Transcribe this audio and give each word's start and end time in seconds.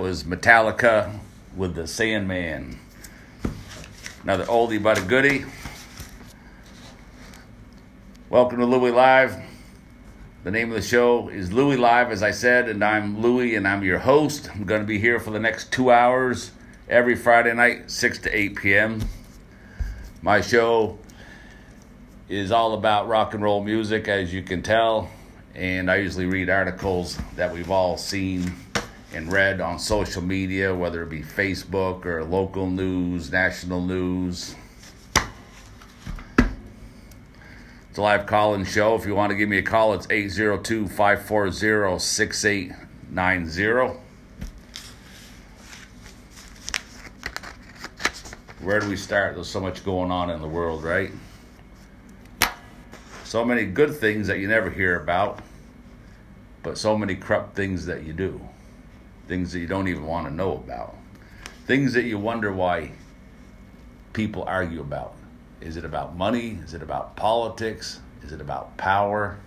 Was 0.06 0.23
Metallica 0.23 1.19
with 1.56 1.75
the 1.75 1.85
Sandman. 1.85 2.79
Another 4.23 4.44
oldie 4.44 4.81
but 4.81 4.99
a 4.99 5.00
goodie. 5.00 5.44
Welcome 8.31 8.61
to 8.61 8.67
Louie 8.67 8.93
Live. 8.93 9.37
The 10.44 10.53
name 10.53 10.70
of 10.70 10.76
the 10.76 10.87
show 10.87 11.29
is 11.29 11.53
Louie 11.53 11.76
Live, 11.76 12.12
as 12.12 12.23
I 12.23 12.31
said, 12.31 12.69
and 12.69 12.85
I'm 12.85 13.20
Louie, 13.20 13.56
and 13.56 13.67
I'm 13.67 13.82
your 13.82 13.99
host. 13.99 14.49
I'm 14.55 14.62
going 14.62 14.81
to 14.81 14.87
be 14.87 15.00
here 15.00 15.19
for 15.19 15.32
the 15.32 15.41
next 15.41 15.73
two 15.73 15.91
hours 15.91 16.53
every 16.88 17.17
Friday 17.17 17.53
night, 17.53 17.91
6 17.91 18.20
to 18.20 18.31
8 18.31 18.55
p.m. 18.55 19.00
My 20.23 20.41
show 20.41 21.00
is 22.29 22.53
all 22.53 22.75
about 22.75 23.08
rock 23.08 23.35
and 23.35 23.43
roll 23.43 23.61
music, 23.61 24.06
as 24.06 24.32
you 24.32 24.44
can 24.44 24.62
tell, 24.62 25.11
and 25.56 25.91
I 25.91 25.97
usually 25.97 26.26
read 26.26 26.49
articles 26.49 27.19
that 27.35 27.53
we've 27.53 27.73
all 27.73 27.97
seen 27.97 28.55
and 29.12 29.32
read 29.32 29.61
on 29.61 29.79
social 29.79 30.23
media, 30.23 30.75
whether 30.75 31.03
it 31.03 31.11
be 31.11 31.23
Facebook 31.23 32.05
or 32.05 32.25
local 32.25 32.69
news, 32.69 33.31
national 33.31 33.81
news. 33.81 34.56
It's 37.88 37.99
a 37.99 38.03
live 38.03 38.26
call 38.26 38.55
in 38.55 38.64
show. 38.64 38.94
If 38.94 39.06
you 39.06 39.14
want 39.14 39.31
to 39.31 39.37
give 39.37 39.49
me 39.49 39.58
a 39.58 39.62
call, 39.62 39.94
it's 39.94 40.06
802 40.11 40.88
540 40.88 41.99
6890. 41.99 44.00
Where 48.61 48.81
do 48.81 48.88
we 48.88 48.97
start? 48.97 49.37
There's 49.37 49.49
so 49.49 49.61
much 49.61 49.85
going 49.85 50.11
on 50.11 50.31
in 50.31 50.43
the 50.43 50.49
world, 50.49 50.82
right? 50.82 51.12
So 53.25 53.44
many 53.44 53.64
good 53.64 53.94
things 53.94 54.26
that 54.26 54.41
you 54.41 54.49
never 54.49 54.70
hear 54.70 55.00
about, 55.00 55.41
but 56.62 56.76
so 56.76 56.99
many 56.99 57.14
corrupt 57.14 57.55
things 57.55 57.87
that 57.87 58.05
you 58.05 58.12
do 58.12 58.41
things 59.28 59.52
that 59.52 59.61
you 59.61 59.67
don't 59.67 59.88
even 59.88 60.06
want 60.06 60.26
to 60.26 60.32
know 60.32 60.52
about, 60.52 60.96
things 61.67 61.93
that 61.94 62.05
you 62.05 62.19
wonder 62.19 62.52
why 62.52 62.93
people 64.12 64.44
argue 64.44 64.81
about. 64.81 65.14
Is 65.61 65.76
it 65.76 65.84
about 65.84 66.17
money? 66.17 66.58
Is 66.64 66.75
it 66.75 66.82
about 66.82 67.17
politics? 67.17 68.00
Is 68.23 68.32
it 68.32 68.40
about 68.40 68.76
power? 68.76 69.38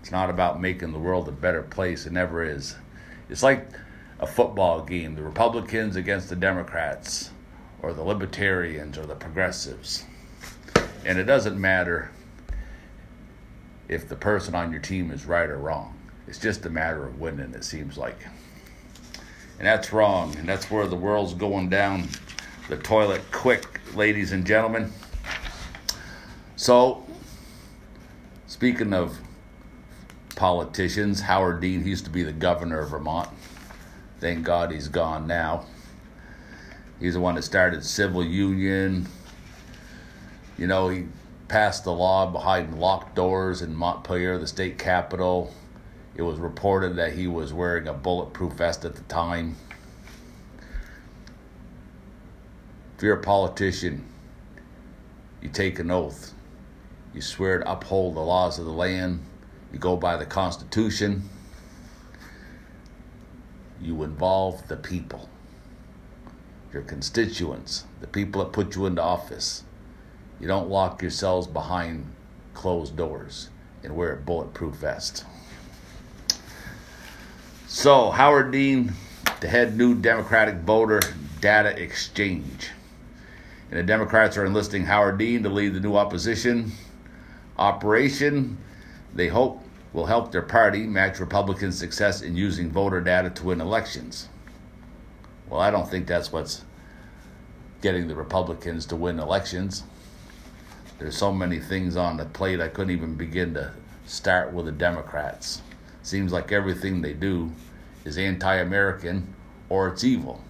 It's 0.00 0.10
not 0.10 0.30
about 0.30 0.60
making 0.60 0.92
the 0.92 0.98
world 0.98 1.28
a 1.28 1.32
better 1.32 1.62
place. 1.62 2.06
It 2.06 2.12
never 2.12 2.42
is. 2.42 2.74
It's 3.28 3.42
like 3.42 3.68
a 4.18 4.26
football 4.26 4.82
game 4.82 5.14
the 5.14 5.22
Republicans 5.22 5.96
against 5.96 6.28
the 6.28 6.36
Democrats, 6.36 7.30
or 7.82 7.92
the 7.92 8.02
Libertarians, 8.02 8.98
or 8.98 9.06
the 9.06 9.14
Progressives. 9.14 10.04
And 11.04 11.18
it 11.18 11.24
doesn't 11.24 11.60
matter 11.60 12.10
if 13.88 14.08
the 14.08 14.16
person 14.16 14.54
on 14.54 14.72
your 14.72 14.80
team 14.80 15.10
is 15.10 15.24
right 15.24 15.48
or 15.48 15.58
wrong. 15.58 15.96
It's 16.26 16.38
just 16.38 16.64
a 16.66 16.70
matter 16.70 17.06
of 17.06 17.20
winning, 17.20 17.54
it 17.54 17.64
seems 17.64 17.98
like. 17.98 18.18
And 19.58 19.66
that's 19.66 19.92
wrong. 19.92 20.36
And 20.36 20.48
that's 20.48 20.70
where 20.70 20.86
the 20.86 20.96
world's 20.96 21.34
going 21.34 21.68
down 21.68 22.08
the 22.68 22.76
toilet 22.76 23.22
quick, 23.32 23.80
ladies 23.94 24.32
and 24.32 24.46
gentlemen. 24.46 24.92
So, 26.56 27.04
speaking 28.46 28.94
of 28.94 29.18
politicians, 30.36 31.20
Howard 31.20 31.60
Dean, 31.60 31.86
used 31.86 32.04
to 32.04 32.10
be 32.10 32.22
the 32.22 32.32
governor 32.32 32.80
of 32.80 32.90
Vermont. 32.90 33.28
Thank 34.20 34.44
God 34.44 34.70
he's 34.70 34.88
gone 34.88 35.26
now. 35.26 35.66
He's 37.00 37.14
the 37.14 37.20
one 37.20 37.34
that 37.34 37.42
started 37.42 37.84
civil 37.84 38.24
union. 38.24 39.08
You 40.56 40.68
know, 40.68 40.88
he 40.88 41.06
passed 41.48 41.82
the 41.84 41.92
law 41.92 42.26
behind 42.30 42.78
locked 42.78 43.16
doors 43.16 43.60
in 43.60 43.74
Montpelier, 43.74 44.38
the 44.38 44.46
state 44.46 44.78
capital. 44.78 45.52
It 46.14 46.22
was 46.22 46.38
reported 46.38 46.96
that 46.96 47.14
he 47.14 47.26
was 47.26 47.52
wearing 47.52 47.88
a 47.88 47.94
bulletproof 47.94 48.52
vest 48.54 48.84
at 48.84 48.96
the 48.96 49.02
time. 49.02 49.56
If 52.96 53.02
you're 53.02 53.18
a 53.18 53.22
politician, 53.22 54.06
you 55.40 55.48
take 55.48 55.78
an 55.78 55.90
oath. 55.90 56.34
You 57.14 57.20
swear 57.20 57.58
to 57.58 57.72
uphold 57.72 58.14
the 58.14 58.20
laws 58.20 58.58
of 58.58 58.64
the 58.64 58.72
land. 58.72 59.20
You 59.72 59.78
go 59.78 59.96
by 59.96 60.16
the 60.16 60.26
Constitution. 60.26 61.28
You 63.80 64.02
involve 64.02 64.68
the 64.68 64.76
people, 64.76 65.28
your 66.72 66.82
constituents, 66.82 67.84
the 68.00 68.06
people 68.06 68.44
that 68.44 68.52
put 68.52 68.76
you 68.76 68.86
into 68.86 69.02
office. 69.02 69.64
You 70.38 70.46
don't 70.46 70.68
lock 70.68 71.02
yourselves 71.02 71.46
behind 71.46 72.12
closed 72.54 72.96
doors 72.96 73.48
and 73.82 73.96
wear 73.96 74.12
a 74.12 74.16
bulletproof 74.16 74.76
vest. 74.76 75.24
So, 77.74 78.10
Howard 78.10 78.52
Dean, 78.52 78.92
the 79.40 79.48
head 79.48 79.78
new 79.78 79.94
Democratic 79.94 80.56
voter 80.56 81.00
data 81.40 81.70
exchange. 81.82 82.68
And 83.70 83.78
the 83.78 83.82
Democrats 83.82 84.36
are 84.36 84.44
enlisting 84.44 84.84
Howard 84.84 85.16
Dean 85.16 85.42
to 85.42 85.48
lead 85.48 85.72
the 85.72 85.80
new 85.80 85.96
opposition 85.96 86.72
operation. 87.56 88.58
They 89.14 89.28
hope 89.28 89.64
will 89.94 90.04
help 90.04 90.32
their 90.32 90.42
party 90.42 90.82
match 90.86 91.18
Republicans' 91.18 91.78
success 91.78 92.20
in 92.20 92.36
using 92.36 92.70
voter 92.70 93.00
data 93.00 93.30
to 93.30 93.44
win 93.46 93.62
elections. 93.62 94.28
Well, 95.48 95.58
I 95.58 95.70
don't 95.70 95.90
think 95.90 96.06
that's 96.06 96.30
what's 96.30 96.66
getting 97.80 98.06
the 98.06 98.14
Republicans 98.14 98.84
to 98.86 98.96
win 98.96 99.18
elections. 99.18 99.82
There's 100.98 101.16
so 101.16 101.32
many 101.32 101.58
things 101.58 101.96
on 101.96 102.18
the 102.18 102.26
plate, 102.26 102.60
I 102.60 102.68
couldn't 102.68 102.92
even 102.92 103.14
begin 103.14 103.54
to 103.54 103.72
start 104.04 104.52
with 104.52 104.66
the 104.66 104.72
Democrats. 104.72 105.62
Seems 106.02 106.32
like 106.32 106.50
everything 106.50 107.00
they 107.00 107.12
do 107.12 107.52
is 108.04 108.18
anti 108.18 108.56
American 108.56 109.34
or 109.68 109.88
it's 109.88 110.04
evil. 110.04 110.42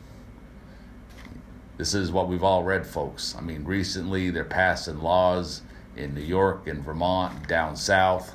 This 1.76 1.94
is 1.94 2.12
what 2.12 2.28
we've 2.28 2.44
all 2.44 2.62
read, 2.62 2.86
folks. 2.86 3.34
I 3.36 3.40
mean, 3.40 3.64
recently 3.64 4.30
they're 4.30 4.44
passing 4.44 5.00
laws 5.00 5.62
in 5.96 6.14
New 6.14 6.22
York 6.22 6.66
and 6.66 6.82
Vermont, 6.82 7.48
down 7.48 7.76
south, 7.76 8.34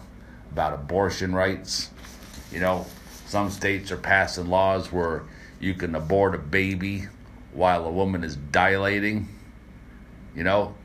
about 0.51 0.73
abortion 0.73 1.33
rights. 1.33 1.89
You 2.51 2.59
know, 2.59 2.85
some 3.25 3.49
states 3.49 3.91
are 3.91 3.97
passing 3.97 4.47
laws 4.47 4.91
where 4.91 5.23
you 5.59 5.73
can 5.73 5.95
abort 5.95 6.35
a 6.35 6.39
baby 6.39 7.07
while 7.51 7.85
a 7.85 7.91
woman 7.91 8.23
is 8.23 8.35
dilating. 8.35 9.27
You 10.35 10.43
know, 10.43 10.75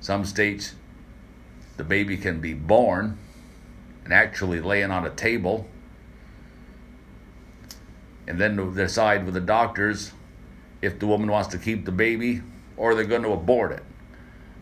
some 0.00 0.24
states, 0.24 0.74
the 1.76 1.84
baby 1.84 2.16
can 2.16 2.40
be 2.40 2.54
born 2.54 3.18
and 4.04 4.12
actually 4.12 4.60
laying 4.60 4.90
on 4.90 5.04
a 5.04 5.10
table 5.10 5.66
and 8.28 8.38
then 8.40 8.74
decide 8.74 9.24
with 9.24 9.34
the 9.34 9.40
doctors 9.40 10.12
if 10.80 11.00
the 11.00 11.06
woman 11.06 11.28
wants 11.28 11.48
to 11.48 11.58
keep 11.58 11.84
the 11.84 11.90
baby 11.90 12.42
or 12.76 12.94
they're 12.94 13.04
going 13.04 13.22
to 13.22 13.32
abort 13.32 13.72
it. 13.72 13.82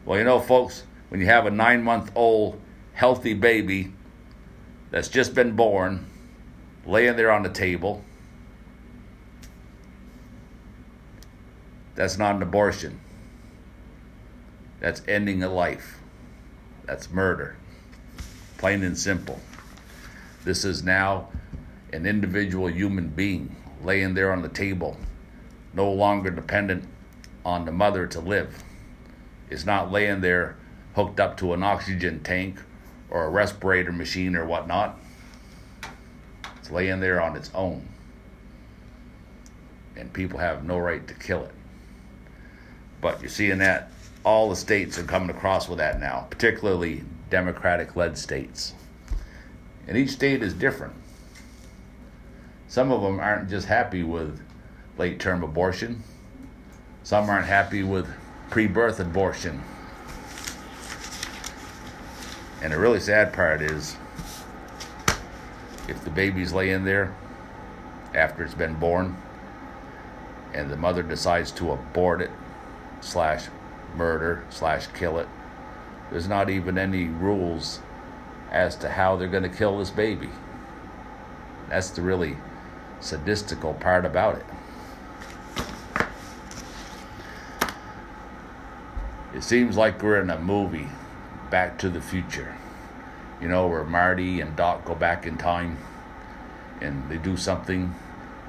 Well, 0.07 0.19
you 0.19 0.25
know, 0.25 0.41
folks, 0.41 0.85
when 1.11 1.21
you 1.21 1.27
have 1.27 1.45
a 1.45 1.51
nine 1.51 1.83
month 1.83 2.11
old 2.15 2.59
healthy 2.95 3.35
baby 3.35 3.93
that's 4.91 5.09
just 5.09 5.35
been 5.35 5.55
born, 5.55 6.07
laying 6.87 7.17
there 7.17 7.31
on 7.31 7.43
the 7.43 7.51
table, 7.51 8.03
that's 11.95 12.17
not 12.17 12.37
an 12.37 12.43
abortion. 12.43 13.01
That's 14.81 15.03
ending 15.07 15.43
a 15.43 15.49
life. 15.49 15.99
That's 16.87 17.11
murder 17.11 17.57
plain 18.59 18.83
and 18.83 18.97
simple. 18.97 19.41
This 20.45 20.65
is 20.65 20.83
now 20.83 21.29
an 21.93 22.07
individual 22.07 22.69
human 22.69 23.09
being 23.09 23.55
laying 23.83 24.15
there 24.15 24.33
on 24.33 24.43
the 24.43 24.49
table, 24.49 24.97
no 25.73 25.91
longer 25.91 26.31
dependent 26.31 26.85
on 27.45 27.65
the 27.65 27.73
mother 27.73 28.07
to 28.07 28.21
live. 28.21 28.63
It's 29.51 29.65
not 29.65 29.93
laying 29.93 30.21
there 30.21 30.57
hooked 30.95 31.21
up 31.21 31.37
to 31.37 31.53
an 31.53 31.63
oxygen 31.63 32.23
tank 32.23 32.59
or 33.11 33.25
a 33.25 33.31
respirator 33.31 33.93
machine 33.93 34.35
or 34.35 34.45
whatnot. 34.45 34.99
It's 36.59 36.71
laying 36.71 37.01
there 37.01 37.21
on 37.21 37.37
its 37.37 37.51
own. 37.55 37.87
And 39.95 40.13
people 40.13 40.39
have 40.39 40.65
no 40.65 40.79
right 40.79 41.07
to 41.07 41.15
kill 41.15 41.45
it. 41.45 41.53
But 43.01 43.21
you're 43.21 43.31
seeing 43.31 43.59
that 43.59 43.91
all 44.25 44.51
the 44.51 44.57
states 44.57 44.99
are 44.99 45.05
coming 45.05 45.31
across 45.31 45.69
with 45.69 45.79
that 45.79 46.01
now, 46.01 46.27
particularly 46.29 47.05
Democratic 47.31 47.95
led 47.95 48.19
states. 48.19 48.75
And 49.87 49.97
each 49.97 50.11
state 50.11 50.43
is 50.43 50.53
different. 50.53 50.95
Some 52.69 52.91
of 52.93 53.03
them 53.03 53.21
aren't 53.21 53.49
just 53.49 53.69
happy 53.69 54.03
with 54.03 54.41
late 54.99 55.21
term 55.21 55.43
abortion, 55.43 56.03
some 57.03 57.29
aren't 57.31 57.47
happy 57.47 57.83
with 57.83 58.09
pre 58.51 58.67
birth 58.67 59.01
abortion. 59.01 59.63
And 62.63 62.73
the 62.73 62.79
really 62.79 63.01
sad 63.01 63.33
part 63.33 63.63
is 63.63 63.97
if 65.89 66.03
the 66.03 66.11
baby's 66.11 66.53
laying 66.53 66.85
there 66.85 67.15
after 68.15 68.43
it's 68.43 68.55
been 68.55 68.75
born 68.75 69.17
and 70.53 70.71
the 70.71 70.77
mother 70.77 71.03
decides 71.03 71.53
to 71.53 71.71
abort 71.71 72.23
it 72.23 72.31
slash 73.01 73.47
murder 73.95 74.43
slash 74.49 74.87
kill 74.89 75.19
it 75.19 75.29
there's 76.11 76.29
not 76.29 76.51
even 76.51 76.79
any 76.79 77.05
rules 77.05 77.81
as 78.51 78.77
to 78.77 78.89
how 78.89 79.17
they're 79.17 79.29
going 79.29 79.43
to 79.43 79.49
kill 79.49 79.79
this 79.79 79.91
baby. 79.91 80.31
That's 81.69 81.91
the 81.91 82.03
really 82.03 82.37
sadistical 83.07 83.79
part 83.79 84.05
about 84.05 84.37
it. 84.37 84.45
It 89.35 89.43
seems 89.43 89.77
like 89.77 90.03
we're 90.03 90.21
in 90.21 90.31
a 90.31 90.39
movie, 90.39 90.89
Back 91.51 91.79
to 91.79 91.89
the 91.89 92.01
Future. 92.01 92.57
You 93.41 93.49
know, 93.49 93.69
where 93.69 93.85
Marty 93.85 94.41
and 94.41 94.57
Doc 94.57 94.85
go 94.85 94.95
back 94.95 95.27
in 95.27 95.37
time 95.37 95.77
and 96.81 97.09
they 97.09 97.19
do 97.19 97.37
something 97.37 97.95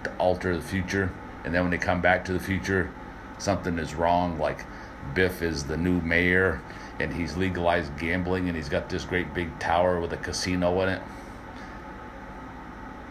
to 0.03 0.15
alter 0.17 0.55
the 0.55 0.63
future. 0.63 1.11
And 1.43 1.53
then 1.53 1.63
when 1.63 1.71
they 1.71 1.77
come 1.77 2.01
back 2.01 2.25
to 2.25 2.33
the 2.33 2.39
future, 2.39 2.89
something 3.37 3.77
is 3.77 3.95
wrong. 3.95 4.39
Like 4.39 4.65
Biff 5.13 5.41
is 5.41 5.65
the 5.65 5.77
new 5.77 6.01
mayor 6.01 6.61
and 6.99 7.13
he's 7.13 7.37
legalized 7.37 7.97
gambling 7.99 8.47
and 8.47 8.55
he's 8.55 8.69
got 8.69 8.89
this 8.89 9.03
great 9.03 9.33
big 9.33 9.59
tower 9.59 9.99
with 9.99 10.13
a 10.13 10.17
casino 10.17 10.81
in 10.81 10.89
it. 10.89 11.01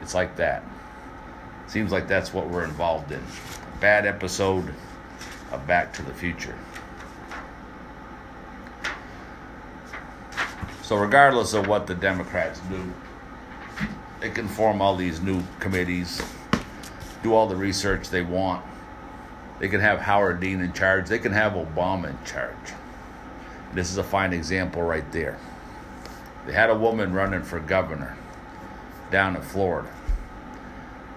It's 0.00 0.15
like 0.15 0.37
that. 0.37 0.65
Seems 1.68 1.92
like 1.92 2.06
that's 2.08 2.32
what 2.32 2.49
we're 2.49 2.64
involved 2.64 3.11
in. 3.12 3.23
Bad 3.80 4.06
episode 4.06 4.73
of 5.52 5.66
Back 5.66 5.92
to 5.94 6.02
the 6.02 6.12
Future. 6.14 6.56
So, 10.82 10.96
regardless 10.96 11.52
of 11.52 11.66
what 11.66 11.88
the 11.88 11.94
Democrats 11.96 12.61
do, 12.70 12.92
they 14.20 14.30
can 14.30 14.46
form 14.46 14.80
all 14.80 14.94
these 14.94 15.20
new 15.20 15.42
committees, 15.58 16.23
do 17.23 17.35
all 17.35 17.49
the 17.49 17.56
research 17.56 18.08
they 18.08 18.23
want. 18.23 18.64
They 19.58 19.68
can 19.68 19.80
have 19.80 19.99
Howard 19.99 20.38
Dean 20.40 20.61
in 20.61 20.73
charge, 20.73 21.08
they 21.08 21.18
can 21.18 21.32
have 21.32 21.54
Obama 21.54 22.11
in 22.11 22.18
charge. 22.25 22.54
This 23.75 23.90
is 23.90 23.99
a 23.99 24.04
fine 24.04 24.32
example 24.32 24.82
right 24.82 25.11
there. 25.11 25.38
They 26.46 26.52
had 26.52 26.70
a 26.70 26.78
woman 26.78 27.12
running 27.12 27.42
for 27.42 27.58
governor 27.58 28.16
down 29.11 29.35
in 29.35 29.42
Florida. 29.42 29.90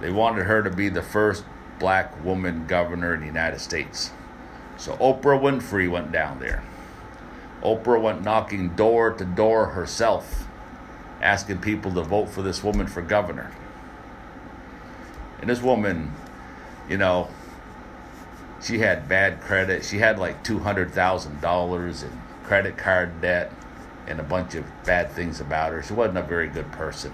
They 0.01 0.11
wanted 0.11 0.45
her 0.45 0.63
to 0.63 0.69
be 0.69 0.89
the 0.89 1.01
first 1.01 1.43
black 1.79 2.23
woman 2.23 2.67
governor 2.67 3.13
in 3.13 3.21
the 3.21 3.25
United 3.25 3.59
States. 3.59 4.11
So 4.77 4.93
Oprah 4.97 5.39
Winfrey 5.39 5.89
went 5.89 6.11
down 6.11 6.39
there. 6.39 6.63
Oprah 7.61 8.01
went 8.01 8.23
knocking 8.23 8.69
door 8.69 9.11
to 9.11 9.25
door 9.25 9.67
herself, 9.67 10.47
asking 11.21 11.59
people 11.59 11.93
to 11.93 12.01
vote 12.01 12.29
for 12.29 12.41
this 12.41 12.63
woman 12.63 12.87
for 12.87 13.01
governor. 13.01 13.51
And 15.41 15.49
this 15.49 15.61
woman, 15.61 16.13
you 16.89 16.97
know, 16.97 17.29
she 18.61 18.79
had 18.79 19.07
bad 19.09 19.41
credit. 19.41 19.83
She 19.83 19.99
had 19.99 20.19
like 20.19 20.43
$200,000 20.43 22.03
in 22.03 22.21
credit 22.43 22.77
card 22.77 23.21
debt 23.21 23.51
and 24.07 24.19
a 24.19 24.23
bunch 24.23 24.55
of 24.55 24.65
bad 24.85 25.11
things 25.11 25.39
about 25.39 25.71
her. 25.71 25.83
She 25.83 25.93
wasn't 25.93 26.17
a 26.17 26.23
very 26.23 26.47
good 26.47 26.71
person. 26.71 27.13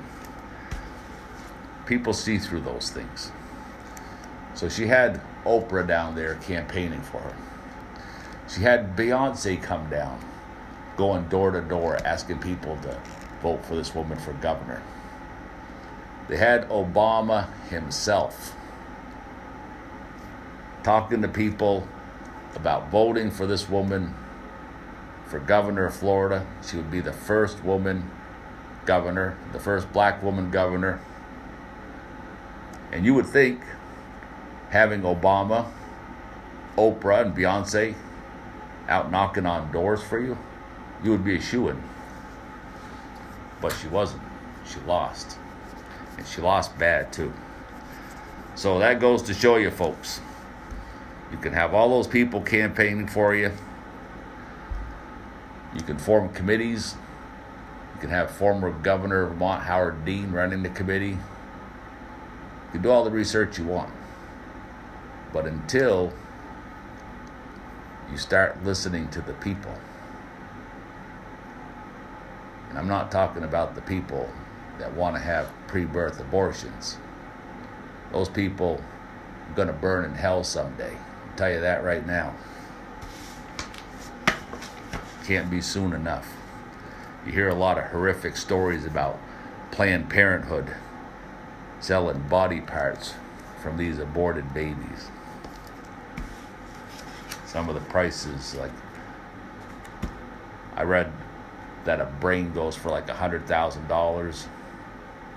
People 1.86 2.14
see 2.14 2.38
through 2.38 2.62
those 2.62 2.90
things. 2.90 3.32
So 4.54 4.70
she 4.70 4.88
had 4.88 5.22
Oprah 5.46 5.88
down 5.88 6.16
there 6.16 6.36
campaigning 6.36 7.02
for 7.02 7.20
her. 7.20 7.36
She 8.48 8.62
had 8.62 8.96
Beyonce 8.96 9.62
come 9.62 9.90
down 9.90 10.20
going 10.98 11.28
door 11.28 11.52
to 11.52 11.62
door 11.62 11.98
asking 12.06 12.40
people 12.40 12.78
to 12.78 13.00
vote 13.42 13.66
for 13.66 13.76
this 13.76 13.94
woman 13.94 14.18
for 14.18 14.34
governor. 14.34 14.82
They 16.28 16.38
had 16.38 16.68
Obama 16.70 17.50
himself 17.68 18.56
talking 20.84 21.22
to 21.22 21.28
people 21.28 21.88
about 22.56 22.90
voting 22.90 23.30
for 23.30 23.46
this 23.46 23.70
woman 23.70 24.14
for 25.26 25.40
governor 25.40 25.86
of 25.86 25.96
Florida. 25.96 26.46
She 26.66 26.78
would 26.78 26.92
be 26.92 27.02
the 27.02 27.14
first 27.14 27.64
woman 27.64 28.10
governor, 28.86 29.38
the 29.52 29.60
first 29.60 29.92
black 29.92 30.24
woman 30.24 30.52
governor. 30.52 31.00
And 32.96 33.06
you 33.06 33.14
would 33.14 33.26
think 33.26 33.62
having 34.70 35.02
Obama, 35.02 35.70
Oprah, 36.78 37.26
and 37.26 37.36
Beyonce 37.36 37.94
out 38.88 39.12
knocking 39.12 39.46
on 39.46 39.72
doors 39.72 40.02
for 40.02 40.20
you 40.20 40.38
you 41.04 41.12
would 41.12 41.24
be 41.24 41.36
a 41.36 41.42
shoo 41.42 41.70
in. 41.70 41.82
But 43.62 43.74
she 43.74 43.88
wasn't. 43.88 44.24
She 44.68 44.80
lost. 44.82 45.38
And 46.18 46.26
she 46.26 46.42
lost 46.42 46.78
bad 46.80 47.14
too. 47.14 47.32
So 48.56 48.80
that 48.80 49.00
goes 49.00 49.22
to 49.24 49.34
show 49.34 49.58
you, 49.58 49.70
folks. 49.70 50.22
You 51.32 51.38
can 51.38 51.54
have 51.54 51.74
all 51.74 51.90
those 51.90 52.08
people 52.08 52.42
campaigning 52.42 53.08
for 53.08 53.36
you. 53.36 53.52
You 55.76 55.82
can 55.82 55.98
form 55.98 56.30
committees. 56.30 56.96
You 57.96 58.02
can 58.02 58.10
have 58.10 58.32
former 58.32 58.72
Governor 58.72 59.24
of 59.24 59.30
Vermont 59.32 59.64
Howard 59.64 60.06
Dean 60.06 60.32
running 60.32 60.64
the 60.64 60.70
committee. 60.70 61.18
You 62.76 62.82
can 62.82 62.90
do 62.90 62.92
all 62.92 63.06
the 63.06 63.10
research 63.12 63.58
you 63.58 63.64
want. 63.64 63.94
But 65.32 65.46
until 65.46 66.12
you 68.12 68.18
start 68.18 68.66
listening 68.66 69.08
to 69.12 69.22
the 69.22 69.32
people, 69.32 69.74
and 72.68 72.78
I'm 72.78 72.90
not 72.90 73.12
talking 73.12 73.46
about 73.46 73.76
the 73.76 73.82
people 73.82 74.30
that 74.78 74.94
want 74.94 75.16
to 75.16 75.22
have 75.22 75.48
pre 75.68 75.86
birth 75.86 76.20
abortions. 76.20 76.98
Those 78.12 78.28
people 78.28 78.82
are 79.48 79.56
going 79.56 79.70
to 79.70 79.74
burn 79.74 80.04
in 80.04 80.14
hell 80.14 80.44
someday. 80.44 80.98
I'll 80.98 81.38
tell 81.38 81.54
you 81.54 81.62
that 81.62 81.82
right 81.82 82.06
now. 82.06 82.36
Can't 85.24 85.50
be 85.50 85.62
soon 85.62 85.94
enough. 85.94 86.28
You 87.26 87.32
hear 87.32 87.48
a 87.48 87.56
lot 87.56 87.78
of 87.78 87.86
horrific 87.86 88.36
stories 88.36 88.86
about 88.86 89.18
Planned 89.72 90.10
Parenthood 90.10 90.76
selling 91.80 92.20
body 92.28 92.62
parts 92.62 93.14
from 93.62 93.78
these 93.78 94.00
aborted 94.00 94.54
babies. 94.54 95.10
Some 97.46 97.70
of 97.70 97.76
the 97.76 97.82
prices, 97.82 98.56
like 98.56 98.72
I 100.76 100.84
read 100.84 101.12
that 101.86 102.02
a 102.02 102.06
brain 102.06 102.52
goes 102.54 102.76
for 102.76 102.90
like 102.90 103.08
a 103.10 103.14
hundred 103.14 103.48
thousand 103.48 103.88
dollars, 103.88 104.48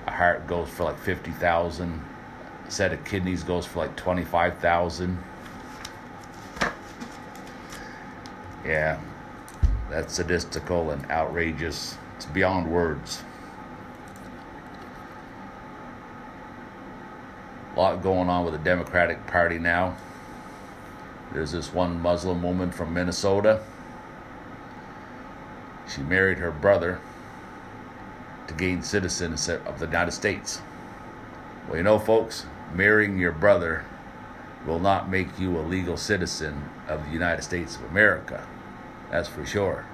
a 0.07 0.11
heart 0.11 0.47
goes 0.47 0.69
for 0.69 0.85
like 0.85 0.99
fifty 0.99 1.31
thousand, 1.33 2.03
a 2.67 2.71
set 2.71 2.93
of 2.93 3.05
kidneys 3.05 3.43
goes 3.43 3.67
for 3.67 3.81
like 3.81 3.97
twenty 3.97 4.25
five 4.25 4.59
thousand. 4.59 5.23
Yeah, 8.65 9.01
that's 9.89 10.19
sadistical 10.19 10.93
and 10.93 11.09
outrageous. 11.11 11.97
It's 12.17 12.27
beyond 12.27 12.71
words. 12.71 13.23
A 17.68 17.68
lot 17.79 18.03
going 18.03 18.29
on 18.29 18.45
with 18.45 18.55
the 18.55 18.61
Democratic 18.61 19.27
Party 19.27 19.59
now. 19.59 19.97
There's 21.33 21.53
this 21.53 21.73
one 21.73 22.01
Muslim 22.01 22.43
woman 22.43 22.73
from 22.73 22.95
Minnesota 22.95 23.63
she 25.89 26.03
married 26.03 26.39
her 26.39 26.51
brother 26.51 27.01
to 28.47 28.55
gain 28.55 28.83
citizenship 28.83 29.67
of 29.67 29.79
the 29.79 29.87
United 29.87 30.13
States. 30.13 30.61
Well, 31.67 31.79
you 31.79 31.83
know, 31.83 31.99
folks, 31.99 32.47
marrying 32.75 33.19
your 33.19 33.33
brother 33.33 33.85
will 34.67 34.79
not 34.79 35.09
make 35.09 35.39
you 35.39 35.59
a 35.59 35.63
legal 35.63 35.97
citizen 35.97 36.71
of 36.89 37.05
the 37.07 37.11
United 37.11 37.43
States 37.43 37.77
of 37.77 37.85
America. 37.85 38.47
That's 39.11 39.29
for 39.29 39.47
sure. 39.47 39.87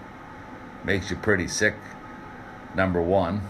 Makes 0.84 1.10
you 1.10 1.16
pretty 1.16 1.48
sick, 1.48 1.74
number 2.74 3.00
one. 3.00 3.42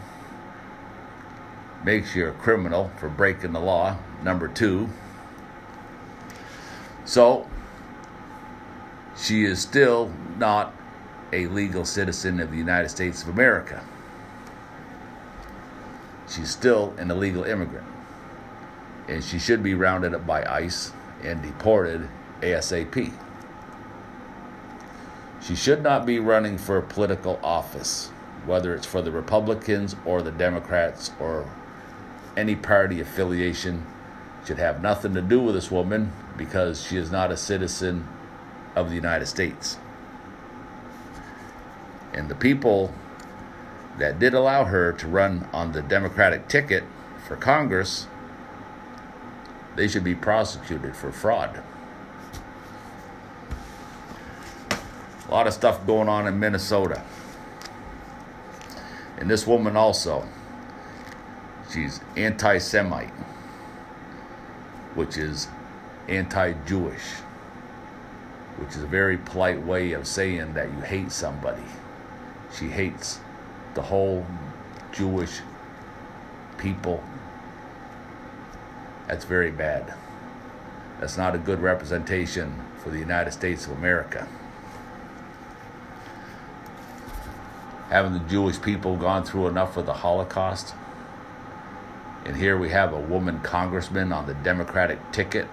Makes 1.85 2.15
you 2.15 2.29
a 2.29 2.33
criminal 2.33 2.91
for 2.97 3.09
breaking 3.09 3.53
the 3.53 3.61
law, 3.61 3.99
number 4.25 4.49
two. 4.49 4.89
So, 7.05 7.47
she 9.17 9.45
is 9.45 9.61
still 9.61 10.11
not 10.39 10.75
a 11.33 11.47
legal 11.49 11.85
citizen 11.85 12.41
of 12.41 12.51
the 12.51 12.57
United 12.57 12.89
States 12.89 13.23
of 13.23 13.29
America. 13.29 13.85
She's 16.29 16.51
still 16.51 16.95
an 16.99 17.11
illegal 17.11 17.45
immigrant. 17.45 17.87
And 19.09 19.23
she 19.23 19.39
should 19.39 19.63
be 19.63 19.75
rounded 19.75 20.15
up 20.15 20.27
by 20.27 20.45
ICE 20.45 20.93
and 21.23 21.43
deported 21.43 22.09
ASAP. 22.41 23.13
She 25.43 25.55
should 25.55 25.83
not 25.83 26.07
be 26.07 26.19
running 26.19 26.57
for 26.57 26.81
political 26.81 27.39
office, 27.43 28.09
whether 28.47 28.75
it's 28.75 28.87
for 28.87 29.03
the 29.03 29.11
Republicans 29.11 29.95
or 30.07 30.23
the 30.23 30.31
Democrats 30.31 31.11
or 31.21 31.47
any 32.37 32.57
party 32.57 33.01
affiliation. 33.01 33.85
Should 34.47 34.59
have 34.59 34.83
nothing 34.83 35.15
to 35.15 35.23
do 35.23 35.41
with 35.41 35.55
this 35.55 35.71
woman 35.71 36.13
because 36.37 36.85
she 36.85 36.97
is 36.99 37.11
not 37.11 37.31
a 37.31 37.37
citizen 37.37 38.07
of 38.77 38.91
the 38.91 38.95
United 38.95 39.27
States. 39.27 39.79
And 42.13 42.29
the 42.29 42.35
people 42.35 42.93
that 43.99 44.19
did 44.19 44.35
allow 44.35 44.65
her 44.65 44.93
to 44.93 45.07
run 45.07 45.49
on 45.53 45.73
the 45.73 45.83
Democratic 45.83 46.49
ticket 46.49 46.85
for 47.27 47.37
Congress, 47.37 48.07
they 49.77 49.89
should 49.89 50.05
be 50.05 50.15
prosecuted 50.15 50.95
for 50.95 51.11
fraud. 51.11 51.63
A 55.27 55.31
lot 55.31 55.47
of 55.47 55.55
stuff 55.55 55.87
going 55.87 56.09
on 56.09 56.27
in 56.27 56.39
Minnesota. 56.39 57.03
And 59.17 59.31
this 59.31 59.47
woman 59.47 59.77
also, 59.77 60.29
she's 61.73 62.01
anti 62.17 62.59
Semite. 62.59 63.11
Which 64.95 65.17
is 65.17 65.49
anti 66.09 66.53
Jewish, 66.67 67.05
which 68.57 68.71
is 68.71 68.83
a 68.83 68.87
very 68.87 69.19
polite 69.19 69.63
way 69.63 69.93
of 69.93 70.07
saying 70.07 70.55
that 70.55 70.71
you 70.73 70.81
hate 70.81 71.13
somebody. 71.13 71.63
She 72.57 72.69
hates 72.69 73.21
the 73.75 73.83
whole 73.83 74.25
Jewish 74.93 75.41
people. 76.59 77.03
That's 79.09 79.25
very 79.25 79.51
bad. 79.51 79.95
That's 81.01 81.17
not 81.17 81.35
a 81.35 81.39
good 81.39 81.61
representation 81.61 82.63
for 82.83 82.91
the 82.91 82.99
United 82.99 83.33
States 83.33 83.67
of 83.67 83.73
America. 83.73 84.29
Haven't 87.91 88.15
the 88.15 88.29
Jewish 88.31 88.61
people 88.61 88.97
gone 88.97 89.25
through 89.25 89.49
enough 89.49 89.77
of 89.77 89.87
the 89.87 89.93
Holocaust? 89.93 90.75
And 92.25 92.37
here 92.37 92.57
we 92.57 92.71
have 92.71 92.93
a 92.93 93.01
woman 93.01 93.41
congressman 93.41 94.13
on 94.13 94.27
the 94.27 94.35
Democratic 94.35 94.99
ticket 95.13 95.47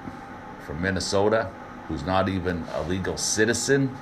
from 0.65 0.81
Minnesota 0.81 1.51
who's 1.87 2.05
not 2.05 2.29
even 2.29 2.63
a 2.73 2.83
legal 2.83 3.17
citizen 3.17 3.95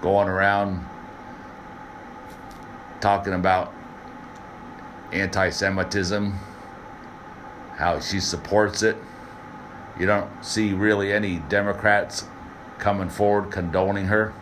going 0.00 0.28
around 0.28 0.84
talking 3.00 3.32
about 3.32 3.72
anti 5.12 5.50
Semitism, 5.50 6.32
how 7.76 8.00
she 8.00 8.18
supports 8.18 8.82
it. 8.82 8.96
You 9.98 10.06
don't 10.06 10.44
see 10.44 10.72
really 10.72 11.12
any 11.12 11.38
Democrats 11.48 12.24
coming 12.78 13.10
forward 13.10 13.52
condoning 13.52 14.06
her. 14.06 14.32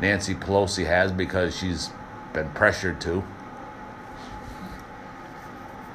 Nancy 0.00 0.34
Pelosi 0.34 0.84
has 0.86 1.12
because 1.12 1.56
she's 1.56 1.90
been 2.32 2.50
pressured 2.50 3.00
to. 3.02 3.24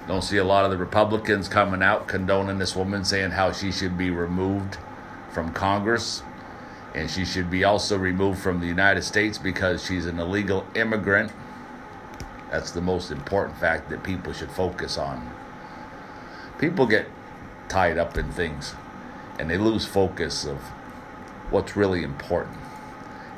Don't 0.08 0.24
see 0.24 0.38
a 0.38 0.44
lot 0.44 0.66
of 0.66 0.72
the 0.72 0.78
Republicans 0.78 1.48
coming 1.48 1.84
out 1.84 2.08
condoning 2.08 2.58
this 2.58 2.76
woman, 2.76 3.04
saying 3.04 3.32
how 3.32 3.52
she 3.52 3.72
should 3.72 3.98
be 3.98 4.10
removed 4.10 4.78
from 5.32 5.52
Congress 5.54 6.24
and 6.98 7.10
she 7.10 7.26
should 7.26 7.50
be 7.52 7.64
also 7.64 7.98
removed 7.98 8.40
from 8.40 8.60
the 8.60 8.66
United 8.66 9.04
States 9.04 9.38
because 9.38 9.86
she's 9.86 10.08
an 10.08 10.20
illegal 10.20 10.66
immigrant. 10.74 11.32
That's 12.50 12.72
the 12.72 12.82
most 12.82 13.12
important 13.12 13.60
fact 13.60 13.90
that 13.90 14.04
people 14.04 14.34
should 14.34 14.52
focus 14.52 14.98
on. 14.98 15.30
People 16.58 16.88
get 16.88 17.08
tied 17.70 18.00
up 18.00 18.18
in 18.18 18.32
things 18.32 18.74
and 19.38 19.50
they 19.50 19.58
lose 19.58 19.86
focus 19.86 20.46
of 20.46 20.58
what's 21.52 21.76
really 21.76 22.02
important. 22.02 22.58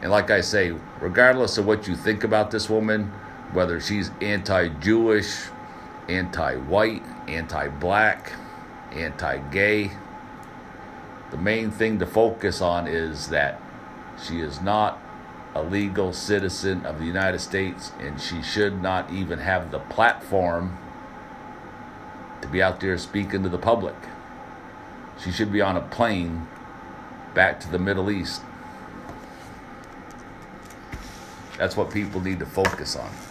And 0.01 0.09
like 0.09 0.31
I 0.31 0.39
say, 0.39 0.73
regardless 1.01 1.57
of 1.57 1.65
what 1.65 1.85
you 1.85 1.95
think 1.97 2.23
about 2.23 2.51
this 2.51 2.69
woman, 2.69 3.11
whether 3.51 3.81
she's 3.81 4.11
anti 4.21 4.69
Jewish, 4.69 5.47
anti 6.09 6.55
white, 6.55 7.03
anti 7.27 7.67
black, 7.67 8.33
anti 8.91 9.37
gay, 9.51 9.91
the 11.31 11.37
main 11.37 11.69
thing 11.69 11.99
to 11.99 12.05
focus 12.05 12.61
on 12.61 12.87
is 12.87 13.29
that 13.29 13.61
she 14.21 14.41
is 14.41 14.59
not 14.61 14.99
a 15.55 15.61
legal 15.61 16.11
citizen 16.11 16.85
of 16.85 16.99
the 16.99 17.05
United 17.05 17.39
States 17.39 17.91
and 17.99 18.19
she 18.19 18.41
should 18.41 18.81
not 18.81 19.11
even 19.11 19.39
have 19.39 19.71
the 19.71 19.79
platform 19.79 20.77
to 22.41 22.47
be 22.47 22.61
out 22.61 22.79
there 22.79 22.97
speaking 22.97 23.43
to 23.43 23.49
the 23.49 23.57
public. 23.57 23.95
She 25.23 25.31
should 25.31 25.51
be 25.51 25.61
on 25.61 25.77
a 25.77 25.81
plane 25.81 26.47
back 27.33 27.59
to 27.61 27.71
the 27.71 27.79
Middle 27.79 28.09
East. 28.09 28.41
That's 31.57 31.75
what 31.75 31.91
people 31.91 32.21
need 32.21 32.39
to 32.39 32.45
focus 32.45 32.95
on. 32.95 33.28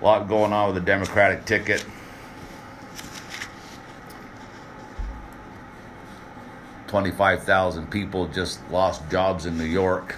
A 0.00 0.04
lot 0.04 0.28
going 0.28 0.52
on 0.52 0.72
with 0.72 0.82
the 0.82 0.86
Democratic 0.86 1.44
ticket. 1.44 1.84
25,000 6.86 7.88
people 7.90 8.26
just 8.26 8.68
lost 8.70 9.08
jobs 9.10 9.44
in 9.44 9.58
New 9.58 9.64
York 9.64 10.16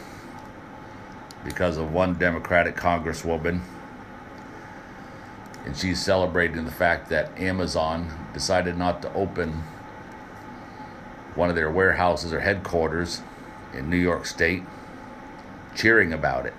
because 1.44 1.76
of 1.76 1.92
one 1.92 2.14
Democratic 2.14 2.76
congresswoman. 2.76 3.60
And 5.66 5.76
she's 5.76 6.00
celebrating 6.00 6.64
the 6.64 6.70
fact 6.70 7.08
that 7.10 7.36
Amazon 7.38 8.10
decided 8.32 8.78
not 8.78 9.02
to 9.02 9.12
open 9.14 9.64
one 11.34 11.50
of 11.50 11.56
their 11.56 11.70
warehouses 11.70 12.32
or 12.32 12.40
headquarters 12.40 13.20
in 13.74 13.90
New 13.90 13.96
York 13.96 14.26
State, 14.26 14.62
cheering 15.74 16.12
about 16.12 16.46
it. 16.46 16.54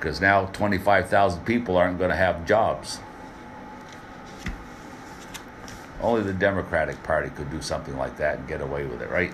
Because 0.00 0.18
now 0.18 0.46
25,000 0.46 1.44
people 1.44 1.76
aren't 1.76 1.98
going 1.98 2.08
to 2.08 2.16
have 2.16 2.46
jobs. 2.46 3.00
Only 6.00 6.22
the 6.22 6.32
Democratic 6.32 7.02
Party 7.02 7.28
could 7.28 7.50
do 7.50 7.60
something 7.60 7.94
like 7.98 8.16
that 8.16 8.38
and 8.38 8.48
get 8.48 8.62
away 8.62 8.86
with 8.86 9.02
it, 9.02 9.10
right? 9.10 9.30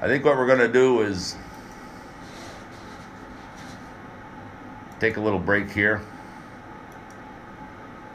I 0.00 0.06
think 0.06 0.24
what 0.24 0.38
we're 0.38 0.46
going 0.46 0.60
to 0.60 0.72
do 0.72 1.02
is 1.02 1.36
take 4.98 5.18
a 5.18 5.20
little 5.20 5.38
break 5.38 5.70
here. 5.70 6.00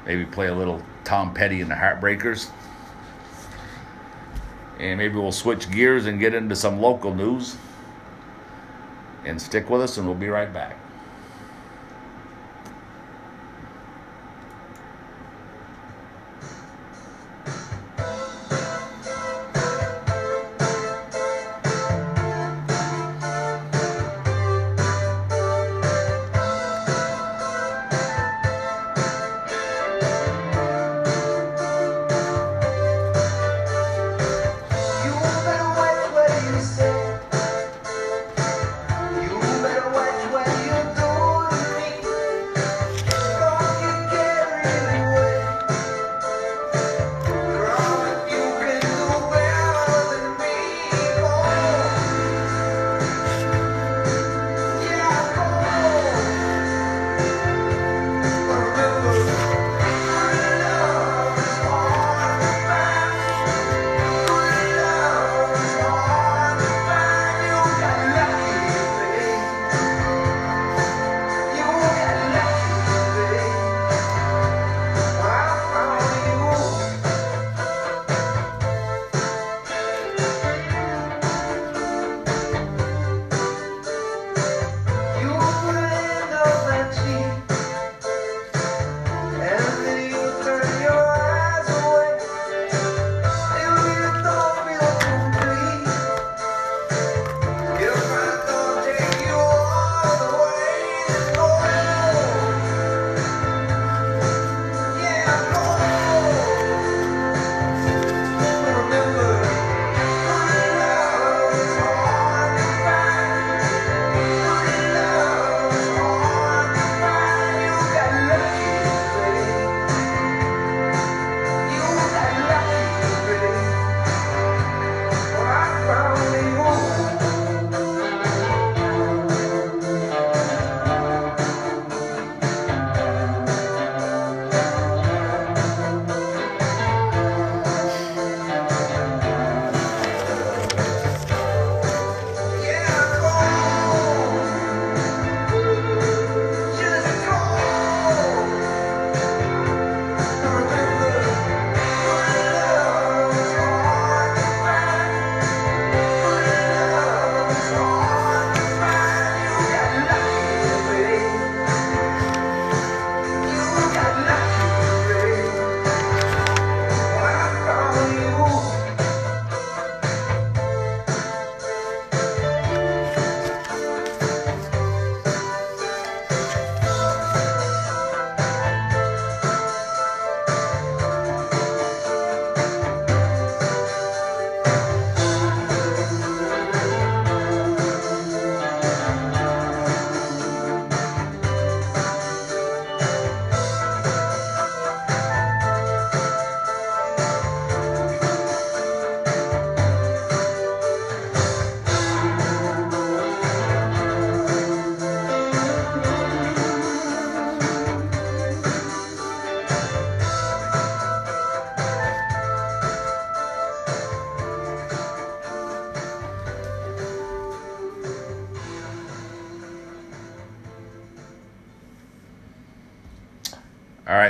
Maybe 0.08 0.25
play 0.25 0.47
a 0.47 0.55
little 0.55 0.81
Tom 1.03 1.31
Petty 1.31 1.62
and 1.62 1.69
the 1.69 1.75
Heartbreakers. 1.75 2.49
And 4.79 4.97
maybe 4.97 5.15
we'll 5.15 5.31
switch 5.31 5.71
gears 5.71 6.05
and 6.05 6.19
get 6.19 6.33
into 6.33 6.55
some 6.55 6.79
local 6.81 7.13
news. 7.13 7.57
And 9.23 9.41
stick 9.41 9.69
with 9.69 9.81
us, 9.81 9.97
and 9.97 10.05
we'll 10.05 10.15
be 10.15 10.27
right 10.27 10.51
back. 10.51 10.77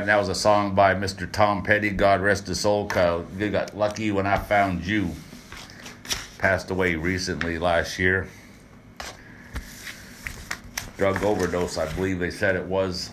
And 0.05 0.11
that 0.11 0.19
was 0.19 0.29
a 0.29 0.35
song 0.35 0.75
by 0.75 0.93
Mr. 0.93 1.27
Tom 1.31 1.63
Petty. 1.63 1.89
God 1.89 2.21
rest 2.21 2.45
his 2.45 2.59
soul. 2.59 2.87
Cause 2.87 3.25
you 3.39 3.49
got 3.49 3.75
lucky 3.75 4.11
when 4.11 4.27
I 4.27 4.37
found 4.37 4.85
you. 4.85 5.09
Passed 6.37 6.69
away 6.69 6.93
recently 6.93 7.57
last 7.57 7.97
year. 7.97 8.27
Drug 10.97 11.23
overdose, 11.23 11.79
I 11.79 11.91
believe 11.95 12.19
they 12.19 12.29
said 12.29 12.55
it 12.55 12.65
was. 12.65 13.09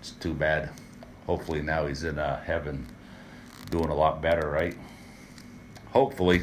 It's 0.00 0.10
too 0.10 0.34
bad. 0.34 0.68
Hopefully 1.26 1.62
now 1.62 1.86
he's 1.86 2.04
in 2.04 2.18
uh, 2.18 2.42
heaven, 2.42 2.86
doing 3.70 3.88
a 3.88 3.94
lot 3.94 4.20
better, 4.20 4.50
right? 4.50 4.76
Hopefully. 5.92 6.42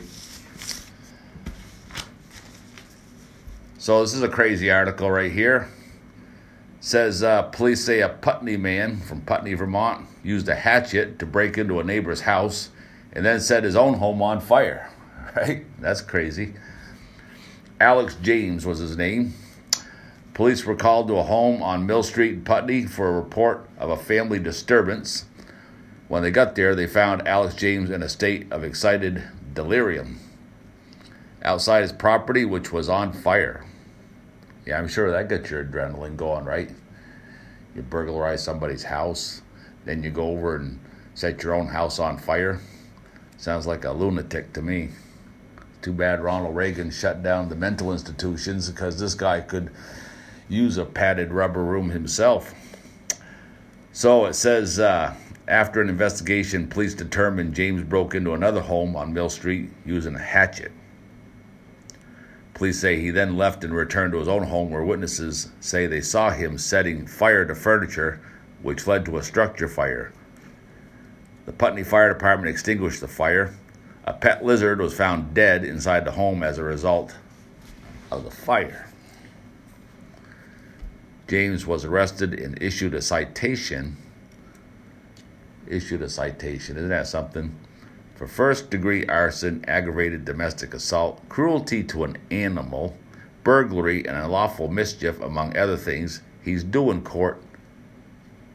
So 3.77 4.01
this 4.01 4.15
is 4.15 4.23
a 4.23 4.29
crazy 4.29 4.71
article 4.71 5.11
right 5.11 5.31
here 5.31 5.69
says 6.81 7.21
uh, 7.21 7.43
police 7.43 7.85
say 7.85 8.01
a 8.01 8.09
Putney 8.09 8.57
man 8.57 8.99
from 8.99 9.21
Putney, 9.21 9.53
Vermont, 9.53 10.07
used 10.23 10.49
a 10.49 10.55
hatchet 10.55 11.19
to 11.19 11.25
break 11.27 11.57
into 11.57 11.79
a 11.79 11.83
neighbor's 11.83 12.21
house 12.21 12.71
and 13.13 13.23
then 13.23 13.39
set 13.39 13.63
his 13.63 13.75
own 13.75 13.93
home 13.93 14.21
on 14.21 14.41
fire. 14.41 14.89
Right? 15.33 15.65
That's 15.79 16.01
crazy. 16.01 16.55
Alex 17.79 18.17
James 18.21 18.65
was 18.65 18.79
his 18.79 18.97
name. 18.97 19.33
Police 20.33 20.65
were 20.65 20.75
called 20.75 21.07
to 21.07 21.15
a 21.15 21.23
home 21.23 21.63
on 21.63 21.85
Mill 21.85 22.03
Street 22.03 22.33
in 22.33 22.43
Putney 22.43 22.85
for 22.85 23.07
a 23.07 23.13
report 23.13 23.69
of 23.77 23.89
a 23.89 23.95
family 23.95 24.39
disturbance. 24.39 25.23
When 26.09 26.21
they 26.21 26.31
got 26.31 26.55
there, 26.55 26.75
they 26.75 26.85
found 26.85 27.25
Alex 27.25 27.55
James 27.55 27.89
in 27.89 28.03
a 28.03 28.09
state 28.09 28.51
of 28.51 28.65
excited 28.65 29.23
delirium 29.53 30.19
outside 31.43 31.83
his 31.83 31.93
property, 31.93 32.43
which 32.43 32.73
was 32.73 32.89
on 32.89 33.13
fire. 33.13 33.63
Yeah, 34.65 34.77
I'm 34.77 34.87
sure 34.87 35.11
that 35.11 35.29
gets 35.29 35.49
your 35.49 35.65
adrenaline 35.65 36.17
going, 36.17 36.45
right? 36.45 36.69
You 37.75 37.81
burglarize 37.81 38.43
somebody's 38.43 38.83
house, 38.83 39.41
then 39.85 40.03
you 40.03 40.11
go 40.11 40.29
over 40.29 40.55
and 40.55 40.79
set 41.13 41.43
your 41.43 41.53
own 41.53 41.67
house 41.67 41.99
on 41.99 42.17
fire. 42.17 42.59
Sounds 43.37 43.65
like 43.65 43.85
a 43.85 43.91
lunatic 43.91 44.53
to 44.53 44.61
me. 44.61 44.89
Too 45.81 45.93
bad 45.93 46.21
Ronald 46.21 46.55
Reagan 46.55 46.91
shut 46.91 47.23
down 47.23 47.49
the 47.49 47.55
mental 47.55 47.91
institutions 47.91 48.69
because 48.69 48.99
this 48.99 49.15
guy 49.15 49.41
could 49.41 49.71
use 50.47 50.77
a 50.77 50.85
padded 50.85 51.31
rubber 51.31 51.63
room 51.63 51.89
himself. 51.89 52.53
So 53.93 54.25
it 54.25 54.35
says 54.35 54.79
uh, 54.79 55.15
after 55.47 55.81
an 55.81 55.89
investigation, 55.89 56.67
police 56.67 56.93
determined 56.93 57.55
James 57.55 57.83
broke 57.83 58.13
into 58.13 58.33
another 58.33 58.61
home 58.61 58.95
on 58.95 59.13
Mill 59.13 59.29
Street 59.29 59.71
using 59.85 60.15
a 60.15 60.19
hatchet. 60.19 60.71
Police 62.61 62.79
say 62.79 63.01
he 63.01 63.09
then 63.09 63.37
left 63.37 63.63
and 63.63 63.73
returned 63.73 64.13
to 64.13 64.19
his 64.19 64.27
own 64.27 64.43
home, 64.43 64.69
where 64.69 64.83
witnesses 64.83 65.49
say 65.59 65.87
they 65.87 65.99
saw 65.99 66.29
him 66.29 66.59
setting 66.59 67.07
fire 67.07 67.43
to 67.43 67.55
furniture, 67.55 68.21
which 68.61 68.85
led 68.85 69.03
to 69.05 69.17
a 69.17 69.23
structure 69.23 69.67
fire. 69.67 70.13
The 71.47 71.53
Putney 71.53 71.81
Fire 71.81 72.13
Department 72.13 72.51
extinguished 72.51 73.01
the 73.01 73.07
fire. 73.07 73.55
A 74.05 74.13
pet 74.13 74.45
lizard 74.45 74.79
was 74.79 74.93
found 74.93 75.33
dead 75.33 75.65
inside 75.65 76.05
the 76.05 76.11
home 76.11 76.43
as 76.43 76.59
a 76.59 76.63
result 76.63 77.15
of 78.11 78.25
the 78.25 78.29
fire. 78.29 78.87
James 81.27 81.65
was 81.65 81.83
arrested 81.83 82.39
and 82.39 82.61
issued 82.61 82.93
a 82.93 83.01
citation. 83.01 83.97
Issued 85.65 86.03
a 86.03 86.09
citation. 86.09 86.77
Isn't 86.77 86.89
that 86.89 87.07
something? 87.07 87.55
For 88.21 88.27
first 88.27 88.69
degree 88.69 89.03
arson, 89.07 89.65
aggravated 89.67 90.25
domestic 90.25 90.75
assault, 90.75 91.27
cruelty 91.27 91.83
to 91.83 92.03
an 92.03 92.15
animal, 92.29 92.95
burglary, 93.43 94.05
and 94.05 94.15
unlawful 94.15 94.67
mischief, 94.67 95.19
among 95.21 95.57
other 95.57 95.75
things, 95.75 96.21
he's 96.43 96.63
due 96.63 96.91
in 96.91 97.01
court 97.01 97.41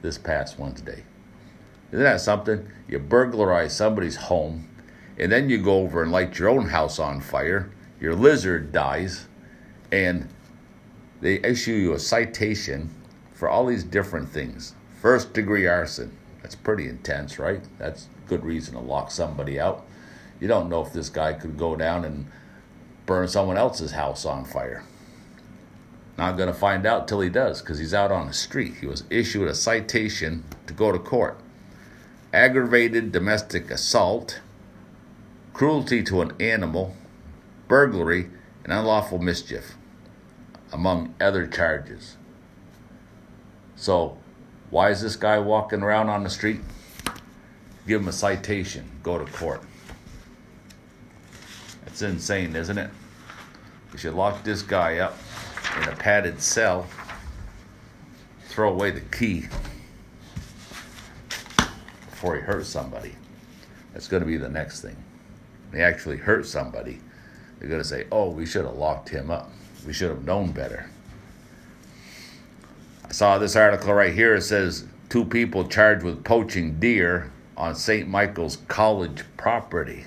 this 0.03 0.19
past 0.19 0.57
Wednesday. 0.57 1.03
Isn't 1.91 2.05
that 2.05 2.21
something? 2.21 2.65
You 2.87 3.01
burglarize 3.01 3.75
somebody's 3.75 4.15
home, 4.15 4.69
and 5.19 5.33
then 5.33 5.51
you 5.51 5.59
go 5.59 5.79
over 5.79 6.01
and 6.01 6.13
light 6.13 6.39
your 6.39 6.49
own 6.49 6.69
house 6.69 7.01
on 7.01 7.21
fire, 7.21 7.73
your 8.01 8.15
lizard 8.15 8.71
dies, 8.71 9.27
and 9.91 10.29
they 11.21 11.41
issue 11.41 11.73
you 11.73 11.93
a 11.93 11.99
citation 11.99 12.89
for 13.33 13.49
all 13.49 13.67
these 13.67 13.83
different 13.83 14.29
things. 14.29 14.77
First 15.03 15.33
degree 15.33 15.67
arson. 15.67 16.17
That's 16.41 16.55
pretty 16.55 16.89
intense, 16.89 17.41
right? 17.41 17.65
That's 17.79 18.09
good 18.27 18.45
reason 18.45 18.75
to 18.75 18.81
lock 18.81 19.11
somebody 19.11 19.59
out. 19.59 19.85
You 20.41 20.49
don't 20.49 20.69
know 20.69 20.85
if 20.85 20.93
this 20.93 21.09
guy 21.09 21.33
could 21.33 21.57
go 21.57 21.77
down 21.77 22.05
and 22.05 22.27
burn 23.07 23.29
someone 23.29 23.57
else's 23.57 23.93
house 23.93 24.25
on 24.25 24.45
fire. 24.45 24.85
Not 26.19 26.37
going 26.37 26.49
to 26.49 26.59
find 26.59 26.87
out 26.87 27.07
till 27.07 27.21
he 27.21 27.29
does 27.29 27.61
because 27.61 27.79
he's 27.79 27.95
out 27.95 28.11
on 28.11 28.27
the 28.27 28.33
street. 28.33 28.77
He 28.81 28.87
was 28.87 29.05
issued 29.11 29.49
a 29.49 29.55
citation 29.55 30.45
to 30.67 30.73
go 30.73 30.91
to 30.91 30.99
court. 30.99 31.39
Aggravated 32.33 33.13
domestic 33.13 33.71
assault, 33.71 34.41
cruelty 35.53 36.03
to 36.05 36.23
an 36.23 36.33
animal, 36.41 36.97
burglary, 37.69 38.31
and 38.65 38.73
unlawful 38.73 39.19
mischief, 39.19 39.75
among 40.73 41.15
other 41.21 41.47
charges. 41.47 42.17
So, 43.77 44.19
why 44.71 44.91
is 44.91 45.03
this 45.03 45.17
guy 45.17 45.39
walking 45.39 45.83
around 45.83 46.09
on 46.09 46.25
the 46.25 46.31
street? 46.31 46.61
Give 47.87 48.01
him 48.01 48.09
a 48.09 48.13
citation, 48.13 48.89
go 49.03 49.19
to 49.19 49.31
court. 49.33 49.63
It's 51.87 52.03
insane, 52.03 52.55
isn't 52.57 52.77
it? 52.77 52.91
We 53.93 53.99
should 53.99 54.15
lock 54.15 54.43
this 54.43 54.63
guy 54.63 54.99
up 54.99 55.17
in 55.81 55.89
a 55.89 55.97
padded 55.97 56.43
cell, 56.43 56.87
throw 58.49 58.73
away 58.73 58.91
the 58.91 59.01
key 59.01 59.47
before 62.11 62.37
he 62.37 62.43
hurts 62.43 62.69
somebody. 62.69 63.15
That's 63.93 64.09
going 64.09 64.23
to 64.23 64.27
be 64.27 64.37
the 64.37 64.49
next 64.49 64.83
thing. 64.83 64.97
When 65.71 65.81
he 65.81 65.85
actually 65.85 66.17
hurts 66.17 66.51
somebody, 66.51 67.01
they're 67.59 67.69
going 67.69 67.81
to 67.81 67.89
say, 67.89 68.07
oh, 68.13 68.31
we 68.31 68.47
should 68.47 68.65
have 68.65 68.75
locked 68.75 69.09
him 69.09 69.31
up. 69.31 69.51
We 69.87 69.93
should 69.93 70.11
have 70.11 70.25
known 70.25 70.53
better. 70.53 70.91
I 73.05 73.13
saw 73.13 73.39
this 73.39 73.57
article 73.57 73.95
right 73.95 74.13
here. 74.13 74.35
It 74.35 74.43
says 74.43 74.85
two 75.09 75.25
people 75.25 75.67
charged 75.69 76.03
with 76.03 76.25
poaching 76.25 76.79
deer 76.81 77.31
on 77.57 77.75
St. 77.75 78.09
Michael's 78.09 78.59
College 78.69 79.25
property. 79.37 80.05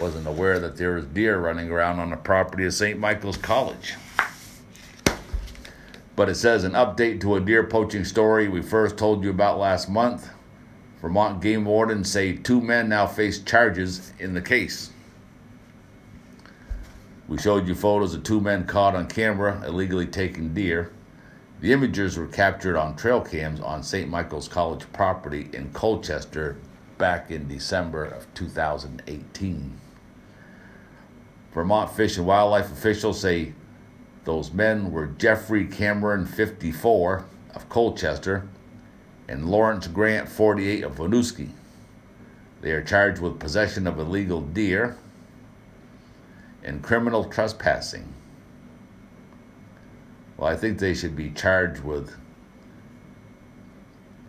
Wasn't 0.00 0.26
aware 0.26 0.58
that 0.58 0.76
there 0.76 0.94
was 0.94 1.06
deer 1.06 1.38
running 1.38 1.70
around 1.70 2.00
on 2.00 2.10
the 2.10 2.16
property 2.16 2.64
of 2.66 2.74
St. 2.74 2.98
Michael's 2.98 3.36
College. 3.36 3.94
But 6.16 6.28
it 6.28 6.34
says 6.34 6.64
an 6.64 6.72
update 6.72 7.20
to 7.22 7.36
a 7.36 7.40
deer 7.40 7.64
poaching 7.64 8.04
story 8.04 8.48
we 8.48 8.62
first 8.62 8.96
told 8.96 9.24
you 9.24 9.30
about 9.30 9.58
last 9.58 9.88
month. 9.88 10.28
Vermont 11.00 11.42
game 11.42 11.64
wardens 11.64 12.10
say 12.10 12.36
two 12.36 12.60
men 12.60 12.88
now 12.88 13.06
face 13.06 13.38
charges 13.40 14.12
in 14.18 14.34
the 14.34 14.40
case. 14.40 14.90
We 17.28 17.38
showed 17.38 17.66
you 17.66 17.74
photos 17.74 18.14
of 18.14 18.22
two 18.22 18.40
men 18.40 18.66
caught 18.66 18.94
on 18.94 19.08
camera 19.08 19.62
illegally 19.66 20.06
taking 20.06 20.54
deer. 20.54 20.90
The 21.60 21.72
images 21.72 22.18
were 22.18 22.26
captured 22.26 22.76
on 22.76 22.96
trail 22.96 23.20
cams 23.20 23.60
on 23.60 23.82
St. 23.82 24.08
Michael's 24.08 24.48
College 24.48 24.84
property 24.92 25.48
in 25.52 25.72
Colchester 25.72 26.56
back 26.98 27.30
in 27.30 27.48
December 27.48 28.04
of 28.04 28.32
2018. 28.34 29.78
Vermont 31.52 31.90
Fish 31.90 32.18
and 32.18 32.26
Wildlife 32.26 32.70
officials 32.72 33.20
say 33.20 33.52
those 34.24 34.52
men 34.52 34.90
were 34.90 35.06
Jeffrey 35.06 35.66
Cameron, 35.66 36.26
54, 36.26 37.24
of 37.54 37.68
Colchester, 37.68 38.48
and 39.28 39.48
Lawrence 39.48 39.86
Grant, 39.86 40.28
48, 40.28 40.82
of 40.82 40.96
Winooski. 40.96 41.50
They 42.60 42.72
are 42.72 42.82
charged 42.82 43.20
with 43.20 43.38
possession 43.38 43.86
of 43.86 43.98
illegal 43.98 44.40
deer 44.40 44.96
and 46.62 46.82
criminal 46.82 47.24
trespassing. 47.24 48.12
Well, 50.36 50.48
I 50.50 50.56
think 50.56 50.78
they 50.78 50.94
should 50.94 51.14
be 51.14 51.30
charged 51.30 51.84
with 51.84 52.16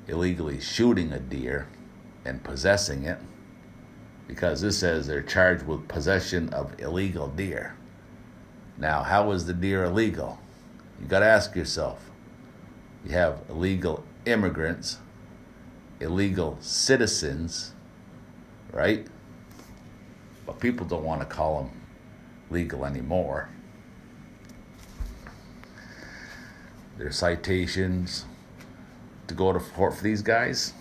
illegally 0.08 0.60
shooting 0.60 1.12
a 1.12 1.20
deer 1.20 1.68
and 2.24 2.44
possessing 2.44 3.04
it 3.04 3.18
because 4.28 4.62
this 4.62 4.80
says 4.80 5.08
they're 5.08 5.22
charged 5.22 5.66
with 5.66 5.88
possession 5.88 6.50
of 6.50 6.80
illegal 6.80 7.28
deer. 7.28 7.76
Now, 8.78 9.04
how 9.04 9.32
is 9.32 9.46
the 9.46 9.54
deer 9.54 9.86
illegal? 9.86 10.40
You 11.00 11.08
got 11.08 11.20
to 11.20 11.26
ask 11.26 11.56
yourself. 11.56 12.10
You 13.06 13.12
have 13.12 13.42
illegal 13.50 14.04
immigrants, 14.26 14.98
illegal 16.00 16.58
citizens, 16.60 17.74
right? 18.72 19.08
But 20.46 20.60
people 20.60 20.86
don't 20.86 21.04
want 21.04 21.22
to 21.22 21.28
call 21.28 21.64
them 21.64 21.82
legal 22.50 22.86
anymore. 22.86 23.50
Their 26.98 27.12
citations 27.12 28.26
to 29.28 29.34
go 29.34 29.52
to 29.52 29.60
court 29.60 29.96
for 29.96 30.04
these 30.04 30.22
guys? 30.22 30.74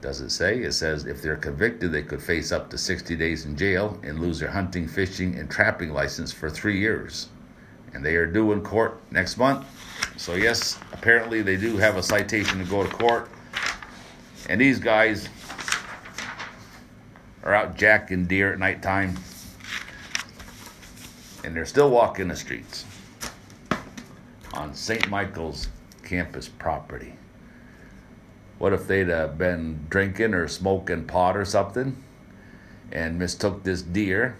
Does 0.00 0.20
it 0.20 0.30
say? 0.30 0.58
It 0.58 0.72
says 0.72 1.06
if 1.06 1.22
they're 1.22 1.36
convicted, 1.36 1.92
they 1.92 2.02
could 2.02 2.22
face 2.22 2.50
up 2.50 2.68
to 2.70 2.78
60 2.78 3.14
days 3.16 3.44
in 3.44 3.56
jail 3.56 4.00
and 4.02 4.18
lose 4.18 4.40
their 4.40 4.50
hunting, 4.50 4.88
fishing, 4.88 5.38
and 5.38 5.48
trapping 5.48 5.92
license 5.92 6.32
for 6.32 6.50
three 6.50 6.78
years. 6.78 7.28
and 7.94 8.02
they 8.02 8.16
are 8.16 8.26
due 8.26 8.52
in 8.52 8.62
court 8.62 8.98
next 9.10 9.36
month. 9.36 9.66
So, 10.16 10.34
yes, 10.34 10.78
apparently 10.94 11.42
they 11.42 11.56
do 11.56 11.76
have 11.76 11.98
a 11.98 12.02
citation 12.02 12.58
to 12.58 12.64
go 12.64 12.82
to 12.82 12.88
court. 12.88 13.28
And 14.48 14.58
these 14.58 14.78
guys 14.78 15.28
are 17.44 17.52
out 17.52 17.76
jacking 17.76 18.24
deer 18.24 18.54
at 18.54 18.58
nighttime, 18.58 19.14
and 21.44 21.54
they're 21.54 21.66
still 21.66 21.90
walking 21.90 22.28
the 22.28 22.36
streets 22.36 22.86
on 24.52 24.74
St. 24.74 25.08
Michael's 25.08 25.68
campus 26.02 26.48
property. 26.48 27.14
What 28.58 28.72
if 28.72 28.86
they'd 28.86 29.08
have 29.08 29.38
been 29.38 29.86
drinking 29.88 30.34
or 30.34 30.46
smoking 30.46 31.04
pot 31.04 31.36
or 31.36 31.44
something 31.44 32.02
and 32.90 33.18
mistook 33.18 33.64
this 33.64 33.82
deer 33.82 34.36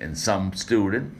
and 0.00 0.16
some 0.16 0.52
student? 0.52 1.14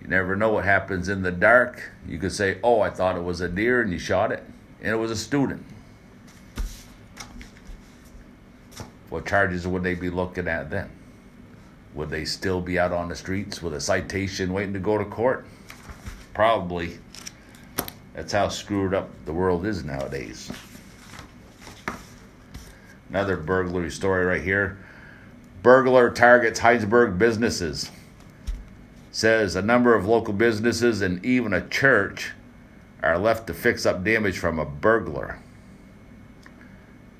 You 0.00 0.08
never 0.08 0.34
know 0.34 0.50
what 0.50 0.64
happens 0.64 1.08
in 1.08 1.22
the 1.22 1.30
dark. 1.30 1.92
You 2.08 2.18
could 2.18 2.32
say, 2.32 2.58
Oh, 2.64 2.80
I 2.80 2.90
thought 2.90 3.16
it 3.16 3.22
was 3.22 3.40
a 3.40 3.48
deer, 3.48 3.82
and 3.82 3.92
you 3.92 3.98
shot 3.98 4.32
it, 4.32 4.42
and 4.80 4.92
it 4.92 4.96
was 4.96 5.10
a 5.10 5.16
student. 5.16 5.64
What 9.10 9.26
charges 9.26 9.66
would 9.66 9.82
they 9.82 9.94
be 9.94 10.08
looking 10.08 10.48
at 10.48 10.70
then? 10.70 10.88
Would 11.94 12.10
they 12.10 12.24
still 12.24 12.60
be 12.60 12.78
out 12.78 12.92
on 12.92 13.08
the 13.08 13.16
streets 13.16 13.60
with 13.60 13.74
a 13.74 13.80
citation 13.80 14.52
waiting 14.52 14.72
to 14.72 14.78
go 14.78 14.96
to 14.96 15.04
court? 15.04 15.46
Probably. 16.40 16.96
That's 18.14 18.32
how 18.32 18.48
screwed 18.48 18.94
up 18.94 19.10
the 19.26 19.32
world 19.34 19.66
is 19.66 19.84
nowadays. 19.84 20.50
Another 23.10 23.36
burglary 23.36 23.90
story 23.90 24.24
right 24.24 24.42
here. 24.42 24.78
Burglar 25.62 26.08
targets 26.10 26.60
Hinesburg 26.60 27.18
businesses. 27.18 27.90
Says 29.12 29.54
a 29.54 29.60
number 29.60 29.94
of 29.94 30.06
local 30.06 30.32
businesses 30.32 31.02
and 31.02 31.22
even 31.22 31.52
a 31.52 31.68
church 31.68 32.32
are 33.02 33.18
left 33.18 33.46
to 33.48 33.52
fix 33.52 33.84
up 33.84 34.02
damage 34.02 34.38
from 34.38 34.58
a 34.58 34.64
burglar. 34.64 35.40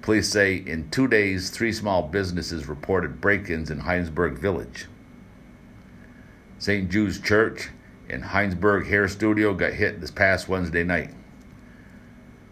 Police 0.00 0.30
say 0.30 0.56
in 0.56 0.88
two 0.88 1.06
days, 1.06 1.50
three 1.50 1.74
small 1.74 2.04
businesses 2.04 2.70
reported 2.70 3.20
break 3.20 3.50
ins 3.50 3.70
in 3.70 3.80
Hinesburg 3.80 4.38
Village. 4.38 4.86
St. 6.58 6.90
Jude's 6.90 7.20
Church 7.20 7.68
and 8.10 8.24
Hinesburg 8.24 8.88
Hair 8.88 9.08
Studio 9.08 9.54
got 9.54 9.72
hit 9.72 10.00
this 10.00 10.10
past 10.10 10.48
Wednesday 10.48 10.82
night. 10.84 11.10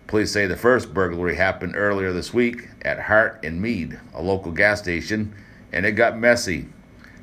Police 0.06 0.32
say 0.32 0.46
the 0.46 0.56
first 0.56 0.94
burglary 0.94 1.34
happened 1.34 1.74
earlier 1.76 2.12
this 2.12 2.32
week 2.32 2.68
at 2.82 2.98
Hart 2.98 3.40
and 3.42 3.60
Mead, 3.60 3.98
a 4.14 4.22
local 4.22 4.52
gas 4.52 4.80
station, 4.80 5.34
and 5.72 5.84
it 5.84 5.92
got 5.92 6.16
messy. 6.16 6.66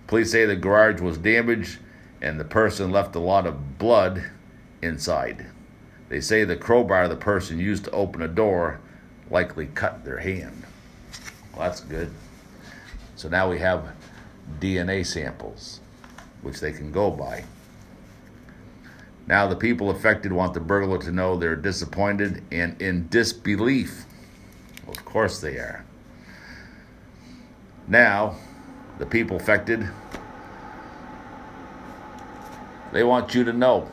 Police 0.06 0.32
say 0.32 0.46
the 0.46 0.56
garage 0.56 1.02
was 1.02 1.18
damaged 1.18 1.80
and 2.22 2.40
the 2.40 2.46
person 2.46 2.92
left 2.92 3.16
a 3.16 3.20
lot 3.20 3.48
of 3.48 3.80
blood 3.80 4.24
inside. 4.82 5.48
They 6.10 6.22
say 6.22 6.44
the 6.44 6.56
crowbar 6.56 7.08
the 7.08 7.16
person 7.16 7.58
used 7.60 7.86
to 7.86 7.92
open 7.92 8.22
a 8.22 8.28
door 8.28 8.80
likely 9.32 9.68
cut 9.68 10.06
their 10.06 10.20
hand. 10.20 10.64
Well, 11.54 11.68
that's 11.68 11.82
good. 11.82 12.12
So 13.16 13.30
now 13.30 13.50
we 13.50 13.58
have 13.60 13.94
DNA 14.60 15.06
samples, 15.06 15.80
which 16.42 16.60
they 16.60 16.72
can 16.72 16.92
go 16.92 17.10
by. 17.10 17.46
Now 19.28 19.48
the 19.48 19.56
people 19.56 19.90
affected 19.90 20.32
want 20.32 20.54
the 20.54 20.60
burglar 20.60 21.00
to 21.00 21.12
know 21.12 21.36
they're 21.36 21.56
disappointed 21.56 22.44
and 22.52 22.80
in 22.82 23.08
disbelief. 23.10 24.06
Well, 24.86 24.96
of 24.96 25.06
course 25.06 25.40
they 25.40 25.58
are. 25.58 25.84
Now, 27.88 28.36
the 28.98 29.06
people 29.06 29.38
affected, 29.38 29.88
they 32.92 33.04
want 33.04 33.36
you 33.36 33.44
to 33.44 33.54
know 33.54 33.90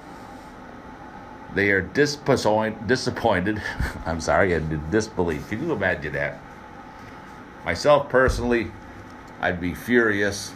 they 1.54 1.70
are 1.70 1.82
disappoint, 1.82 2.86
disappointed. 2.86 3.60
I'm 4.06 4.20
sorry, 4.20 4.54
and 4.54 4.90
disbelief. 4.90 5.48
Can 5.48 5.62
you 5.62 5.72
imagine 5.72 6.14
that? 6.14 6.40
Myself 7.64 8.08
personally, 8.08 8.70
I'd 9.40 9.60
be 9.60 9.74
furious. 9.74 10.52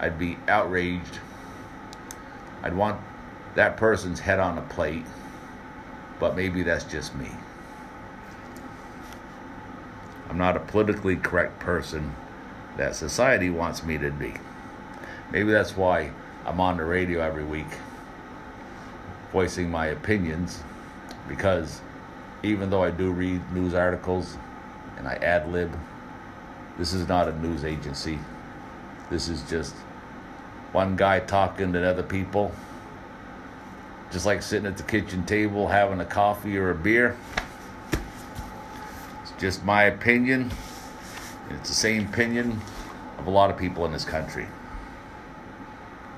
I'd 0.00 0.18
be 0.18 0.36
outraged. 0.48 1.18
I'd 2.62 2.74
want 2.74 3.00
that 3.58 3.76
person's 3.76 4.20
head 4.20 4.38
on 4.38 4.56
a 4.56 4.62
plate. 4.62 5.04
But 6.20 6.36
maybe 6.36 6.62
that's 6.62 6.84
just 6.84 7.12
me. 7.16 7.28
I'm 10.30 10.38
not 10.38 10.56
a 10.56 10.60
politically 10.60 11.16
correct 11.16 11.58
person 11.58 12.14
that 12.76 12.94
society 12.94 13.50
wants 13.50 13.82
me 13.82 13.98
to 13.98 14.12
be. 14.12 14.34
Maybe 15.32 15.50
that's 15.50 15.76
why 15.76 16.12
I'm 16.46 16.60
on 16.60 16.76
the 16.76 16.84
radio 16.84 17.20
every 17.20 17.42
week 17.42 17.66
voicing 19.32 19.68
my 19.68 19.86
opinions 19.86 20.62
because 21.26 21.80
even 22.44 22.70
though 22.70 22.84
I 22.84 22.92
do 22.92 23.10
read 23.10 23.52
news 23.52 23.74
articles 23.74 24.36
and 24.96 25.08
I 25.08 25.14
ad 25.14 25.50
lib, 25.50 25.76
this 26.78 26.92
is 26.92 27.08
not 27.08 27.26
a 27.26 27.36
news 27.40 27.64
agency. 27.64 28.20
This 29.10 29.28
is 29.28 29.42
just 29.50 29.74
one 30.70 30.94
guy 30.94 31.18
talking 31.18 31.72
to 31.72 31.84
other 31.84 32.04
people, 32.04 32.52
just 34.10 34.26
like 34.26 34.42
sitting 34.42 34.66
at 34.66 34.76
the 34.76 34.82
kitchen 34.82 35.24
table 35.26 35.68
having 35.68 36.00
a 36.00 36.04
coffee 36.04 36.56
or 36.56 36.70
a 36.70 36.74
beer. 36.74 37.16
It's 39.22 39.32
just 39.38 39.64
my 39.64 39.84
opinion. 39.84 40.50
It's 41.50 41.68
the 41.68 41.74
same 41.74 42.06
opinion 42.06 42.60
of 43.18 43.26
a 43.26 43.30
lot 43.30 43.50
of 43.50 43.56
people 43.56 43.84
in 43.84 43.92
this 43.92 44.04
country. 44.04 44.46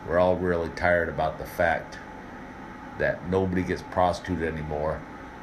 We're 0.07 0.19
all 0.19 0.37
really 0.37 0.71
tired 0.71 1.09
about 1.09 1.39
the 1.39 1.45
fact 1.45 1.99
that 2.99 3.29
nobody 3.29 3.63
gets 3.63 3.83
prosecuted 3.83 4.53
anymore 4.53 5.01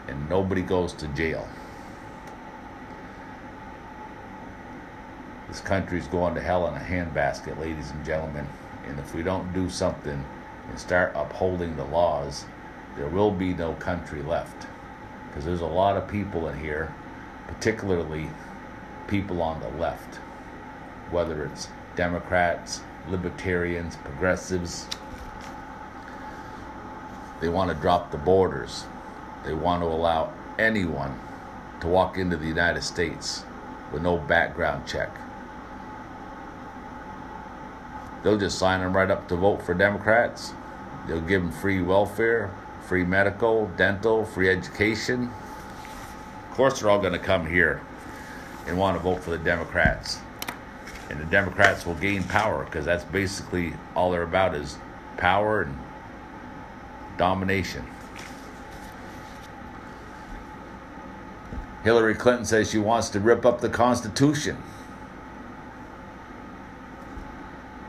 and 0.07 0.29
nobody 0.29 0.61
goes 0.61 0.93
to 0.93 1.07
jail. 1.09 1.47
This 5.47 5.61
country's 5.61 6.07
going 6.07 6.35
to 6.35 6.41
hell 6.41 6.67
in 6.67 6.73
a 6.73 6.79
handbasket, 6.79 7.59
ladies 7.59 7.91
and 7.91 8.05
gentlemen. 8.05 8.47
And 8.85 8.99
if 8.99 9.13
we 9.13 9.23
don't 9.23 9.53
do 9.53 9.69
something 9.69 10.23
and 10.69 10.79
start 10.79 11.11
upholding 11.15 11.75
the 11.75 11.85
laws, 11.85 12.45
there 12.95 13.07
will 13.07 13.31
be 13.31 13.53
no 13.53 13.73
country 13.73 14.21
left. 14.21 14.67
Because 15.27 15.45
there's 15.45 15.61
a 15.61 15.65
lot 15.65 15.97
of 15.97 16.07
people 16.07 16.47
in 16.49 16.59
here, 16.59 16.93
particularly 17.47 18.29
people 19.07 19.41
on 19.41 19.59
the 19.59 19.69
left, 19.79 20.15
whether 21.11 21.45
it's 21.45 21.69
Democrats, 21.95 22.81
libertarians, 23.09 23.95
progressives, 23.97 24.87
they 27.39 27.49
want 27.49 27.69
to 27.69 27.75
drop 27.75 28.11
the 28.11 28.17
borders. 28.17 28.85
They 29.45 29.53
want 29.53 29.83
to 29.83 29.87
allow 29.87 30.33
anyone 30.57 31.19
to 31.81 31.87
walk 31.87 32.17
into 32.17 32.35
the 32.35 32.47
United 32.47 32.81
States 32.81 33.43
with 33.91 34.01
no 34.01 34.17
background 34.17 34.87
check. 34.87 35.11
They'll 38.23 38.37
just 38.37 38.57
sign 38.57 38.79
them 38.79 38.95
right 38.95 39.11
up 39.11 39.27
to 39.29 39.35
vote 39.35 39.61
for 39.61 39.73
Democrats. 39.73 40.53
They'll 41.07 41.21
give 41.21 41.41
them 41.41 41.51
free 41.51 41.81
welfare, 41.81 42.51
free 42.85 43.05
medical, 43.05 43.67
dental, 43.77 44.25
free 44.25 44.49
education. 44.49 45.31
Of 46.49 46.55
course, 46.55 46.79
they're 46.79 46.89
all 46.89 46.99
going 46.99 47.13
to 47.13 47.19
come 47.19 47.45
here 47.45 47.81
and 48.67 48.77
want 48.77 48.97
to 48.97 49.03
vote 49.03 49.23
for 49.23 49.31
the 49.31 49.37
Democrats. 49.37 50.19
And 51.09 51.19
the 51.19 51.25
Democrats 51.25 51.85
will 51.85 51.95
gain 51.95 52.23
power 52.23 52.65
because 52.65 52.83
that's 52.83 53.05
basically 53.05 53.73
all 53.95 54.11
they're 54.11 54.23
about 54.23 54.55
is 54.55 54.77
power 55.15 55.61
and 55.61 55.77
domination. 57.17 57.85
Hillary 61.83 62.15
Clinton 62.15 62.45
says 62.45 62.69
she 62.69 62.79
wants 62.79 63.07
to 63.09 63.19
rip 63.21 63.45
up 63.45 63.61
the 63.61 63.69
Constitution. 63.69 64.61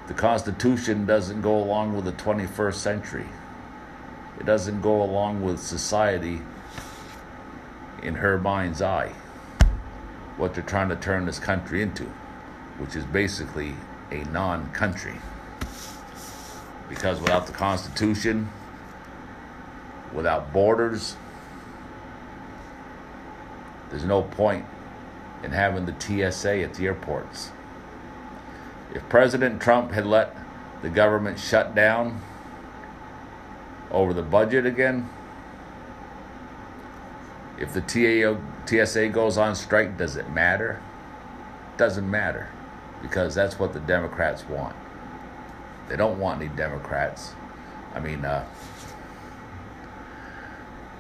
The 0.06 0.07
Constitution 0.18 1.06
doesn't 1.06 1.42
go 1.42 1.56
along 1.56 1.94
with 1.94 2.04
the 2.04 2.12
21st 2.12 2.74
century. 2.74 3.26
It 4.40 4.44
doesn't 4.44 4.82
go 4.82 5.00
along 5.00 5.42
with 5.42 5.60
society 5.60 6.40
in 8.02 8.16
her 8.16 8.36
mind's 8.36 8.82
eye. 8.82 9.12
What 10.36 10.54
they're 10.54 10.64
trying 10.64 10.88
to 10.88 10.96
turn 10.96 11.24
this 11.24 11.38
country 11.38 11.82
into, 11.82 12.02
which 12.78 12.96
is 12.96 13.04
basically 13.04 13.74
a 14.10 14.24
non 14.24 14.72
country. 14.72 15.14
Because 16.88 17.20
without 17.20 17.46
the 17.46 17.52
Constitution, 17.52 18.50
without 20.12 20.52
borders. 20.52 21.14
There's 23.90 24.04
no 24.04 24.22
point 24.22 24.66
in 25.44 25.52
having 25.52 25.86
the 25.86 25.94
TSA 25.96 26.62
at 26.62 26.74
the 26.74 26.86
airports. 26.86 27.52
If 28.94 29.08
President 29.08 29.60
Trump 29.60 29.92
had 29.92 30.06
let 30.06 30.34
the 30.82 30.88
government 30.88 31.38
shut 31.38 31.74
down 31.74 32.20
over 33.90 34.12
the 34.12 34.22
budget 34.22 34.66
again, 34.66 35.08
if 37.58 37.72
the 37.72 37.82
TSA 38.66 39.08
goes 39.08 39.36
on 39.36 39.56
strike, 39.56 39.98
does 39.98 40.16
it 40.16 40.30
matter? 40.30 40.80
Doesn't 41.76 42.08
matter 42.08 42.48
because 43.02 43.34
that's 43.34 43.58
what 43.58 43.72
the 43.72 43.80
Democrats 43.80 44.44
want. 44.48 44.76
They 45.88 45.96
don't 45.96 46.18
want 46.18 46.40
any 46.40 46.54
Democrats. 46.54 47.32
I 47.94 48.00
mean, 48.00 48.24
uh, 48.24 48.46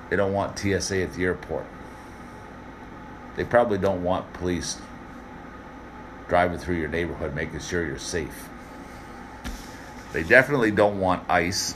they 0.08 0.16
don't 0.16 0.32
want 0.32 0.58
TSA 0.58 1.02
at 1.02 1.12
the 1.14 1.24
airport. 1.24 1.66
They 3.36 3.44
probably 3.44 3.78
don't 3.78 4.02
want 4.02 4.32
police 4.32 4.80
driving 6.28 6.58
through 6.58 6.76
your 6.76 6.88
neighborhood 6.88 7.34
making 7.34 7.60
sure 7.60 7.86
you're 7.86 7.98
safe. 7.98 8.48
They 10.12 10.22
definitely 10.22 10.70
don't 10.70 11.00
want 11.00 11.28
ICE. 11.28 11.74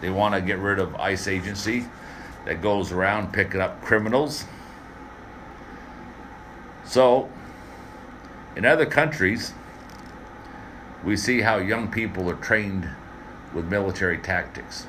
They 0.00 0.10
want 0.10 0.34
to 0.34 0.40
get 0.40 0.58
rid 0.58 0.78
of 0.78 0.94
ICE 0.96 1.28
agency 1.28 1.86
that 2.44 2.60
goes 2.60 2.92
around 2.92 3.32
picking 3.32 3.60
up 3.60 3.82
criminals. 3.82 4.44
So, 6.84 7.30
in 8.56 8.66
other 8.66 8.86
countries, 8.86 9.52
we 11.04 11.16
see 11.16 11.40
how 11.40 11.58
young 11.58 11.90
people 11.90 12.28
are 12.30 12.36
trained 12.36 12.88
with 13.54 13.66
military 13.66 14.18
tactics. 14.18 14.86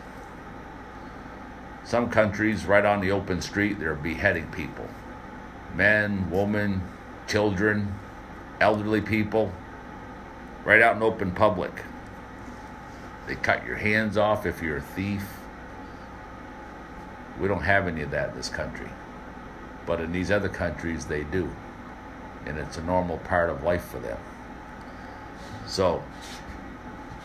Some 1.84 2.10
countries, 2.10 2.65
right 2.65 2.86
on 2.86 3.01
the 3.01 3.12
open 3.12 3.41
street, 3.41 3.79
they're 3.79 3.95
beheading 3.95 4.47
people 4.47 4.88
men, 5.75 6.29
women, 6.29 6.82
children, 7.27 7.95
elderly 8.63 9.02
people, 9.02 9.52
right 10.63 10.82
out 10.82 10.95
in 10.95 11.04
open 11.04 11.32
public. 11.32 11.84
They 13.28 13.36
cut 13.36 13.65
your 13.65 13.76
hands 13.76 14.17
off 14.17 14.45
if 14.45 14.62
you're 14.62 14.78
a 14.78 14.82
thief. 14.82 15.26
We 17.41 17.49
don't 17.49 17.63
have 17.63 17.88
any 17.88 18.02
of 18.02 18.12
that 18.12 18.30
in 18.30 18.36
this 18.36 18.47
country. 18.47 18.88
But 19.86 19.99
in 19.99 20.13
these 20.13 20.32
other 20.32 20.47
countries, 20.47 21.06
they 21.06 21.26
do. 21.26 21.54
And 22.45 22.58
it's 22.58 22.78
a 22.78 22.84
normal 22.84 23.17
part 23.17 23.49
of 23.49 23.63
life 23.63 23.84
for 23.84 23.99
them. 23.99 24.17
So, 25.67 26.02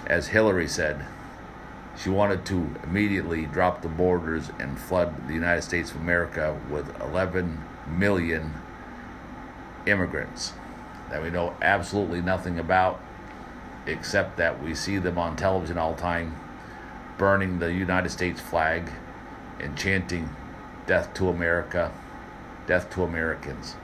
as 0.06 0.28
Hillary 0.28 0.66
said, 0.66 1.04
she 1.96 2.10
wanted 2.10 2.44
to 2.46 2.74
immediately 2.82 3.46
drop 3.46 3.82
the 3.82 3.88
borders 3.88 4.50
and 4.58 4.78
flood 4.78 5.28
the 5.28 5.34
United 5.34 5.62
States 5.62 5.92
of 5.92 5.98
America 5.98 6.58
with 6.68 7.00
11 7.00 7.62
million 7.86 8.54
immigrants 9.86 10.52
that 11.10 11.22
we 11.22 11.30
know 11.30 11.54
absolutely 11.62 12.20
nothing 12.20 12.58
about, 12.58 13.00
except 13.86 14.36
that 14.36 14.62
we 14.62 14.74
see 14.74 14.98
them 14.98 15.18
on 15.18 15.36
television 15.36 15.78
all 15.78 15.94
the 15.94 16.00
time 16.00 16.36
burning 17.16 17.58
the 17.58 17.72
United 17.72 18.10
States 18.10 18.40
flag 18.40 18.90
and 19.58 19.76
chanting, 19.76 20.30
Death 20.86 21.12
to 21.14 21.28
America, 21.28 21.92
Death 22.66 22.90
to 22.90 23.02
Americans. 23.02 23.74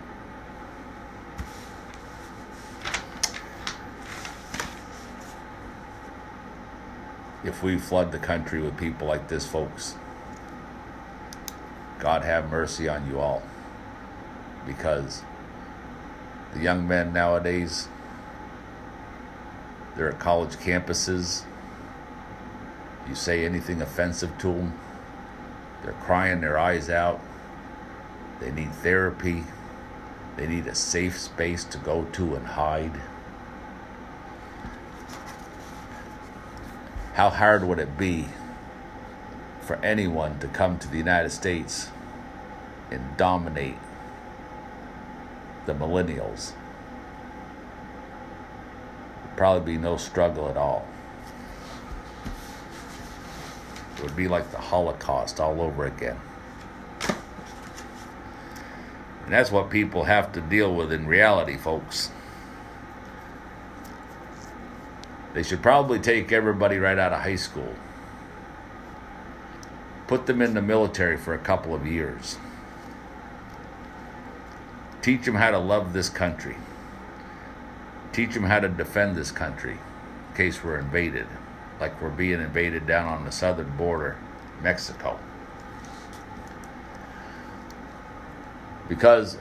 if 7.45 7.63
we 7.63 7.77
flood 7.79 8.11
the 8.11 8.19
country 8.19 8.61
with 8.61 8.77
people 8.77 9.07
like 9.07 9.29
this, 9.29 9.47
folks. 9.47 9.95
God 11.99 12.23
have 12.23 12.51
mercy 12.51 12.89
on 12.89 13.07
you 13.07 13.21
all. 13.21 13.43
Because 14.67 15.23
the 16.55 16.61
young 16.61 16.87
men 16.88 17.12
nowadays, 17.12 17.88
they're 19.97 20.11
at 20.11 20.19
college 20.19 20.57
campuses. 20.57 21.45
You 23.09 23.14
say 23.14 23.45
anything 23.45 23.83
offensive 23.83 24.37
to 24.38 24.49
them, 24.49 24.79
they're 25.83 25.93
crying 25.93 26.40
their 26.40 26.59
eyes 26.59 26.88
out. 26.88 27.21
They 28.40 28.51
need 28.51 28.73
therapy. 28.73 29.45
They 30.37 30.47
need 30.47 30.67
a 30.67 30.75
safe 30.75 31.19
space 31.19 31.64
to 31.64 31.79
go 31.79 32.05
to 32.12 32.35
and 32.35 32.47
hide. 32.47 33.01
How 37.14 37.31
hard 37.31 37.64
would 37.64 37.79
it 37.79 37.97
be 37.97 38.27
for 39.61 39.77
anyone 39.77 40.40
to 40.40 40.49
come 40.49 40.79
to 40.79 40.88
the 40.88 40.99
United 40.99 41.31
States 41.31 41.90
and 42.90 43.17
dominate 43.17 43.77
the 45.67 45.75
millennials? 45.75 46.52
There'd 49.25 49.37
probably 49.37 49.75
be 49.75 49.79
no 49.79 49.96
struggle 49.96 50.48
at 50.48 50.56
all. 50.56 50.87
It 53.96 54.02
would 54.02 54.17
be 54.17 54.29
like 54.29 54.50
the 54.50 54.58
Holocaust 54.58 55.40
all 55.40 55.60
over 55.60 55.87
again. 55.87 56.21
And 59.25 59.33
that's 59.33 59.50
what 59.50 59.71
people 59.71 60.04
have 60.04 60.33
to 60.33 60.40
deal 60.40 60.75
with 60.75 60.92
in 60.92 61.06
reality, 61.06 61.56
folks. 61.56 62.10
They 65.33 65.42
should 65.42 65.62
probably 65.62 65.98
take 65.98 66.31
everybody 66.31 66.79
right 66.79 66.98
out 66.98 67.12
of 67.12 67.23
high 67.23 67.37
school, 67.37 67.75
put 70.06 70.27
them 70.27 70.40
in 70.40 70.54
the 70.54 70.62
military 70.62 71.17
for 71.17 71.35
a 71.35 71.38
couple 71.38 71.75
of 71.75 71.87
years, 71.87 72.38
teach 75.05 75.27
them 75.27 75.35
how 75.35 75.50
to 75.50 75.59
love 75.59 75.92
this 75.92 76.09
country, 76.09 76.57
teach 78.11 78.33
them 78.33 78.44
how 78.44 78.59
to 78.59 78.71
defend 78.71 79.15
this 79.15 79.31
country 79.31 79.73
in 80.31 80.35
case 80.35 80.65
we're 80.65 80.79
invaded, 80.79 81.27
like 81.79 82.00
we're 82.00 82.09
being 82.09 82.40
invaded 82.40 82.87
down 82.87 83.07
on 83.07 83.23
the 83.27 83.31
southern 83.31 83.69
border, 83.77 84.17
Mexico. 84.63 85.21
Because 88.88 89.37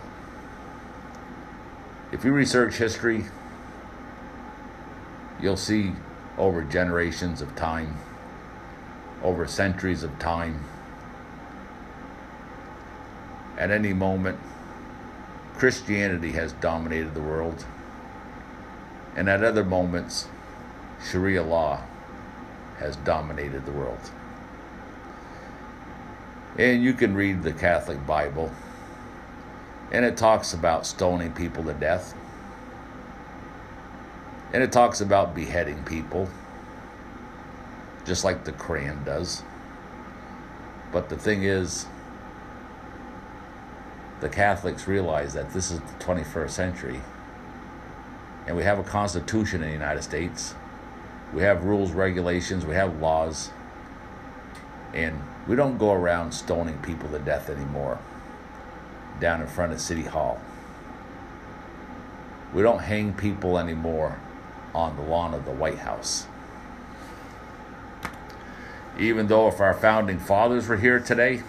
if 2.11 2.25
you 2.25 2.33
research 2.33 2.75
history, 2.75 3.23
you'll 5.41 5.55
see 5.55 5.93
over 6.37 6.61
generations 6.61 7.41
of 7.41 7.55
time, 7.55 7.95
over 9.23 9.47
centuries 9.47 10.03
of 10.03 10.19
time. 10.19 10.61
At 13.57 13.71
any 13.71 13.93
moment, 13.93 14.39
Christianity 15.55 16.31
has 16.31 16.53
dominated 16.53 17.13
the 17.13 17.21
world, 17.21 17.65
and 19.15 19.29
at 19.29 19.43
other 19.43 19.63
moments, 19.63 20.27
Sharia 21.09 21.43
law 21.43 21.81
has 22.79 22.95
dominated 22.97 23.65
the 23.65 23.71
world. 23.71 24.11
And 26.57 26.83
you 26.83 26.93
can 26.93 27.15
read 27.15 27.43
the 27.43 27.53
Catholic 27.53 28.05
Bible, 28.05 28.51
and 29.91 30.05
it 30.05 30.17
talks 30.17 30.53
about 30.53 30.85
stoning 30.85 31.31
people 31.33 31.63
to 31.65 31.73
death. 31.73 32.13
And 34.53 34.61
it 34.61 34.71
talks 34.71 35.01
about 35.01 35.33
beheading 35.33 35.83
people, 35.83 36.29
just 38.05 38.23
like 38.23 38.43
the 38.43 38.51
Quran 38.51 39.03
does. 39.03 39.43
But 40.91 41.09
the 41.09 41.17
thing 41.17 41.43
is, 41.43 41.87
the 44.23 44.29
Catholics 44.29 44.87
realize 44.87 45.33
that 45.33 45.53
this 45.53 45.69
is 45.69 45.79
the 45.79 45.93
21st 45.99 46.49
century, 46.49 47.01
and 48.47 48.55
we 48.55 48.63
have 48.63 48.79
a 48.79 48.83
constitution 48.83 49.61
in 49.61 49.67
the 49.67 49.73
United 49.73 50.01
States. 50.01 50.55
We 51.33 51.41
have 51.41 51.65
rules, 51.65 51.91
regulations, 51.91 52.65
we 52.65 52.73
have 52.73 52.99
laws, 53.01 53.51
and 54.93 55.21
we 55.45 55.57
don't 55.57 55.77
go 55.77 55.91
around 55.91 56.31
stoning 56.31 56.77
people 56.77 57.09
to 57.09 57.19
death 57.19 57.49
anymore 57.49 57.99
down 59.19 59.41
in 59.41 59.47
front 59.47 59.73
of 59.73 59.81
City 59.81 60.03
Hall. 60.03 60.39
We 62.53 62.61
don't 62.61 62.79
hang 62.79 63.13
people 63.13 63.59
anymore 63.59 64.19
on 64.73 64.95
the 64.95 65.01
lawn 65.01 65.33
of 65.33 65.43
the 65.43 65.51
White 65.51 65.79
House. 65.79 66.27
Even 68.97 69.27
though 69.27 69.49
if 69.49 69.59
our 69.59 69.73
founding 69.73 70.19
fathers 70.19 70.67
were 70.67 70.77
here 70.77 70.99
today 70.99 71.43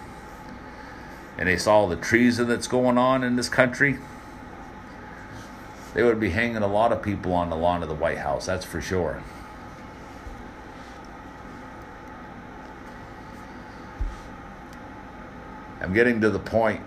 and 1.39 1.49
they 1.49 1.57
saw 1.57 1.87
the 1.87 1.97
treason 1.97 2.49
that's 2.49 2.67
going 2.67 2.99
on 2.99 3.25
in 3.25 3.37
this 3.37 3.49
country, 3.49 3.99
they 5.95 6.03
would 6.03 6.21
be 6.21 6.31
hanging 6.31 6.59
a 6.59 6.67
lot 6.67 6.93
of 6.93 7.03
people 7.03 7.33
on 7.33 7.51
the 7.51 7.57
lawn 7.57 7.83
of 7.83 7.89
the 7.89 7.95
White 7.95 8.19
House, 8.19 8.47
that's 8.47 8.65
for 8.65 8.81
sure. 8.81 9.23
I'm 15.81 15.93
getting 15.93 16.21
to 16.23 16.31
the 16.31 16.39
point 16.39 16.81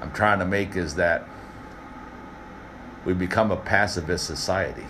I'm 0.00 0.12
trying 0.12 0.38
to 0.40 0.44
make 0.44 0.76
is 0.76 0.96
that 0.96 1.24
we 3.04 3.14
become 3.14 3.50
a 3.50 3.56
pacifist 3.56 4.26
society. 4.26 4.86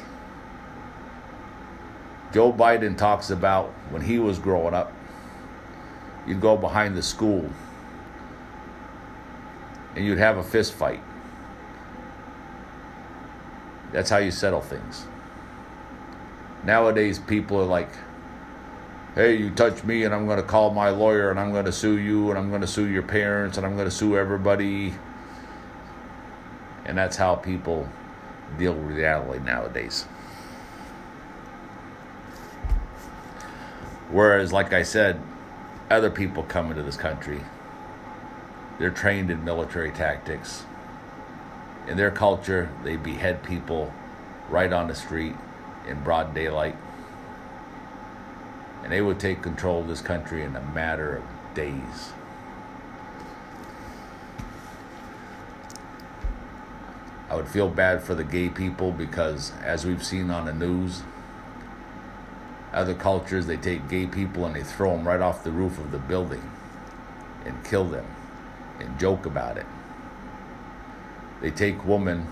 Joe 2.32 2.52
Biden 2.52 2.96
talks 2.96 3.30
about 3.30 3.66
when 3.90 4.02
he 4.02 4.18
was 4.18 4.38
growing 4.38 4.74
up, 4.74 4.92
you'd 6.26 6.40
go 6.40 6.56
behind 6.56 6.96
the 6.96 7.02
school 7.02 7.50
and 9.98 10.06
you'd 10.06 10.18
have 10.18 10.36
a 10.36 10.44
fist 10.44 10.74
fight. 10.74 11.02
That's 13.90 14.08
how 14.08 14.18
you 14.18 14.30
settle 14.30 14.60
things. 14.60 15.06
Nowadays, 16.64 17.18
people 17.18 17.60
are 17.60 17.64
like, 17.64 17.88
hey, 19.16 19.34
you 19.34 19.50
touch 19.50 19.82
me 19.82 20.04
and 20.04 20.14
I'm 20.14 20.26
going 20.26 20.36
to 20.36 20.44
call 20.44 20.72
my 20.72 20.90
lawyer 20.90 21.32
and 21.32 21.40
I'm 21.40 21.50
going 21.50 21.64
to 21.64 21.72
sue 21.72 21.98
you 21.98 22.30
and 22.30 22.38
I'm 22.38 22.48
going 22.48 22.60
to 22.60 22.66
sue 22.68 22.86
your 22.86 23.02
parents 23.02 23.56
and 23.56 23.66
I'm 23.66 23.74
going 23.74 23.88
to 23.88 23.94
sue 23.94 24.16
everybody. 24.16 24.94
And 26.84 26.96
that's 26.96 27.16
how 27.16 27.34
people 27.34 27.88
deal 28.56 28.74
with 28.74 28.96
reality 28.96 29.44
nowadays. 29.44 30.04
Whereas, 34.12 34.52
like 34.52 34.72
I 34.72 34.84
said, 34.84 35.20
other 35.90 36.08
people 36.08 36.44
come 36.44 36.70
into 36.70 36.84
this 36.84 36.96
country, 36.96 37.40
they're 38.78 38.90
trained 38.90 39.30
in 39.30 39.44
military 39.44 39.90
tactics. 39.90 40.64
In 41.88 41.96
their 41.96 42.10
culture, 42.10 42.70
they 42.84 42.96
behead 42.96 43.42
people 43.42 43.92
right 44.48 44.72
on 44.72 44.88
the 44.88 44.94
street 44.94 45.34
in 45.88 46.02
broad 46.02 46.34
daylight. 46.34 46.76
And 48.82 48.92
they 48.92 49.00
would 49.00 49.18
take 49.18 49.42
control 49.42 49.80
of 49.80 49.88
this 49.88 50.00
country 50.00 50.42
in 50.42 50.54
a 50.54 50.60
matter 50.60 51.16
of 51.16 51.54
days. 51.54 52.12
I 57.28 57.34
would 57.34 57.48
feel 57.48 57.68
bad 57.68 58.02
for 58.02 58.14
the 58.14 58.24
gay 58.24 58.48
people 58.48 58.92
because, 58.92 59.52
as 59.62 59.84
we've 59.84 60.04
seen 60.04 60.30
on 60.30 60.46
the 60.46 60.54
news, 60.54 61.02
other 62.72 62.94
cultures 62.94 63.46
they 63.46 63.56
take 63.56 63.88
gay 63.88 64.06
people 64.06 64.46
and 64.46 64.54
they 64.54 64.62
throw 64.62 64.92
them 64.96 65.06
right 65.06 65.20
off 65.20 65.42
the 65.42 65.50
roof 65.50 65.78
of 65.78 65.90
the 65.90 65.98
building 65.98 66.50
and 67.44 67.64
kill 67.64 67.84
them 67.84 68.06
and 68.80 68.98
joke 68.98 69.26
about 69.26 69.56
it. 69.56 69.66
They 71.40 71.50
take 71.50 71.84
women, 71.84 72.26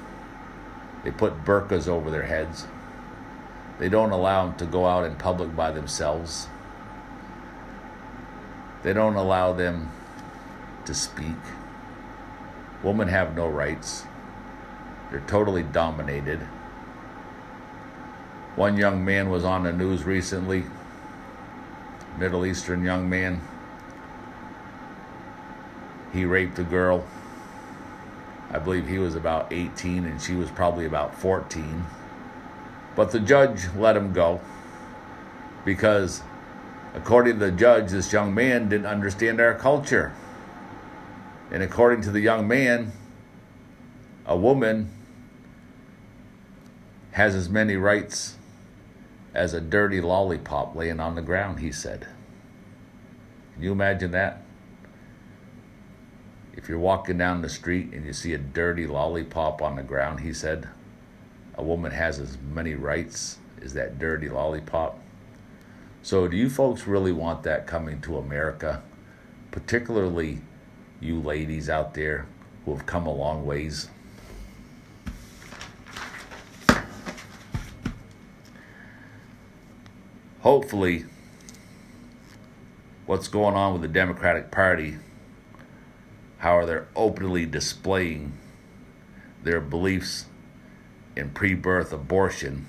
they 1.05 1.11
put 1.11 1.44
burqas 1.44 1.86
over 1.86 2.11
their 2.11 2.24
heads. 2.26 2.66
They 3.78 3.88
don't 3.88 4.11
allow 4.11 4.47
them 4.47 4.57
to 4.57 4.66
go 4.66 4.86
out 4.86 5.05
in 5.05 5.16
public 5.16 5.55
by 5.55 5.70
themselves. 5.70 6.49
They 8.82 8.92
don't 8.92 9.16
allow 9.16 9.53
them 9.53 9.90
to 10.84 10.94
speak. 10.94 11.36
Women 12.82 13.09
have 13.09 13.36
no 13.36 13.49
rights. 13.49 14.05
They're 15.11 15.20
totally 15.26 15.62
dominated. 15.62 16.40
One 18.57 18.76
young 18.76 19.05
man 19.05 19.28
was 19.28 19.44
on 19.44 19.64
the 19.64 19.72
news 19.72 20.05
recently, 20.05 20.64
Middle 22.18 22.47
Eastern 22.47 22.82
young 22.82 23.09
man. 23.09 23.42
He 26.16 26.24
raped 26.24 26.58
a 26.58 26.64
girl. 26.64 27.04
I 28.50 28.58
believe 28.58 28.88
he 28.88 28.98
was 28.98 29.14
about 29.14 29.52
18 29.52 30.06
and 30.06 30.20
she 30.20 30.34
was 30.34 30.50
probably 30.50 30.86
about 30.86 31.14
14. 31.14 31.84
But 32.94 33.10
the 33.10 33.20
judge 33.20 33.66
let 33.76 33.98
him 33.98 34.14
go 34.14 34.40
because, 35.66 36.22
according 36.94 37.34
to 37.34 37.50
the 37.50 37.52
judge, 37.52 37.90
this 37.90 38.14
young 38.14 38.34
man 38.34 38.70
didn't 38.70 38.86
understand 38.86 39.42
our 39.42 39.54
culture. 39.54 40.14
And 41.50 41.62
according 41.62 42.00
to 42.02 42.10
the 42.10 42.20
young 42.20 42.48
man, 42.48 42.92
a 44.24 44.38
woman 44.38 44.90
has 47.12 47.34
as 47.34 47.50
many 47.50 47.76
rights 47.76 48.36
as 49.34 49.52
a 49.52 49.60
dirty 49.60 50.00
lollipop 50.00 50.74
laying 50.74 50.98
on 50.98 51.14
the 51.14 51.20
ground, 51.20 51.60
he 51.60 51.70
said. 51.70 52.08
Can 53.52 53.62
you 53.62 53.72
imagine 53.72 54.12
that? 54.12 54.45
If 56.57 56.70
you're 56.70 56.78
walking 56.78 57.18
down 57.18 57.42
the 57.42 57.50
street 57.50 57.92
and 57.92 58.07
you 58.07 58.14
see 58.14 58.32
a 58.32 58.38
dirty 58.38 58.86
lollipop 58.86 59.61
on 59.61 59.76
the 59.76 59.82
ground, 59.82 60.20
he 60.20 60.32
said, 60.32 60.68
a 61.54 61.62
woman 61.62 61.92
has 61.92 62.18
as 62.18 62.38
many 62.38 62.74
rights 62.74 63.38
as 63.62 63.74
that 63.74 63.98
dirty 63.98 64.28
lollipop. 64.28 64.98
So, 66.02 66.28
do 66.28 66.36
you 66.36 66.48
folks 66.48 66.86
really 66.86 67.12
want 67.12 67.42
that 67.42 67.66
coming 67.66 68.00
to 68.02 68.16
America? 68.16 68.82
Particularly 69.50 70.40
you 71.00 71.20
ladies 71.20 71.68
out 71.68 71.94
there 71.94 72.26
who 72.64 72.74
have 72.74 72.86
come 72.86 73.07
a 73.07 73.12
long 73.12 73.44
ways. 73.44 73.88
Hopefully, 80.40 81.04
what's 83.07 83.28
going 83.28 83.57
on 83.57 83.72
with 83.72 83.82
the 83.82 83.88
Democratic 83.88 84.50
Party, 84.50 84.96
how 86.47 86.57
are 86.57 86.64
they 86.64 86.78
openly 86.94 87.44
displaying 87.44 88.32
their 89.42 89.61
beliefs 89.61 90.26
in 91.16 91.28
pre 91.30 91.55
birth 91.55 91.92
abortion, 91.92 92.68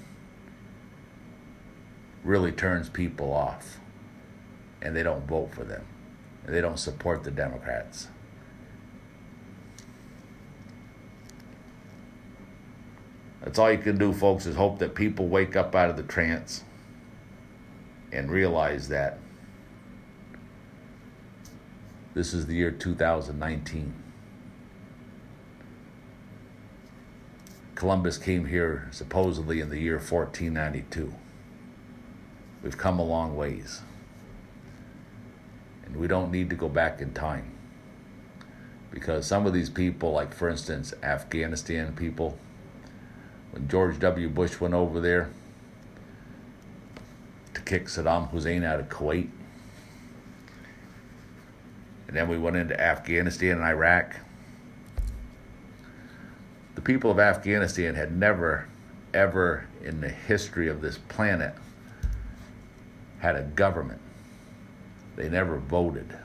really 2.23 2.51
turns 2.51 2.89
people 2.89 3.31
off. 3.31 3.77
And 4.81 4.95
they 4.95 5.03
don't 5.03 5.27
vote 5.27 5.53
for 5.53 5.63
them. 5.63 5.85
And 6.43 6.55
they 6.55 6.59
don't 6.59 6.79
support 6.79 7.23
the 7.23 7.29
Democrats. 7.29 8.07
That's 13.43 13.59
all 13.59 13.71
you 13.71 13.77
can 13.77 13.99
do, 13.99 14.11
folks, 14.11 14.47
is 14.47 14.55
hope 14.55 14.79
that 14.79 14.95
people 14.95 15.27
wake 15.27 15.55
up 15.55 15.75
out 15.75 15.91
of 15.91 15.97
the 15.97 16.03
trance 16.03 16.63
and 18.11 18.31
realize 18.31 18.87
that 18.87 19.19
this 22.17 22.33
is 22.33 22.47
the 22.47 22.55
year 22.55 22.71
2019. 22.71 23.93
Columbus 27.75 28.17
came 28.17 28.45
here 28.45 28.87
supposedly 28.89 29.59
in 29.59 29.69
the 29.69 29.79
year 29.79 29.97
1492. 29.97 31.13
We've 32.63 32.75
come 32.75 32.97
a 32.97 33.03
long 33.03 33.35
ways. 33.35 33.81
And 35.85 35.95
we 35.95 36.07
don't 36.07 36.31
need 36.31 36.49
to 36.49 36.55
go 36.55 36.67
back 36.67 37.01
in 37.01 37.13
time. 37.13 37.51
Because 38.89 39.27
some 39.27 39.45
of 39.45 39.53
these 39.53 39.69
people, 39.69 40.11
like 40.11 40.33
for 40.33 40.49
instance, 40.49 40.95
Afghanistan 41.03 41.95
people, 41.95 42.39
when 43.51 43.67
George 43.67 43.99
W. 43.99 44.27
Bush 44.27 44.59
went 44.59 44.73
over 44.73 44.99
there 44.99 45.29
to 47.53 47.61
kick 47.61 47.85
Saddam 47.85 48.31
Hussein 48.31 48.63
out 48.63 48.79
of 48.79 48.89
Kuwait, 48.89 49.29
and 52.07 52.15
then 52.15 52.29
we 52.29 52.37
went 52.37 52.55
into 52.55 52.79
Afghanistan 52.79 53.57
and 53.57 53.63
Iraq. 53.63 54.15
The 56.75 56.81
people 56.81 57.11
of 57.11 57.19
Afghanistan 57.19 57.95
had 57.95 58.15
never, 58.15 58.67
ever 59.13 59.67
in 59.83 59.99
the 59.99 60.09
history 60.09 60.69
of 60.69 60.81
this 60.81 60.97
planet 60.97 61.53
had 63.19 63.35
a 63.35 63.43
government. 63.43 64.01
They 65.15 65.27
never 65.27 65.57
voted. 65.57 66.17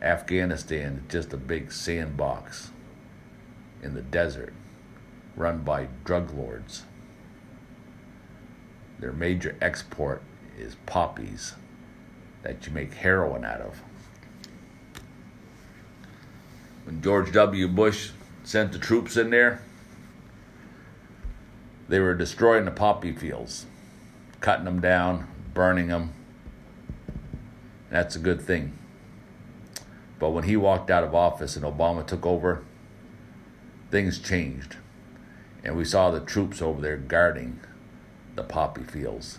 Afghanistan 0.00 1.02
is 1.04 1.12
just 1.12 1.32
a 1.32 1.38
big 1.38 1.72
sandbox 1.72 2.70
in 3.82 3.94
the 3.94 4.02
desert 4.02 4.52
run 5.34 5.62
by 5.62 5.88
drug 6.04 6.30
lords. 6.32 6.84
Their 9.00 9.12
major 9.12 9.56
export 9.60 10.22
is 10.56 10.76
poppies 10.86 11.54
that 12.44 12.64
you 12.64 12.72
make 12.72 12.94
heroin 12.94 13.44
out 13.44 13.60
of. 13.60 13.82
When 16.84 17.02
George 17.02 17.32
W. 17.32 17.66
Bush 17.66 18.10
sent 18.44 18.70
the 18.70 18.78
troops 18.78 19.16
in 19.16 19.30
there, 19.30 19.62
they 21.88 21.98
were 21.98 22.14
destroying 22.14 22.64
the 22.64 22.70
poppy 22.70 23.10
fields, 23.10 23.66
cutting 24.40 24.64
them 24.66 24.80
down, 24.80 25.26
burning 25.52 25.88
them. 25.88 26.12
That's 27.90 28.14
a 28.14 28.20
good 28.20 28.40
thing. 28.40 28.78
But 30.20 30.30
when 30.30 30.44
he 30.44 30.56
walked 30.56 30.88
out 30.88 31.02
of 31.02 31.16
office 31.16 31.56
and 31.56 31.64
Obama 31.64 32.06
took 32.06 32.24
over, 32.24 32.62
things 33.90 34.20
changed 34.20 34.76
and 35.64 35.76
we 35.76 35.84
saw 35.84 36.10
the 36.10 36.20
troops 36.20 36.60
over 36.60 36.80
there 36.80 36.98
guarding 36.98 37.58
the 38.36 38.42
poppy 38.42 38.82
fields, 38.82 39.38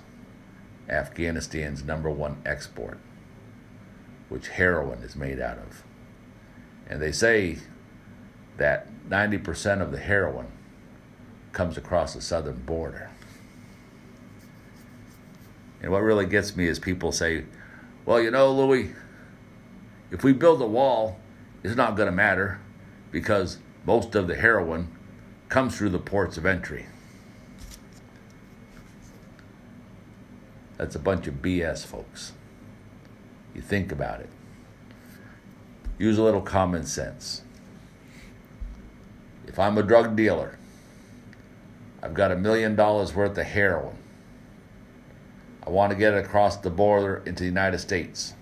Afghanistan's 0.90 1.84
number 1.84 2.10
one 2.10 2.42
export, 2.46 3.00
which 4.30 4.50
heroin 4.50 5.00
is 5.00 5.16
made 5.16 5.40
out 5.40 5.58
of. 5.58 5.84
And 6.88 7.02
they 7.02 7.12
say 7.12 7.58
that 8.58 8.88
90% 9.10 9.82
of 9.82 9.92
the 9.92 9.98
heroin 9.98 10.48
comes 11.52 11.78
across 11.78 12.14
the 12.14 12.22
southern 12.22 12.62
border. 12.64 13.10
And 15.82 15.92
what 15.92 16.04
really 16.04 16.26
gets 16.26 16.56
me 16.56 16.68
is 16.68 16.80
people 16.80 17.12
say, 17.12 17.46
well, 18.06 18.22
you 18.22 18.32
know, 18.32 18.52
Louis, 18.52 18.92
if 20.12 20.24
we 20.24 20.34
build 20.34 20.62
a 20.62 20.68
wall, 20.68 21.20
it's 21.64 21.76
not 21.76 21.96
going 21.96 22.08
to 22.08 22.16
matter 22.16 22.60
because 23.12 23.58
most 23.86 24.16
of 24.16 24.28
the 24.28 24.36
heroin 24.36 24.90
comes 25.50 25.78
through 25.78 25.90
the 25.90 26.00
ports 26.00 26.38
of 26.38 26.46
entry. 26.46 26.86
That's 30.78 30.96
a 30.96 31.00
bunch 31.00 31.28
of 31.28 31.36
BS, 31.36 31.86
folks. 31.86 32.34
You 33.54 33.62
think 33.62 33.92
about 33.92 34.20
it. 34.20 34.30
Use 35.98 36.18
a 36.18 36.24
little 36.24 36.42
common 36.42 36.86
sense. 36.86 37.42
If 39.48 39.58
I'm 39.58 39.78
a 39.78 39.84
drug 39.84 40.16
dealer, 40.16 40.58
I've 42.04 42.14
got 42.14 42.32
a 42.32 42.36
million 42.36 42.76
dollars 42.76 43.16
worth 43.16 43.38
of 43.38 43.46
heroin. 43.46 43.98
I 45.66 45.70
want 45.70 45.92
to 45.92 45.98
get 45.98 46.14
it 46.14 46.26
across 46.26 46.58
the 46.58 46.70
border 46.70 47.24
into 47.26 47.44
the 47.44 47.48
United 47.48 47.80
States. 47.80 48.34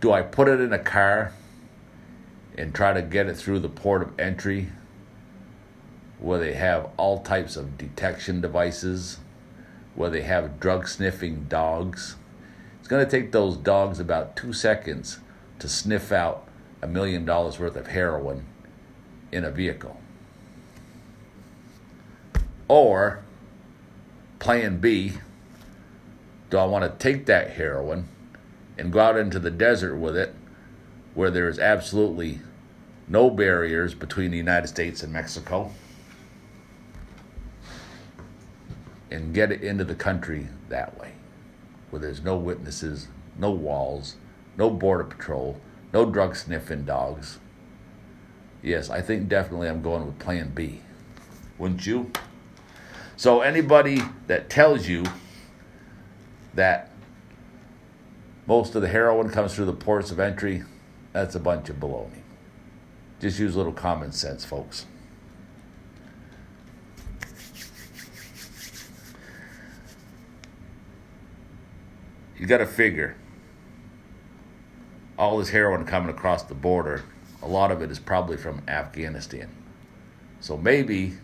Do 0.00 0.12
I 0.12 0.22
put 0.22 0.48
it 0.48 0.60
in 0.60 0.72
a 0.72 0.78
car 0.78 1.32
and 2.58 2.74
try 2.74 2.92
to 2.92 3.02
get 3.02 3.26
it 3.26 3.36
through 3.36 3.60
the 3.60 3.68
port 3.68 4.02
of 4.02 4.18
entry 4.18 4.68
where 6.18 6.38
they 6.38 6.52
have 6.52 6.90
all 6.96 7.20
types 7.20 7.56
of 7.56 7.78
detection 7.78 8.40
devices, 8.40 9.18
where 9.94 10.10
they 10.10 10.22
have 10.22 10.60
drug 10.60 10.88
sniffing 10.88 11.46
dogs. 11.48 12.16
It's 12.78 12.88
going 12.88 13.04
to 13.04 13.10
take 13.10 13.32
those 13.32 13.56
dogs 13.56 14.00
about 14.00 14.36
two 14.36 14.52
seconds 14.52 15.20
to 15.58 15.68
sniff 15.68 16.12
out 16.12 16.46
a 16.82 16.86
million 16.86 17.24
dollars 17.24 17.58
worth 17.58 17.76
of 17.76 17.88
heroin 17.88 18.46
in 19.30 19.44
a 19.44 19.50
vehicle. 19.50 20.00
Or, 22.68 23.22
plan 24.38 24.78
B, 24.78 25.14
do 26.50 26.56
I 26.56 26.64
want 26.64 26.84
to 26.84 26.98
take 27.02 27.26
that 27.26 27.52
heroin 27.52 28.08
and 28.78 28.92
go 28.92 29.00
out 29.00 29.16
into 29.16 29.38
the 29.38 29.50
desert 29.50 29.96
with 29.96 30.16
it 30.16 30.34
where 31.14 31.30
there 31.30 31.48
is 31.48 31.58
absolutely 31.58 32.40
no 33.08 33.28
barriers 33.28 33.94
between 33.94 34.30
the 34.30 34.36
United 34.36 34.68
States 34.68 35.02
and 35.02 35.12
Mexico 35.12 35.72
and 39.10 39.34
get 39.34 39.50
it 39.50 39.62
into 39.62 39.84
the 39.84 39.94
country 39.94 40.48
that 40.68 40.98
way 40.98 41.12
where 41.90 42.00
there's 42.00 42.22
no 42.22 42.36
witnesses, 42.36 43.08
no 43.36 43.50
walls, 43.50 44.16
no 44.56 44.70
border 44.70 45.04
patrol, 45.04 45.60
no 45.92 46.06
drug 46.06 46.36
sniffing 46.36 46.84
dogs. 46.84 47.38
Yes, 48.62 48.90
I 48.90 49.00
think 49.00 49.28
definitely 49.28 49.68
I'm 49.68 49.82
going 49.82 50.06
with 50.06 50.18
plan 50.18 50.52
B. 50.54 50.80
Wouldn't 51.58 51.86
you? 51.86 52.10
So, 53.16 53.40
anybody 53.40 54.00
that 54.28 54.48
tells 54.48 54.88
you 54.88 55.04
that 56.54 56.90
most 58.46 58.74
of 58.74 58.82
the 58.82 58.88
heroin 58.88 59.30
comes 59.30 59.54
through 59.54 59.66
the 59.66 59.72
ports 59.72 60.10
of 60.10 60.18
entry, 60.18 60.62
that's 61.12 61.34
a 61.34 61.40
bunch 61.40 61.68
of 61.68 61.76
baloney. 61.76 62.22
Just 63.20 63.38
use 63.38 63.54
a 63.54 63.58
little 63.58 63.72
common 63.72 64.12
sense, 64.12 64.44
folks. 64.44 64.86
You 72.40 72.46
got 72.46 72.58
to 72.58 72.66
figure 72.66 73.16
all 75.16 75.38
this 75.38 75.50
heroin 75.50 75.84
coming 75.84 76.10
across 76.10 76.42
the 76.42 76.54
border, 76.54 77.04
a 77.42 77.46
lot 77.46 77.70
of 77.70 77.82
it 77.82 77.90
is 77.90 77.98
probably 77.98 78.36
from 78.36 78.62
Afghanistan. 78.66 79.50
So 80.40 80.56
maybe 80.56 81.18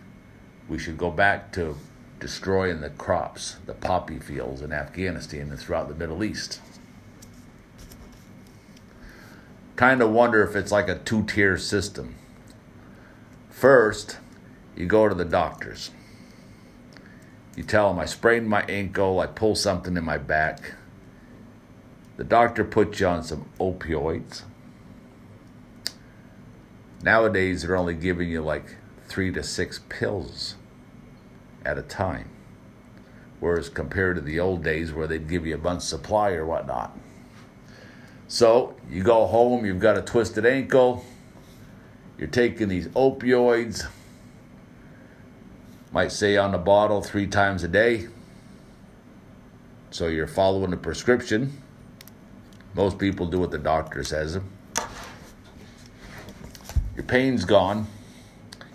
we 0.69 0.77
should 0.77 0.97
go 0.97 1.11
back 1.11 1.51
to 1.53 1.75
destroying 2.19 2.79
the 2.79 2.91
crops, 2.91 3.57
the 3.65 3.73
poppy 3.73 4.19
fields 4.19 4.61
in 4.61 4.71
Afghanistan 4.71 5.49
and 5.49 5.59
throughout 5.59 5.89
the 5.89 5.95
Middle 5.95 6.23
East 6.23 6.61
kind 9.77 10.01
of 10.01 10.09
wonder 10.09 10.43
if 10.43 10.55
it's 10.55 10.71
like 10.71 10.89
a 10.89 10.97
two 10.97 11.23
tier 11.23 11.57
system. 11.57 12.15
First, 13.49 14.17
you 14.75 14.87
go 14.87 15.07
to 15.07 15.15
the 15.15 15.23
doctors. 15.23 15.91
You 17.55 17.63
tell 17.63 17.89
them, 17.89 17.99
I 17.99 18.05
sprained 18.05 18.49
my 18.49 18.63
ankle, 18.63 19.19
I 19.19 19.27
pull 19.27 19.55
something 19.55 19.95
in 19.95 20.03
my 20.03 20.17
back. 20.17 20.73
The 22.17 22.23
doctor 22.23 22.63
puts 22.63 22.99
you 22.99 23.07
on 23.07 23.23
some 23.23 23.47
opioids. 23.59 24.41
Nowadays, 27.03 27.61
they're 27.61 27.75
only 27.75 27.93
giving 27.93 28.29
you 28.29 28.41
like 28.41 28.75
three 29.07 29.31
to 29.31 29.43
six 29.43 29.81
pills 29.87 30.55
at 31.63 31.77
a 31.77 31.83
time. 31.83 32.29
Whereas 33.39 33.69
compared 33.69 34.15
to 34.15 34.21
the 34.21 34.39
old 34.39 34.63
days 34.63 34.91
where 34.91 35.05
they'd 35.05 35.29
give 35.29 35.45
you 35.45 35.53
a 35.53 35.59
bunch 35.59 35.83
supply 35.83 36.31
or 36.31 36.43
whatnot. 36.43 36.97
So 38.27 38.75
you 38.89 39.03
go 39.03 39.27
home, 39.27 39.63
you've 39.63 39.79
got 39.79 39.97
a 39.97 40.01
twisted 40.01 40.45
ankle, 40.45 41.05
you're 42.17 42.27
taking 42.27 42.67
these 42.67 42.87
opioids, 42.89 43.85
might 45.91 46.11
say 46.11 46.35
on 46.35 46.51
the 46.51 46.57
bottle 46.57 47.01
three 47.01 47.27
times 47.27 47.63
a 47.63 47.67
day. 47.67 48.07
So 49.91 50.07
you're 50.07 50.27
following 50.27 50.71
the 50.71 50.77
prescription. 50.77 51.61
Most 52.77 52.97
people 52.97 53.25
do 53.25 53.39
what 53.39 53.51
the 53.51 53.57
doctor 53.57 54.03
says. 54.05 54.39
Your 56.95 57.03
pain's 57.05 57.43
gone, 57.43 57.87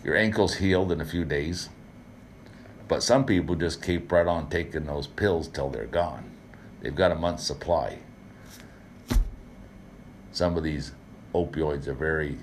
your 0.05 0.17
ankle's 0.17 0.57
healed 0.57 0.93
in 0.93 1.01
a 1.01 1.07
few 1.07 1.25
days. 1.25 1.71
But 2.89 3.03
some 3.03 3.25
people 3.25 3.55
just 3.55 3.83
keep 3.83 4.13
right 4.13 4.27
on 4.27 4.51
taking 4.51 4.85
those 4.85 5.07
pills 5.07 5.49
till 5.49 5.71
they're 5.71 5.87
gone. 5.87 6.31
They've 6.83 6.95
got 6.95 7.13
a 7.13 7.15
month's 7.15 7.45
supply 7.45 8.01
some 10.33 10.57
of 10.57 10.65
these 10.65 10.93
opioids 11.35 11.87
are 11.87 11.95
very 11.95 12.39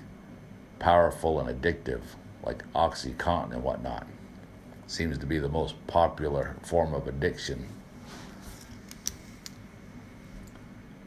powerful 0.78 1.40
and 1.40 1.48
addictive, 1.48 2.00
like 2.44 2.64
Oxycontin 2.72 3.52
and 3.52 3.62
whatnot. 3.64 4.06
Seems 4.86 5.18
to 5.18 5.26
be 5.26 5.38
the 5.38 5.48
most 5.48 5.74
popular 5.88 6.56
form 6.62 6.94
of 6.94 7.08
addiction. 7.08 7.68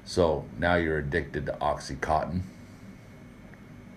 So 0.06 0.45
now 0.58 0.76
you're 0.76 0.99
addicted 0.99 1.45
to 1.45 1.54
Oxycontin. 1.54 2.41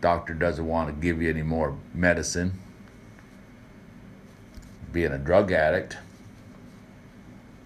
Doctor 0.00 0.34
doesn't 0.34 0.66
want 0.66 0.88
to 0.88 0.94
give 0.94 1.20
you 1.20 1.28
any 1.30 1.42
more 1.42 1.76
medicine. 1.92 2.60
Being 4.92 5.12
a 5.12 5.18
drug 5.18 5.50
addict, 5.50 5.96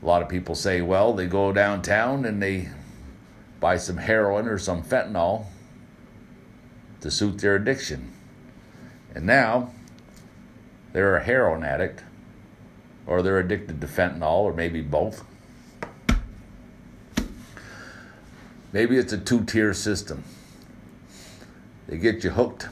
a 0.03 0.07
lot 0.07 0.23
of 0.23 0.29
people 0.29 0.55
say, 0.55 0.81
well, 0.81 1.13
they 1.13 1.27
go 1.27 1.53
downtown 1.53 2.25
and 2.25 2.43
they 2.43 2.69
buy 3.61 3.77
some 3.77 3.99
heroin 3.99 4.49
or 4.49 4.59
some 4.59 4.83
fentanyl 4.83 5.45
to 7.01 7.11
suit 7.11 7.39
their 7.39 7.57
addiction. 7.57 8.13
And 9.15 9.27
now 9.27 9.73
they're 10.93 11.17
a 11.17 11.25
heroin 11.25 11.63
addict 11.63 12.03
or 13.07 13.23
they're 13.23 13.39
addicted 13.39 13.81
to 13.81 13.87
fentanyl 13.87 14.41
or 14.41 14.55
maybe 14.55 14.81
both. 14.81 15.25
Maybe 18.73 18.97
it's 18.97 19.13
a 19.13 19.19
two 19.19 19.45
tier 19.45 19.75
system. 19.75 20.23
They 21.89 21.99
get 21.99 22.23
you 22.23 22.31
hooked 22.31 22.69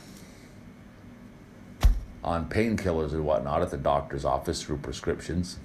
on 2.23 2.49
painkillers 2.49 3.13
and 3.13 3.25
whatnot 3.25 3.63
at 3.63 3.71
the 3.71 3.77
doctor's 3.77 4.25
office 4.25 4.63
through 4.63 4.79
prescriptions. 4.79 5.59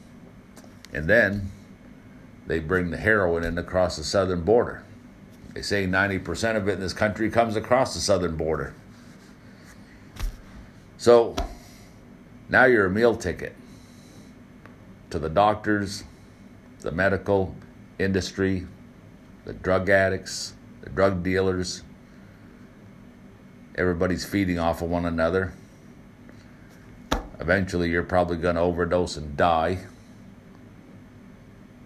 And 0.91 1.07
then 1.07 1.51
they 2.47 2.59
bring 2.59 2.89
the 2.89 2.97
heroin 2.97 3.43
in 3.43 3.57
across 3.57 3.97
the 3.97 4.03
southern 4.03 4.41
border. 4.41 4.83
They 5.53 5.61
say 5.61 5.85
90% 5.85 6.55
of 6.55 6.67
it 6.67 6.73
in 6.73 6.79
this 6.79 6.93
country 6.93 7.29
comes 7.29 7.55
across 7.55 7.93
the 7.93 7.99
southern 7.99 8.35
border. 8.35 8.73
So 10.97 11.35
now 12.49 12.65
you're 12.65 12.87
a 12.87 12.89
meal 12.89 13.15
ticket 13.15 13.55
to 15.11 15.19
the 15.19 15.29
doctors, 15.29 16.03
the 16.79 16.91
medical 16.91 17.55
industry, 17.99 18.65
the 19.45 19.53
drug 19.53 19.89
addicts, 19.89 20.53
the 20.81 20.89
drug 20.89 21.23
dealers. 21.23 21.83
Everybody's 23.75 24.23
feeding 24.23 24.59
off 24.59 24.81
of 24.81 24.89
one 24.89 25.05
another. 25.05 25.53
Eventually, 27.39 27.89
you're 27.89 28.03
probably 28.03 28.37
going 28.37 28.55
to 28.55 28.61
overdose 28.61 29.17
and 29.17 29.35
die. 29.35 29.79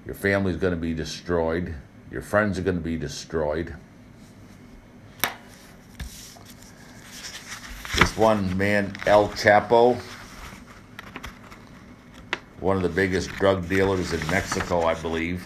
Your 0.06 0.16
family's 0.16 0.58
going 0.58 0.72
to 0.72 0.80
be 0.80 0.94
destroyed. 0.94 1.74
Your 2.12 2.22
friends 2.22 2.60
are 2.60 2.62
going 2.62 2.78
to 2.78 2.84
be 2.84 2.98
destroyed. 2.98 3.74
This 7.98 8.16
one 8.16 8.56
man, 8.58 8.94
El 9.06 9.30
Chapo, 9.30 10.00
one 12.60 12.78
of 12.78 12.84
the 12.84 12.90
biggest 12.90 13.30
drug 13.32 13.68
dealers 13.68 14.14
in 14.14 14.20
Mexico, 14.30 14.84
I 14.84 14.94
believe. 14.96 15.44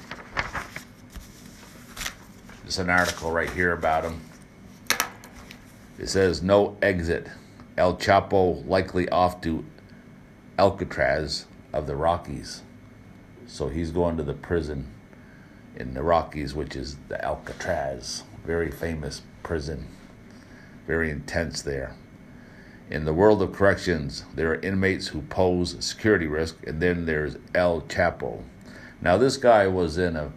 There's 2.71 2.87
an 2.87 2.89
article 2.89 3.31
right 3.31 3.49
here 3.49 3.73
about 3.73 4.05
him. 4.05 4.21
It 5.99 6.07
says, 6.07 6.41
No 6.41 6.77
exit. 6.81 7.27
El 7.77 7.97
Chapo 7.97 8.65
likely 8.65 9.09
off 9.09 9.41
to 9.41 9.65
Alcatraz 10.57 11.47
of 11.73 11.85
the 11.85 11.97
Rockies. 11.97 12.61
So 13.45 13.67
he's 13.67 13.91
going 13.91 14.15
to 14.15 14.23
the 14.23 14.33
prison 14.33 14.89
in 15.75 15.95
the 15.95 16.01
Rockies, 16.01 16.55
which 16.55 16.77
is 16.77 16.95
the 17.09 17.21
Alcatraz, 17.25 18.23
very 18.45 18.71
famous 18.71 19.21
prison, 19.43 19.89
very 20.87 21.11
intense 21.11 21.61
there. 21.61 21.97
In 22.89 23.03
the 23.03 23.13
world 23.13 23.41
of 23.41 23.51
corrections, 23.51 24.23
there 24.33 24.49
are 24.49 24.61
inmates 24.61 25.07
who 25.07 25.23
pose 25.23 25.75
security 25.83 26.27
risk, 26.27 26.55
and 26.65 26.81
then 26.81 27.05
there's 27.05 27.35
El 27.53 27.81
Chapo. 27.81 28.43
Now, 29.01 29.17
this 29.17 29.35
guy 29.35 29.67
was 29.67 29.97
in 29.97 30.15
a 30.15 30.31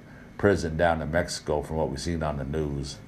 prison 0.45 0.77
down 0.77 1.01
in 1.01 1.11
Mexico, 1.11 1.63
from 1.63 1.77
what 1.77 1.89
we've 1.89 1.99
seen 1.99 2.23
on 2.23 2.37
the 2.37 2.45
news, 2.45 2.99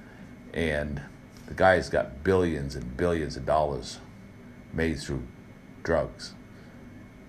and 0.54 1.02
the 1.46 1.52
guy's 1.52 1.90
got 1.90 2.24
billions 2.24 2.74
and 2.74 2.96
billions 2.96 3.36
of 3.36 3.44
dollars 3.44 3.98
made 4.72 4.98
through 4.98 5.22
drugs. 5.82 6.32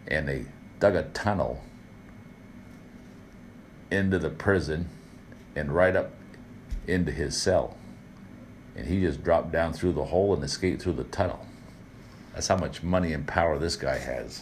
And 0.07 0.25
they 0.25 0.45
dug 0.79 0.95
a 0.95 1.03
tunnel 1.13 1.61
into 3.91 4.17
the 4.17 4.29
prison 4.29 4.87
and 5.57 5.75
right 5.75 5.93
up 5.93 6.13
into 6.87 7.11
his 7.11 7.35
cell. 7.35 7.75
And 8.77 8.87
he 8.87 9.01
just 9.01 9.21
dropped 9.25 9.51
down 9.51 9.73
through 9.73 9.91
the 9.91 10.05
hole 10.05 10.33
and 10.33 10.41
escaped 10.41 10.83
through 10.83 10.93
the 10.93 11.03
tunnel. 11.03 11.45
That's 12.33 12.47
how 12.47 12.55
much 12.55 12.81
money 12.81 13.11
and 13.11 13.27
power 13.27 13.59
this 13.59 13.75
guy 13.75 13.97
has. 13.97 14.41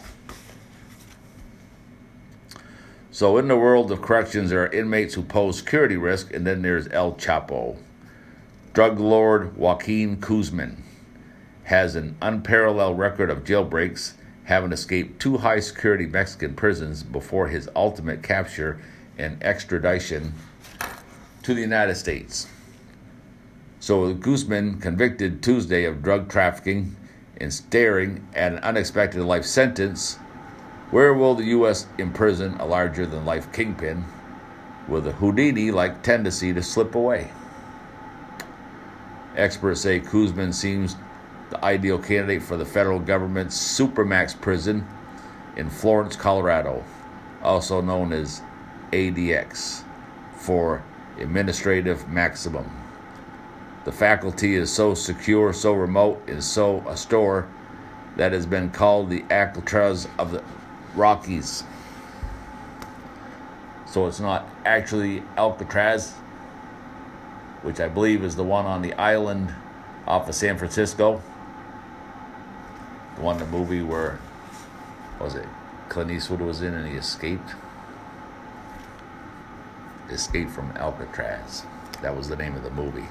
So, 3.15 3.37
in 3.37 3.47
the 3.47 3.55
world 3.55 3.93
of 3.93 4.01
corrections, 4.01 4.49
there 4.49 4.63
are 4.63 4.73
inmates 4.73 5.13
who 5.13 5.23
pose 5.23 5.59
security 5.59 5.95
risk, 5.95 6.33
and 6.33 6.45
then 6.45 6.61
there's 6.61 6.89
El 6.89 7.13
Chapo. 7.13 7.77
Drug 8.73 8.99
lord 8.99 9.55
Joaquin 9.55 10.19
Guzman 10.19 10.83
has 11.63 11.95
an 11.95 12.17
unparalleled 12.21 12.99
record 12.99 13.29
of 13.29 13.45
jailbreaks, 13.45 14.15
having 14.43 14.73
escaped 14.73 15.21
two 15.21 15.37
high 15.37 15.61
security 15.61 16.05
Mexican 16.05 16.55
prisons 16.55 17.03
before 17.03 17.47
his 17.47 17.69
ultimate 17.73 18.21
capture 18.21 18.81
and 19.17 19.41
extradition 19.41 20.33
to 21.41 21.53
the 21.53 21.61
United 21.61 21.95
States. 21.95 22.49
So, 23.79 24.13
Guzman, 24.13 24.81
convicted 24.81 25.41
Tuesday 25.41 25.85
of 25.85 26.03
drug 26.03 26.29
trafficking 26.29 26.97
and 27.39 27.53
staring 27.53 28.27
at 28.33 28.51
an 28.51 28.59
unexpected 28.59 29.23
life 29.23 29.45
sentence, 29.45 30.19
where 30.95 31.13
will 31.13 31.35
the 31.35 31.43
U.S. 31.47 31.87
imprison 31.97 32.55
a 32.61 32.65
larger 32.65 33.05
than 33.05 33.25
life 33.25 33.51
kingpin 33.51 34.05
with 34.87 35.05
a 35.05 35.11
Houdini 35.11 35.69
like 35.69 36.01
tendency 36.03 36.53
to 36.53 36.63
slip 36.63 36.95
away? 36.95 37.31
Experts 39.35 39.81
say 39.81 39.99
Guzman 39.99 40.53
seems 40.53 40.95
the 41.49 41.61
ideal 41.65 41.99
candidate 41.99 42.41
for 42.41 42.55
the 42.55 42.63
federal 42.63 42.99
government's 42.99 43.57
Supermax 43.57 44.39
prison 44.39 44.87
in 45.57 45.69
Florence, 45.69 46.15
Colorado, 46.15 46.81
also 47.43 47.81
known 47.81 48.13
as 48.13 48.41
ADX 48.93 49.83
for 50.37 50.81
Administrative 51.19 52.07
Maximum. 52.07 52.71
The 53.83 53.91
faculty 53.91 54.55
is 54.55 54.71
so 54.71 54.93
secure, 54.93 55.51
so 55.51 55.73
remote, 55.73 56.23
and 56.29 56.41
so 56.41 56.87
a 56.87 56.95
store 56.95 57.49
that 58.15 58.31
has 58.31 58.45
been 58.45 58.69
called 58.69 59.09
the 59.09 59.25
Alcatraz 59.29 60.07
of 60.17 60.31
the 60.31 60.41
Rockies. 60.95 61.63
So 63.85 64.07
it's 64.07 64.19
not 64.19 64.47
actually 64.65 65.23
Alcatraz, 65.37 66.13
which 67.61 67.79
I 67.79 67.87
believe 67.87 68.23
is 68.23 68.35
the 68.35 68.43
one 68.43 68.65
on 68.65 68.81
the 68.81 68.93
island 68.93 69.53
off 70.07 70.27
of 70.27 70.35
San 70.35 70.57
Francisco. 70.57 71.21
The 73.15 73.21
one 73.21 73.37
in 73.37 73.49
the 73.49 73.57
movie 73.57 73.81
where 73.81 74.19
was 75.19 75.35
it 75.35 75.47
Clint 75.89 76.11
Eastwood 76.11 76.41
was 76.41 76.61
in 76.61 76.73
and 76.73 76.87
he 76.87 76.95
escaped. 76.95 77.51
Escape 80.09 80.49
from 80.49 80.71
Alcatraz. 80.77 81.65
That 82.01 82.15
was 82.15 82.27
the 82.27 82.35
name 82.35 82.55
of 82.55 82.63
the 82.63 82.71
movie. 82.71 83.07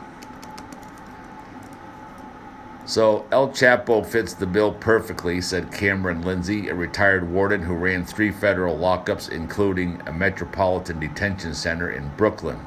So 2.86 3.24
El 3.32 3.48
Chapo 3.48 4.04
fits 4.04 4.34
the 4.34 4.46
bill 4.46 4.72
perfectly, 4.72 5.40
said 5.40 5.72
Cameron 5.72 6.20
Lindsay, 6.20 6.68
a 6.68 6.74
retired 6.74 7.30
warden 7.30 7.62
who 7.62 7.74
ran 7.74 8.04
three 8.04 8.30
federal 8.30 8.76
lockups, 8.76 9.30
including 9.30 10.02
a 10.06 10.12
metropolitan 10.12 11.00
detention 11.00 11.54
center 11.54 11.90
in 11.90 12.10
Brooklyn. 12.16 12.60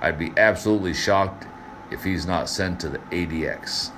I'd 0.00 0.18
be 0.18 0.32
absolutely 0.36 0.94
shocked 0.94 1.48
if 1.90 2.04
he's 2.04 2.26
not 2.26 2.48
sent 2.48 2.78
to 2.80 2.88
the 2.88 2.98
ADX. 2.98 3.90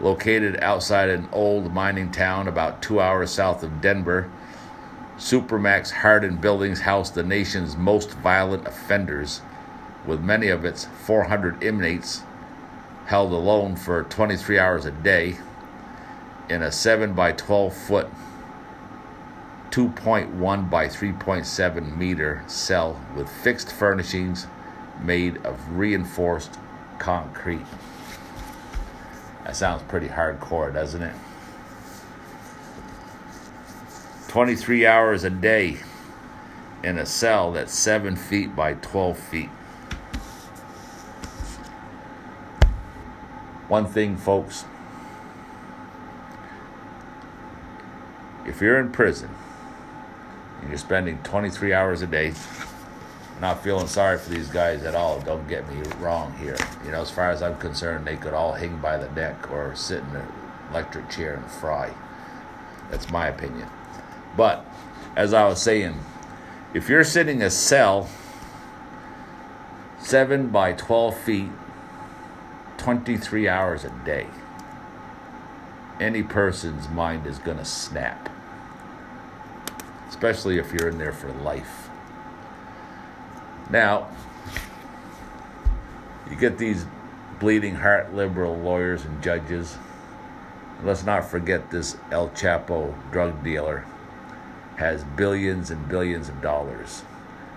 Located 0.00 0.58
outside 0.60 1.08
an 1.10 1.28
old 1.30 1.72
mining 1.72 2.10
town 2.10 2.48
about 2.48 2.82
two 2.82 3.00
hours 3.00 3.30
south 3.30 3.62
of 3.62 3.80
Denver, 3.80 4.28
Supermax 5.18 5.92
hardened 5.92 6.40
buildings 6.40 6.80
house 6.80 7.10
the 7.10 7.22
nation's 7.22 7.76
most 7.76 8.10
violent 8.14 8.66
offenders, 8.66 9.40
with 10.04 10.20
many 10.20 10.48
of 10.48 10.64
its 10.64 10.86
400 10.86 11.62
inmates 11.62 12.24
held 13.06 13.32
alone 13.32 13.76
for 13.76 14.04
23 14.04 14.58
hours 14.58 14.86
a 14.86 14.90
day 14.90 15.36
in 16.48 16.62
a 16.62 16.72
7 16.72 17.14
by 17.14 17.32
12 17.32 17.74
foot 17.74 18.08
2.1 19.70 20.68
by 20.68 20.86
3.7 20.86 21.96
meter 21.96 22.44
cell 22.46 23.00
with 23.16 23.28
fixed 23.28 23.72
furnishings 23.72 24.46
made 25.02 25.38
of 25.46 25.58
reinforced 25.70 26.58
concrete. 26.98 27.64
That 29.44 29.56
sounds 29.56 29.82
pretty 29.84 30.08
hardcore, 30.08 30.72
doesn't 30.72 31.02
it? 31.02 31.14
23 34.28 34.86
hours 34.86 35.24
a 35.24 35.30
day 35.30 35.78
in 36.84 36.98
a 36.98 37.06
cell 37.06 37.52
that's 37.52 37.74
7 37.74 38.16
feet 38.16 38.54
by 38.54 38.74
12 38.74 39.18
feet. 39.18 39.50
One 43.72 43.86
thing, 43.86 44.18
folks, 44.18 44.66
if 48.44 48.60
you're 48.60 48.78
in 48.78 48.92
prison 48.92 49.30
and 50.60 50.68
you're 50.68 50.76
spending 50.76 51.16
23 51.22 51.72
hours 51.72 52.02
a 52.02 52.06
day, 52.06 52.34
not 53.40 53.64
feeling 53.64 53.86
sorry 53.86 54.18
for 54.18 54.28
these 54.28 54.48
guys 54.48 54.82
at 54.82 54.94
all, 54.94 55.20
don't 55.20 55.48
get 55.48 55.66
me 55.70 55.80
wrong 56.00 56.34
here. 56.34 56.58
You 56.84 56.90
know, 56.90 57.00
as 57.00 57.10
far 57.10 57.30
as 57.30 57.42
I'm 57.42 57.56
concerned, 57.56 58.06
they 58.06 58.18
could 58.18 58.34
all 58.34 58.52
hang 58.52 58.76
by 58.76 58.98
the 58.98 59.10
neck 59.12 59.50
or 59.50 59.74
sit 59.74 60.00
in 60.00 60.16
an 60.16 60.28
electric 60.68 61.08
chair 61.08 61.36
and 61.36 61.50
fry. 61.50 61.94
That's 62.90 63.08
my 63.08 63.28
opinion. 63.28 63.68
But, 64.36 64.66
as 65.16 65.32
I 65.32 65.48
was 65.48 65.62
saying, 65.62 65.98
if 66.74 66.90
you're 66.90 67.04
sitting 67.04 67.40
a 67.40 67.48
cell 67.48 68.10
7 69.98 70.48
by 70.48 70.74
12 70.74 71.16
feet 71.16 71.48
23 72.82 73.48
hours 73.48 73.84
a 73.84 73.90
day, 74.04 74.26
any 76.00 76.20
person's 76.20 76.88
mind 76.88 77.28
is 77.28 77.38
going 77.38 77.56
to 77.56 77.64
snap. 77.64 78.28
Especially 80.08 80.58
if 80.58 80.72
you're 80.72 80.88
in 80.88 80.98
there 80.98 81.12
for 81.12 81.32
life. 81.32 81.88
Now, 83.70 84.08
you 86.28 86.34
get 86.34 86.58
these 86.58 86.84
bleeding 87.38 87.76
heart 87.76 88.14
liberal 88.14 88.56
lawyers 88.56 89.04
and 89.04 89.22
judges. 89.22 89.78
Let's 90.82 91.04
not 91.04 91.24
forget 91.24 91.70
this 91.70 91.96
El 92.10 92.30
Chapo 92.30 92.92
drug 93.12 93.44
dealer 93.44 93.84
has 94.76 95.04
billions 95.04 95.70
and 95.70 95.88
billions 95.88 96.28
of 96.28 96.42
dollars. 96.42 97.04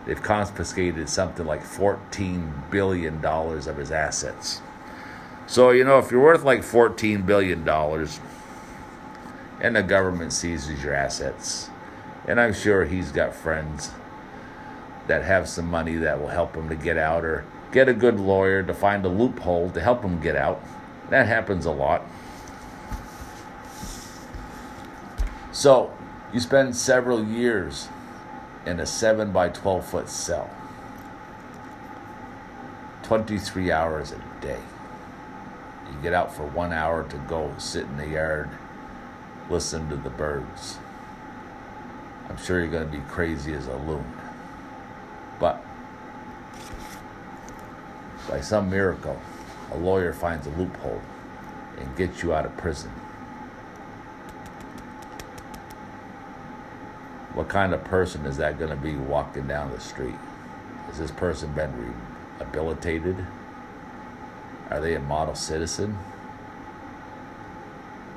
They've 0.06 0.22
confiscated 0.22 1.10
something 1.10 1.48
like 1.48 1.64
$14 1.64 2.70
billion 2.70 3.26
of 3.26 3.78
his 3.78 3.92
assets. 3.92 4.62
So, 5.48 5.70
you 5.70 5.84
know, 5.84 6.00
if 6.00 6.12
you're 6.12 6.22
worth 6.22 6.44
like 6.44 6.62
$14 6.62 7.26
billion 7.26 7.68
and 9.62 9.76
the 9.76 9.84
government 9.84 10.34
seizes 10.34 10.84
your 10.84 10.94
assets, 10.94 11.70
and 12.28 12.42
I'm 12.42 12.54
sure 12.54 12.86
he's 12.86 13.12
got 13.12 13.36
friends 13.36 13.92
that 15.08 15.24
have 15.24 15.48
some 15.48 15.70
money 15.70 15.98
that 15.98 16.20
will 16.20 16.30
help 16.30 16.56
him 16.56 16.68
to 16.70 16.76
get 16.76 16.98
out 16.98 17.24
or 17.24 17.46
get 17.72 17.88
a 17.88 17.94
good 17.94 18.20
lawyer 18.20 18.64
to 18.64 18.74
find 18.74 19.06
a 19.06 19.10
loophole 19.10 19.70
to 19.70 19.82
help 19.82 20.04
him 20.04 20.20
get 20.20 20.36
out. 20.36 20.64
That 21.10 21.28
happens 21.28 21.66
a 21.66 21.72
lot. 21.72 22.04
So, 25.52 25.94
you 26.34 26.40
spend 26.40 26.76
several 26.76 27.24
years 27.24 27.88
in 28.66 28.80
a 28.80 28.86
7 28.86 29.32
by 29.32 29.50
12 29.50 29.86
foot 29.86 30.10
cell, 30.10 30.50
23 33.04 33.72
hours 33.72 34.12
a 34.12 34.42
day. 34.42 34.60
You 35.96 36.02
get 36.02 36.14
out 36.14 36.34
for 36.34 36.46
one 36.46 36.74
hour 36.74 37.04
to 37.08 37.18
go 37.30 37.54
sit 37.58 37.84
in 37.84 37.98
the 37.98 38.08
yard, 38.08 38.50
listen 39.50 39.88
to 39.90 39.96
the 39.96 40.10
birds. 40.10 40.78
I'm 42.28 42.38
sure 42.38 42.60
you're 42.60 42.68
going 42.68 42.90
to 42.90 42.98
be 42.98 43.04
crazy 43.08 43.54
as 43.54 43.68
a 43.68 43.78
loon. 43.78 44.06
But 45.40 45.64
by 48.28 48.42
some 48.42 48.70
miracle, 48.70 49.20
a 49.72 49.78
lawyer 49.78 50.12
finds 50.12 50.48
a 50.48 50.50
loophole 50.52 51.02
and 51.78 51.96
gets 51.96 52.22
you 52.24 52.34
out 52.34 52.46
of 52.46 52.58
prison. 52.58 52.92
What 57.34 57.48
kind 57.48 57.74
of 57.74 57.84
person 57.86 58.26
is 58.26 58.38
that 58.38 58.58
going 58.58 58.72
to 58.72 58.76
be 58.76 58.96
walking 58.96 59.48
down 59.48 59.72
the 59.72 59.80
street? 59.80 60.16
Has 60.88 60.98
this 60.98 61.12
person 61.12 61.54
been 61.54 61.96
rehabilitated? 62.40 63.26
Are 64.70 64.82
they 64.82 64.96
a 64.96 65.00
model 65.00 65.36
citizen? 65.36 65.98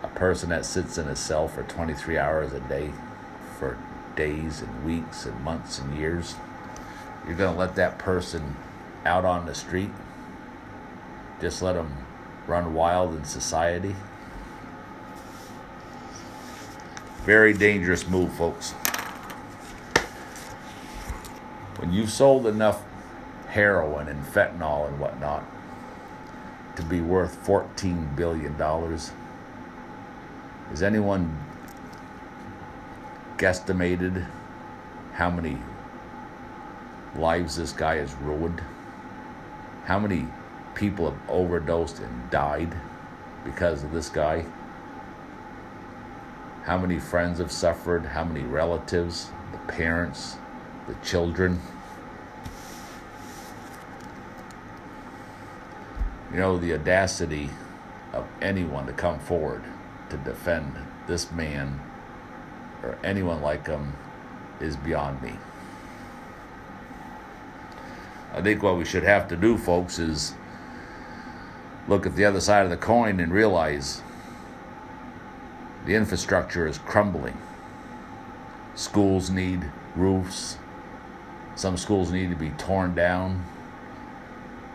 A 0.03 0.09
person 0.09 0.49
that 0.49 0.65
sits 0.65 0.97
in 0.97 1.09
a 1.09 1.17
cell 1.17 1.49
for 1.49 1.63
23 1.63 2.17
hours 2.17 2.53
a 2.53 2.61
day 2.61 2.93
for 3.59 3.77
days 4.17 4.63
and 4.63 4.85
weeks 4.85 5.27
and 5.27 5.39
months 5.43 5.79
and 5.79 5.97
years? 5.97 6.37
You're 7.27 7.37
going 7.37 7.53
to 7.53 7.59
let 7.59 7.75
that 7.77 7.99
person 7.99 8.57
out 9.05 9.25
on 9.25 9.47
the 9.47 9.55
street? 9.55 9.91
Just 11.41 11.63
let 11.63 11.75
them 11.75 11.93
run 12.47 12.73
wild 12.73 13.15
in 13.15 13.25
society? 13.25 13.95
Very 17.25 17.53
dangerous 17.53 18.09
move, 18.09 18.33
folks. 18.33 18.73
When 21.77 21.93
you've 21.93 22.11
sold 22.11 22.47
enough 22.47 22.83
heroin 23.49 24.09
and 24.09 24.25
fentanyl 24.25 24.89
and 24.89 24.99
whatnot, 24.99 25.45
to 26.79 26.85
be 26.85 27.01
worth 27.01 27.45
$14 27.45 28.15
billion. 28.15 28.55
Is 30.73 30.81
anyone 30.81 31.37
guesstimated 33.37 34.25
how 35.15 35.29
many 35.29 35.59
lives 37.17 37.57
this 37.57 37.73
guy 37.73 37.97
has 37.97 38.15
ruined? 38.15 38.63
How 39.87 39.99
many 39.99 40.29
people 40.77 41.11
have 41.11 41.21
overdosed 41.29 41.99
and 41.99 42.31
died 42.31 42.73
because 43.45 43.83
of 43.83 43.91
this 43.91 44.09
guy? 44.09 44.45
How 46.63 46.79
many 46.79 47.01
friends 47.01 47.41
have 47.41 47.51
suffered? 47.51 48.07
How 48.07 48.23
many 48.23 48.43
relatives? 48.43 49.31
The 49.51 49.59
parents? 49.73 50.37
The 50.87 50.95
children? 51.05 51.61
You 56.31 56.39
know, 56.39 56.59
the 56.59 56.75
audacity 56.75 57.51
of 58.13 58.27
anyone 58.43 58.87
to 58.87 58.93
come 58.93 59.19
forward 59.19 59.63
to 60.11 60.17
defend 60.19 60.75
this 61.07 61.33
man 61.33 61.81
or 62.83 62.99
anyone 63.03 63.41
like 63.41 63.67
him 63.67 63.95
is 64.61 64.77
beyond 64.77 65.23
me. 65.23 65.33
I 68.33 68.43
think 68.43 68.63
what 68.63 68.77
we 68.77 68.85
should 68.85 69.05
have 69.05 69.27
to 69.29 69.37
do, 69.37 69.57
folks, 69.57 69.99
is 69.99 70.35
look 71.89 72.05
at 72.07 72.15
the 72.15 72.27
other 72.27 72.41
side 72.41 72.65
of 72.65 72.71
the 72.71 72.77
coin 72.77 73.21
and 73.21 73.33
realize 73.33 74.03
the 75.87 75.95
infrastructure 75.95 76.67
is 76.67 76.77
crumbling. 76.79 77.39
Schools 78.75 79.31
need 79.31 79.65
roofs. 79.97 80.59
Some 81.57 81.77
schools 81.77 82.13
need 82.13 82.29
to 82.31 82.37
be 82.37 82.51
torn 82.51 82.95
down. 82.95 83.45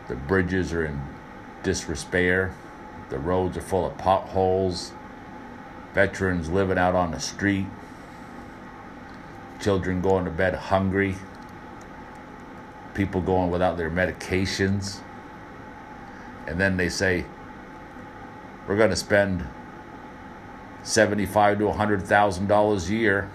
The 0.07 0.15
bridges 0.15 0.73
are 0.73 0.85
in 0.85 0.99
disrepair. 1.63 2.53
The 3.09 3.17
roads 3.17 3.57
are 3.57 3.61
full 3.61 3.85
of 3.85 3.97
potholes. 3.97 4.91
Veterans 5.93 6.49
living 6.49 6.77
out 6.77 6.95
on 6.95 7.11
the 7.11 7.19
street. 7.19 7.67
Children 9.61 10.01
going 10.01 10.25
to 10.25 10.31
bed 10.31 10.55
hungry. 10.55 11.15
People 12.93 13.21
going 13.21 13.49
without 13.49 13.77
their 13.77 13.89
medications. 13.89 14.99
And 16.45 16.59
then 16.59 16.77
they 16.77 16.89
say, 16.89 17.25
we're 18.67 18.77
going 18.77 18.89
to 18.89 18.95
spend 18.95 19.47
seventy-five 20.83 21.59
to 21.59 21.67
a 21.67 21.73
hundred 21.73 22.03
thousand 22.03 22.47
dollars 22.47 22.89
a 22.89 22.93
year 22.93 23.29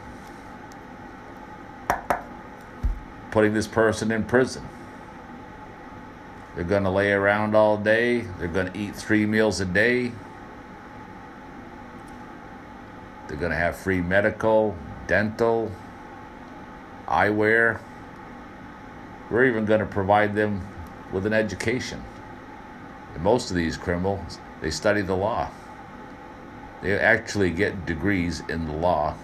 putting 3.30 3.54
this 3.54 3.66
person 3.66 4.10
in 4.12 4.24
prison. 4.24 4.67
They're 6.58 6.66
going 6.66 6.82
to 6.82 6.90
lay 6.90 7.12
around 7.12 7.54
all 7.54 7.76
day. 7.76 8.22
They're 8.22 8.48
going 8.48 8.72
to 8.72 8.76
eat 8.76 8.96
three 8.96 9.26
meals 9.26 9.60
a 9.60 9.64
day. 9.64 10.10
They're 13.28 13.36
going 13.36 13.52
to 13.52 13.56
have 13.56 13.76
free 13.76 14.00
medical, 14.00 14.74
dental, 15.06 15.70
eyewear. 17.06 17.78
We're 19.30 19.44
even 19.44 19.66
going 19.66 19.78
to 19.78 19.86
provide 19.86 20.34
them 20.34 20.66
with 21.12 21.26
an 21.26 21.32
education. 21.32 22.02
And 23.14 23.22
most 23.22 23.50
of 23.50 23.56
these 23.56 23.76
criminals, 23.76 24.40
they 24.60 24.72
study 24.72 25.02
the 25.02 25.14
law. 25.14 25.52
They 26.82 26.98
actually 26.98 27.52
get 27.52 27.86
degrees 27.86 28.42
in 28.48 28.66
the 28.66 28.72
law 28.72 29.14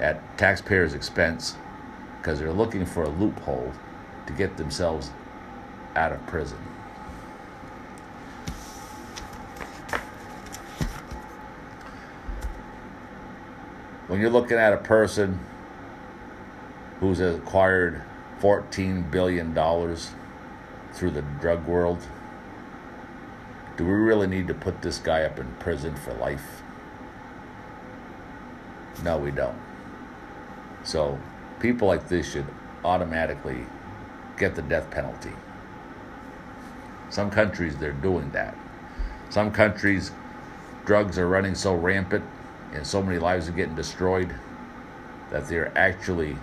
at 0.00 0.38
taxpayers' 0.38 0.94
expense 0.94 1.56
because 2.16 2.38
they're 2.38 2.50
looking 2.50 2.86
for 2.86 3.02
a 3.02 3.10
loophole 3.10 3.74
to 4.26 4.32
get 4.32 4.56
themselves 4.56 5.10
out 5.96 6.12
of 6.12 6.24
prison. 6.26 6.58
When 14.06 14.20
you're 14.20 14.30
looking 14.30 14.58
at 14.58 14.72
a 14.72 14.78
person 14.78 15.40
who's 17.00 17.20
acquired 17.20 18.02
$14 18.40 19.10
billion 19.10 19.54
through 20.92 21.10
the 21.10 21.22
drug 21.40 21.66
world, 21.66 22.06
do 23.76 23.84
we 23.84 23.92
really 23.92 24.26
need 24.26 24.46
to 24.48 24.54
put 24.54 24.82
this 24.82 24.98
guy 24.98 25.22
up 25.22 25.38
in 25.38 25.46
prison 25.54 25.96
for 25.96 26.12
life? 26.14 26.62
No, 29.02 29.18
we 29.18 29.30
don't. 29.30 29.58
So, 30.84 31.18
people 31.58 31.88
like 31.88 32.08
this 32.08 32.30
should 32.30 32.46
automatically 32.84 33.66
get 34.36 34.54
the 34.54 34.62
death 34.62 34.90
penalty. 34.90 35.32
Some 37.14 37.30
countries, 37.30 37.76
they're 37.76 37.92
doing 37.92 38.28
that. 38.32 38.56
Some 39.30 39.52
countries, 39.52 40.10
drugs 40.84 41.16
are 41.16 41.28
running 41.28 41.54
so 41.54 41.72
rampant 41.72 42.24
and 42.72 42.84
so 42.84 43.00
many 43.00 43.20
lives 43.20 43.48
are 43.48 43.52
getting 43.52 43.76
destroyed 43.76 44.34
that 45.30 45.46
they're 45.46 45.70
actually 45.78 46.36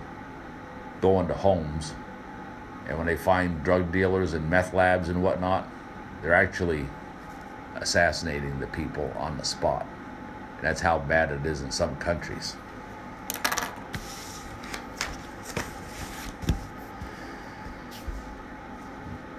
going 1.02 1.28
to 1.28 1.34
homes. 1.34 1.92
And 2.88 2.96
when 2.96 3.06
they 3.06 3.18
find 3.18 3.62
drug 3.62 3.92
dealers 3.92 4.32
and 4.32 4.48
meth 4.48 4.72
labs 4.72 5.10
and 5.10 5.22
whatnot, 5.22 5.68
they're 6.22 6.32
actually 6.32 6.86
assassinating 7.74 8.58
the 8.58 8.66
people 8.68 9.12
on 9.18 9.36
the 9.36 9.44
spot. 9.44 9.86
And 10.56 10.62
that's 10.62 10.80
how 10.80 11.00
bad 11.00 11.32
it 11.32 11.44
is 11.44 11.60
in 11.60 11.70
some 11.70 11.94
countries. 11.96 12.56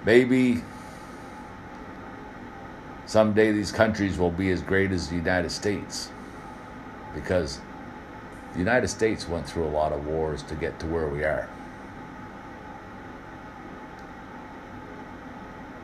Maybe 0.04 0.62
someday 3.14 3.52
these 3.52 3.70
countries 3.70 4.18
will 4.18 4.32
be 4.32 4.50
as 4.50 4.60
great 4.60 4.90
as 4.90 5.08
the 5.08 5.14
United 5.14 5.48
States 5.48 6.10
because 7.14 7.60
the 8.52 8.58
United 8.58 8.88
States 8.88 9.28
went 9.28 9.48
through 9.48 9.64
a 9.64 9.70
lot 9.70 9.92
of 9.92 10.04
wars 10.04 10.42
to 10.42 10.56
get 10.56 10.80
to 10.80 10.86
where 10.86 11.06
we 11.06 11.22
are. 11.22 11.48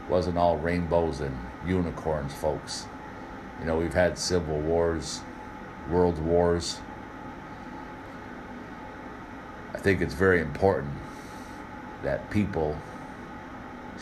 It 0.03 0.11
wasn't 0.11 0.39
all 0.39 0.57
rainbows 0.57 1.21
and 1.21 1.39
unicorns, 1.65 2.35
folks. 2.35 2.87
You 3.61 3.67
know, 3.67 3.79
we've 3.79 3.95
had 3.95 4.19
civil 4.19 4.59
wars, 4.59 5.21
world 5.89 6.19
wars. 6.19 6.81
I 9.73 9.79
think 9.79 10.01
it's 10.01 10.15
very 10.15 10.41
important 10.41 10.95
that 12.03 12.29
people 12.29 12.77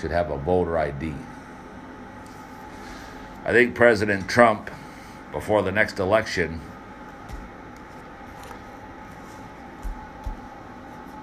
should 0.01 0.13
have 0.13 0.31
a 0.31 0.39
voter 0.39 0.79
ID. 0.79 1.13
I 3.49 3.53
think 3.53 3.75
President 3.75 4.29
Trump, 4.29 4.71
before 5.33 5.63
the 5.63 5.73
next 5.73 5.99
election, 5.99 6.61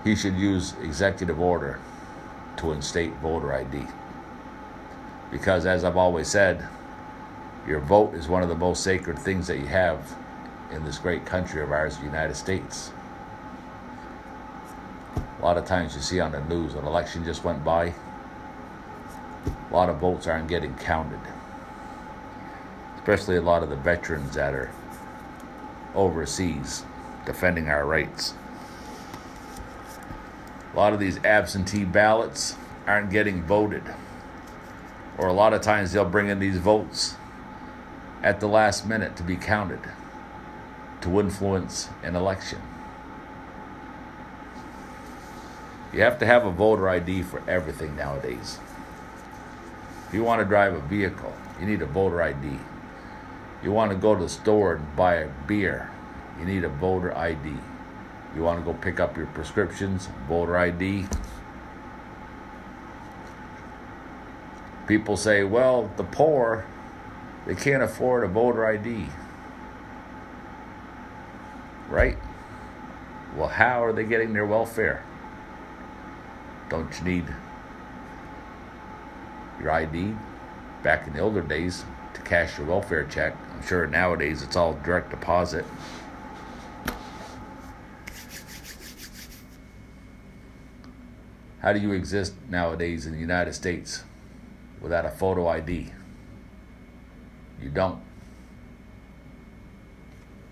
he 0.03 0.15
should 0.15 0.33
use 0.33 0.73
executive 0.81 1.39
order 1.39 1.79
to 2.57 2.71
instate 2.71 3.13
voter 3.17 3.53
ID. 3.53 3.85
Because, 5.29 5.67
as 5.67 5.83
I've 5.83 5.97
always 5.97 6.27
said, 6.27 6.67
your 7.67 7.79
vote 7.79 8.15
is 8.15 8.27
one 8.27 8.41
of 8.41 8.49
the 8.49 8.55
most 8.55 8.83
sacred 8.83 9.19
things 9.19 9.45
that 9.45 9.59
you 9.59 9.67
have 9.67 10.15
in 10.71 10.83
this 10.83 10.97
great 10.97 11.27
country 11.27 11.61
of 11.61 11.71
ours, 11.71 11.97
the 11.97 12.05
United 12.05 12.35
States. 12.35 12.89
A 15.15 15.43
lot 15.43 15.59
of 15.59 15.65
times 15.65 15.93
you 15.93 16.01
see 16.01 16.19
on 16.19 16.31
the 16.31 16.43
news 16.45 16.73
an 16.73 16.85
election 16.85 17.23
just 17.23 17.43
went 17.43 17.63
by, 17.63 17.93
a 19.45 19.71
lot 19.71 19.89
of 19.89 19.97
votes 19.97 20.25
aren't 20.25 20.47
getting 20.47 20.73
counted. 20.77 21.19
Especially 23.05 23.35
a 23.35 23.41
lot 23.41 23.61
of 23.61 23.69
the 23.69 23.75
veterans 23.75 24.33
that 24.33 24.55
are 24.55 24.71
overseas 25.93 26.83
defending 27.23 27.69
our 27.69 27.85
rights. 27.85 28.33
A 30.73 30.75
lot 30.75 30.91
of 30.91 30.99
these 30.99 31.23
absentee 31.23 31.85
ballots 31.85 32.55
aren't 32.87 33.11
getting 33.11 33.43
voted 33.43 33.83
or 35.19 35.27
a 35.27 35.33
lot 35.33 35.53
of 35.53 35.61
times 35.61 35.91
they'll 35.91 36.03
bring 36.03 36.29
in 36.29 36.39
these 36.39 36.57
votes 36.57 37.13
at 38.23 38.39
the 38.39 38.47
last 38.47 38.87
minute 38.87 39.15
to 39.17 39.21
be 39.21 39.35
counted 39.35 39.81
to 41.01 41.19
influence 41.19 41.89
an 42.01 42.15
election. 42.15 42.59
You 45.93 46.01
have 46.01 46.17
to 46.17 46.25
have 46.25 46.43
a 46.43 46.49
voter 46.51 46.89
ID 46.89 47.21
for 47.21 47.47
everything 47.47 47.95
nowadays. 47.95 48.57
If 50.07 50.13
you 50.15 50.23
want 50.23 50.41
to 50.41 50.45
drive 50.45 50.73
a 50.73 50.81
vehicle, 50.81 51.35
you 51.59 51.67
need 51.67 51.83
a 51.83 51.85
voter 51.85 52.23
ID. 52.23 52.57
You 53.65 53.71
want 53.71 53.91
to 53.91 53.97
go 53.97 54.13
to 54.13 54.21
the 54.21 54.29
store 54.29 54.75
and 54.75 54.95
buy 54.95 55.15
a 55.15 55.29
beer, 55.47 55.89
you 56.39 56.45
need 56.45 56.63
a 56.63 56.69
voter 56.69 57.17
ID. 57.17 57.51
You 58.35 58.43
want 58.43 58.63
to 58.63 58.71
go 58.71 58.77
pick 58.77 58.99
up 58.99 59.17
your 59.17 59.25
prescriptions, 59.25 60.07
voter 60.27 60.55
ID. 60.55 61.07
People 64.87 65.17
say, 65.17 65.43
well, 65.43 65.89
the 65.97 66.03
poor, 66.03 66.63
they 67.47 67.55
can't 67.55 67.81
afford 67.81 68.23
a 68.23 68.27
voter 68.27 68.67
ID. 68.67 69.07
Right? 71.89 72.19
Well, 73.35 73.47
how 73.47 73.83
are 73.83 73.93
they 73.93 74.03
getting 74.03 74.33
their 74.33 74.45
welfare? 74.45 75.03
Don't 76.69 76.95
you 76.99 77.05
need 77.05 77.25
your 79.59 79.71
ID 79.71 80.13
back 80.83 81.07
in 81.07 81.13
the 81.13 81.19
older 81.19 81.41
days 81.41 81.83
to 82.13 82.21
cash 82.21 82.59
your 82.59 82.67
welfare 82.67 83.05
check? 83.05 83.35
I'm 83.55 83.65
sure 83.65 83.87
nowadays 83.87 84.41
it's 84.41 84.55
all 84.55 84.73
direct 84.83 85.11
deposit. 85.11 85.65
How 91.59 91.73
do 91.73 91.79
you 91.79 91.93
exist 91.93 92.33
nowadays 92.49 93.07
in 93.07 93.13
the 93.13 93.19
United 93.19 93.53
States 93.53 94.03
without 94.81 95.05
a 95.05 95.09
photo 95.09 95.47
ID? 95.47 95.91
You 97.61 97.69
don't. 97.69 97.99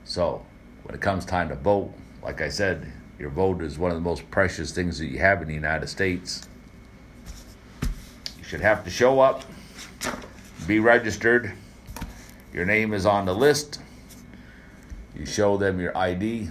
So, 0.05 0.43
when 0.83 0.95
it 0.95 1.01
comes 1.01 1.25
time 1.25 1.49
to 1.49 1.55
vote, 1.55 1.93
like 2.23 2.41
I 2.41 2.49
said, 2.49 2.91
your 3.19 3.29
vote 3.29 3.61
is 3.61 3.77
one 3.77 3.91
of 3.91 3.95
the 3.95 4.01
most 4.01 4.29
precious 4.31 4.71
things 4.71 4.97
that 4.99 5.07
you 5.07 5.19
have 5.19 5.41
in 5.41 5.47
the 5.47 5.53
United 5.53 5.87
States. 5.87 6.47
You 8.37 8.43
should 8.43 8.61
have 8.61 8.83
to 8.85 8.89
show 8.89 9.19
up, 9.19 9.43
be 10.65 10.79
registered. 10.79 11.53
Your 12.53 12.65
name 12.65 12.93
is 12.93 13.05
on 13.05 13.25
the 13.25 13.33
list. 13.33 13.81
You 15.15 15.25
show 15.25 15.57
them 15.57 15.79
your 15.79 15.97
ID, 15.97 16.49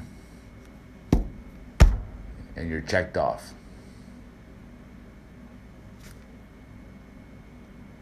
and 2.56 2.68
you're 2.68 2.80
checked 2.80 3.16
off. 3.16 3.54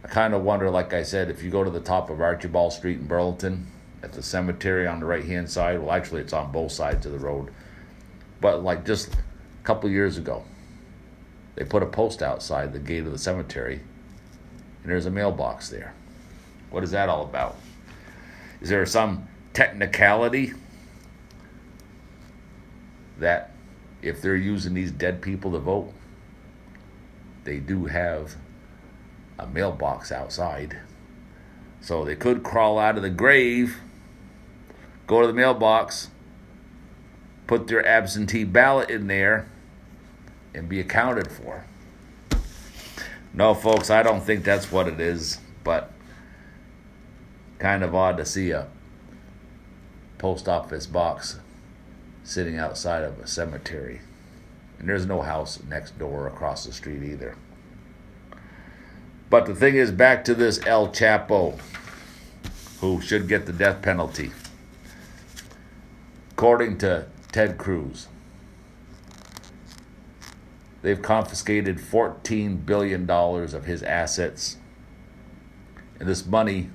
I 0.02 0.08
kind 0.08 0.32
of 0.32 0.42
wonder, 0.42 0.70
like 0.70 0.94
I 0.94 1.02
said, 1.02 1.30
if 1.30 1.42
you 1.42 1.50
go 1.50 1.62
to 1.62 1.70
the 1.70 1.80
top 1.80 2.08
of 2.08 2.20
Archibald 2.20 2.72
Street 2.72 2.98
in 2.98 3.06
Burlington, 3.06 3.66
at 4.02 4.12
the 4.12 4.22
cemetery 4.22 4.86
on 4.86 5.00
the 5.00 5.06
right 5.06 5.24
hand 5.24 5.50
side, 5.50 5.78
well, 5.78 5.92
actually, 5.92 6.22
it's 6.22 6.32
on 6.32 6.50
both 6.50 6.72
sides 6.72 7.04
of 7.04 7.12
the 7.12 7.18
road, 7.18 7.50
but 8.40 8.62
like 8.62 8.86
just 8.86 9.14
a 9.14 9.64
couple 9.64 9.90
years 9.90 10.16
ago, 10.16 10.42
they 11.54 11.64
put 11.64 11.82
a 11.82 11.86
post 11.86 12.22
outside 12.22 12.72
the 12.72 12.78
gate 12.78 13.04
of 13.04 13.12
the 13.12 13.18
cemetery, 13.18 13.80
and 14.82 14.90
there's 14.90 15.04
a 15.04 15.10
mailbox 15.10 15.68
there. 15.68 15.94
What 16.70 16.82
is 16.82 16.92
that 16.92 17.10
all 17.10 17.24
about? 17.24 17.56
Is 18.60 18.68
there 18.68 18.84
some 18.86 19.28
technicality 19.52 20.52
that 23.18 23.52
if 24.02 24.20
they're 24.22 24.36
using 24.36 24.74
these 24.74 24.90
dead 24.90 25.22
people 25.22 25.52
to 25.52 25.58
vote, 25.58 25.92
they 27.44 27.58
do 27.58 27.86
have 27.86 28.36
a 29.38 29.46
mailbox 29.46 30.12
outside. 30.12 30.78
So 31.80 32.04
they 32.04 32.16
could 32.16 32.42
crawl 32.42 32.78
out 32.78 32.96
of 32.96 33.02
the 33.02 33.10
grave, 33.10 33.78
go 35.06 35.20
to 35.20 35.26
the 35.26 35.32
mailbox, 35.32 36.10
put 37.46 37.66
their 37.66 37.86
absentee 37.86 38.44
ballot 38.44 38.90
in 38.90 39.06
there, 39.06 39.48
and 40.54 40.68
be 40.68 40.80
accounted 40.80 41.30
for. 41.30 41.64
No, 43.32 43.54
folks, 43.54 43.90
I 43.90 44.02
don't 44.02 44.22
think 44.22 44.44
that's 44.44 44.70
what 44.70 44.88
it 44.88 45.00
is, 45.00 45.38
but 45.64 45.92
kind 47.60 47.84
of 47.84 47.94
odd 47.94 48.16
to 48.16 48.24
see 48.24 48.50
a 48.50 48.66
post 50.18 50.48
office 50.48 50.86
box 50.86 51.38
sitting 52.24 52.58
outside 52.58 53.04
of 53.04 53.18
a 53.20 53.26
cemetery. 53.26 54.00
And 54.78 54.88
there's 54.88 55.06
no 55.06 55.20
house 55.20 55.62
next 55.68 55.98
door 55.98 56.26
across 56.26 56.64
the 56.64 56.72
street 56.72 57.02
either. 57.02 57.36
But 59.28 59.46
the 59.46 59.54
thing 59.54 59.76
is, 59.76 59.92
back 59.92 60.24
to 60.24 60.34
this 60.34 60.58
El 60.66 60.88
Chapo, 60.88 61.58
who 62.80 63.00
should 63.00 63.28
get 63.28 63.46
the 63.46 63.52
death 63.52 63.82
penalty. 63.82 64.32
According 66.32 66.78
to 66.78 67.06
Ted 67.30 67.58
Cruz, 67.58 68.08
they've 70.80 71.00
confiscated 71.00 71.76
$14 71.76 72.64
billion 72.64 73.08
of 73.08 73.64
his 73.66 73.82
assets. 73.82 74.56
And 75.98 76.08
this 76.08 76.24
money 76.24 76.70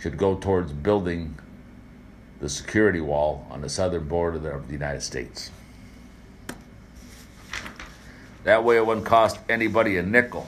should 0.00 0.16
go 0.16 0.36
towards 0.36 0.72
building 0.72 1.38
the 2.40 2.48
security 2.48 3.00
wall 3.00 3.46
on 3.50 3.60
the 3.60 3.68
southern 3.68 4.06
border 4.06 4.50
of 4.50 4.66
the 4.68 4.72
United 4.72 5.02
States. 5.02 5.50
That 8.44 8.62
way, 8.64 8.76
it 8.76 8.86
wouldn't 8.86 9.06
cost 9.06 9.38
anybody 9.48 9.96
a 9.96 10.02
nickel. 10.02 10.46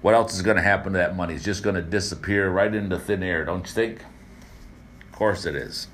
What 0.00 0.14
else 0.14 0.34
is 0.34 0.42
going 0.42 0.56
to 0.56 0.62
happen 0.62 0.94
to 0.94 0.98
that 0.98 1.14
money? 1.14 1.34
It's 1.34 1.44
just 1.44 1.62
going 1.62 1.76
to 1.76 1.82
disappear 1.82 2.50
right 2.50 2.74
into 2.74 2.98
thin 2.98 3.22
air, 3.22 3.44
don't 3.44 3.64
you 3.64 3.72
think? 3.72 4.00
Of 5.06 5.12
course 5.12 5.46
it 5.46 5.54
is. 5.54 5.86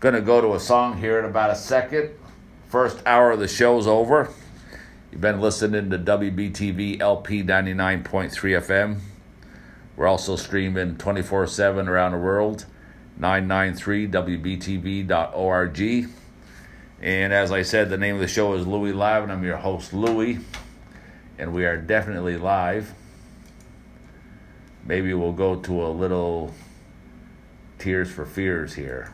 Going 0.00 0.14
to 0.14 0.20
go 0.20 0.40
to 0.40 0.54
a 0.54 0.60
song 0.60 0.98
here 0.98 1.18
in 1.18 1.24
about 1.24 1.50
a 1.50 1.56
second. 1.56 2.10
First 2.68 3.00
hour 3.06 3.30
of 3.30 3.40
the 3.40 3.48
show's 3.48 3.86
over. 3.86 4.30
You've 5.10 5.22
been 5.22 5.40
listening 5.40 5.88
to 5.88 5.98
WBTV 5.98 7.00
LP 7.00 7.42
99.3 7.42 8.30
FM. 8.30 8.98
We're 9.96 10.06
also 10.06 10.36
streaming 10.36 10.98
24 10.98 11.46
7 11.46 11.88
around 11.88 12.12
the 12.12 12.18
world, 12.18 12.66
993WBTV.org. 13.18 16.10
And 17.00 17.32
as 17.32 17.50
I 17.50 17.62
said, 17.62 17.88
the 17.88 17.96
name 17.96 18.16
of 18.16 18.20
the 18.20 18.28
show 18.28 18.52
is 18.52 18.66
Louie 18.66 18.92
Live, 18.92 19.22
and 19.22 19.32
I'm 19.32 19.42
your 19.42 19.56
host, 19.56 19.94
Louie. 19.94 20.40
And 21.38 21.54
we 21.54 21.64
are 21.64 21.78
definitely 21.78 22.36
live. 22.36 22.92
Maybe 24.84 25.14
we'll 25.14 25.32
go 25.32 25.56
to 25.56 25.86
a 25.86 25.88
little 25.88 26.52
Tears 27.78 28.10
for 28.10 28.26
Fears 28.26 28.74
here. 28.74 29.10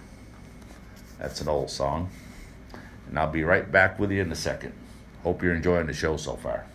That's 1.21 1.41
an 1.41 1.47
old 1.47 1.71
song. 1.71 2.11
And 3.09 3.17
I'll 3.17 3.31
be 3.31 3.45
right 3.45 3.71
back 3.71 4.01
with 4.01 4.11
you 4.11 4.23
in 4.23 4.33
a 4.33 4.37
second. 4.37 4.73
Hope 5.25 5.43
you're 5.43 5.55
enjoying 5.55 5.87
the 5.87 5.95
show 5.95 6.19
so 6.19 6.37
far. 6.37 6.67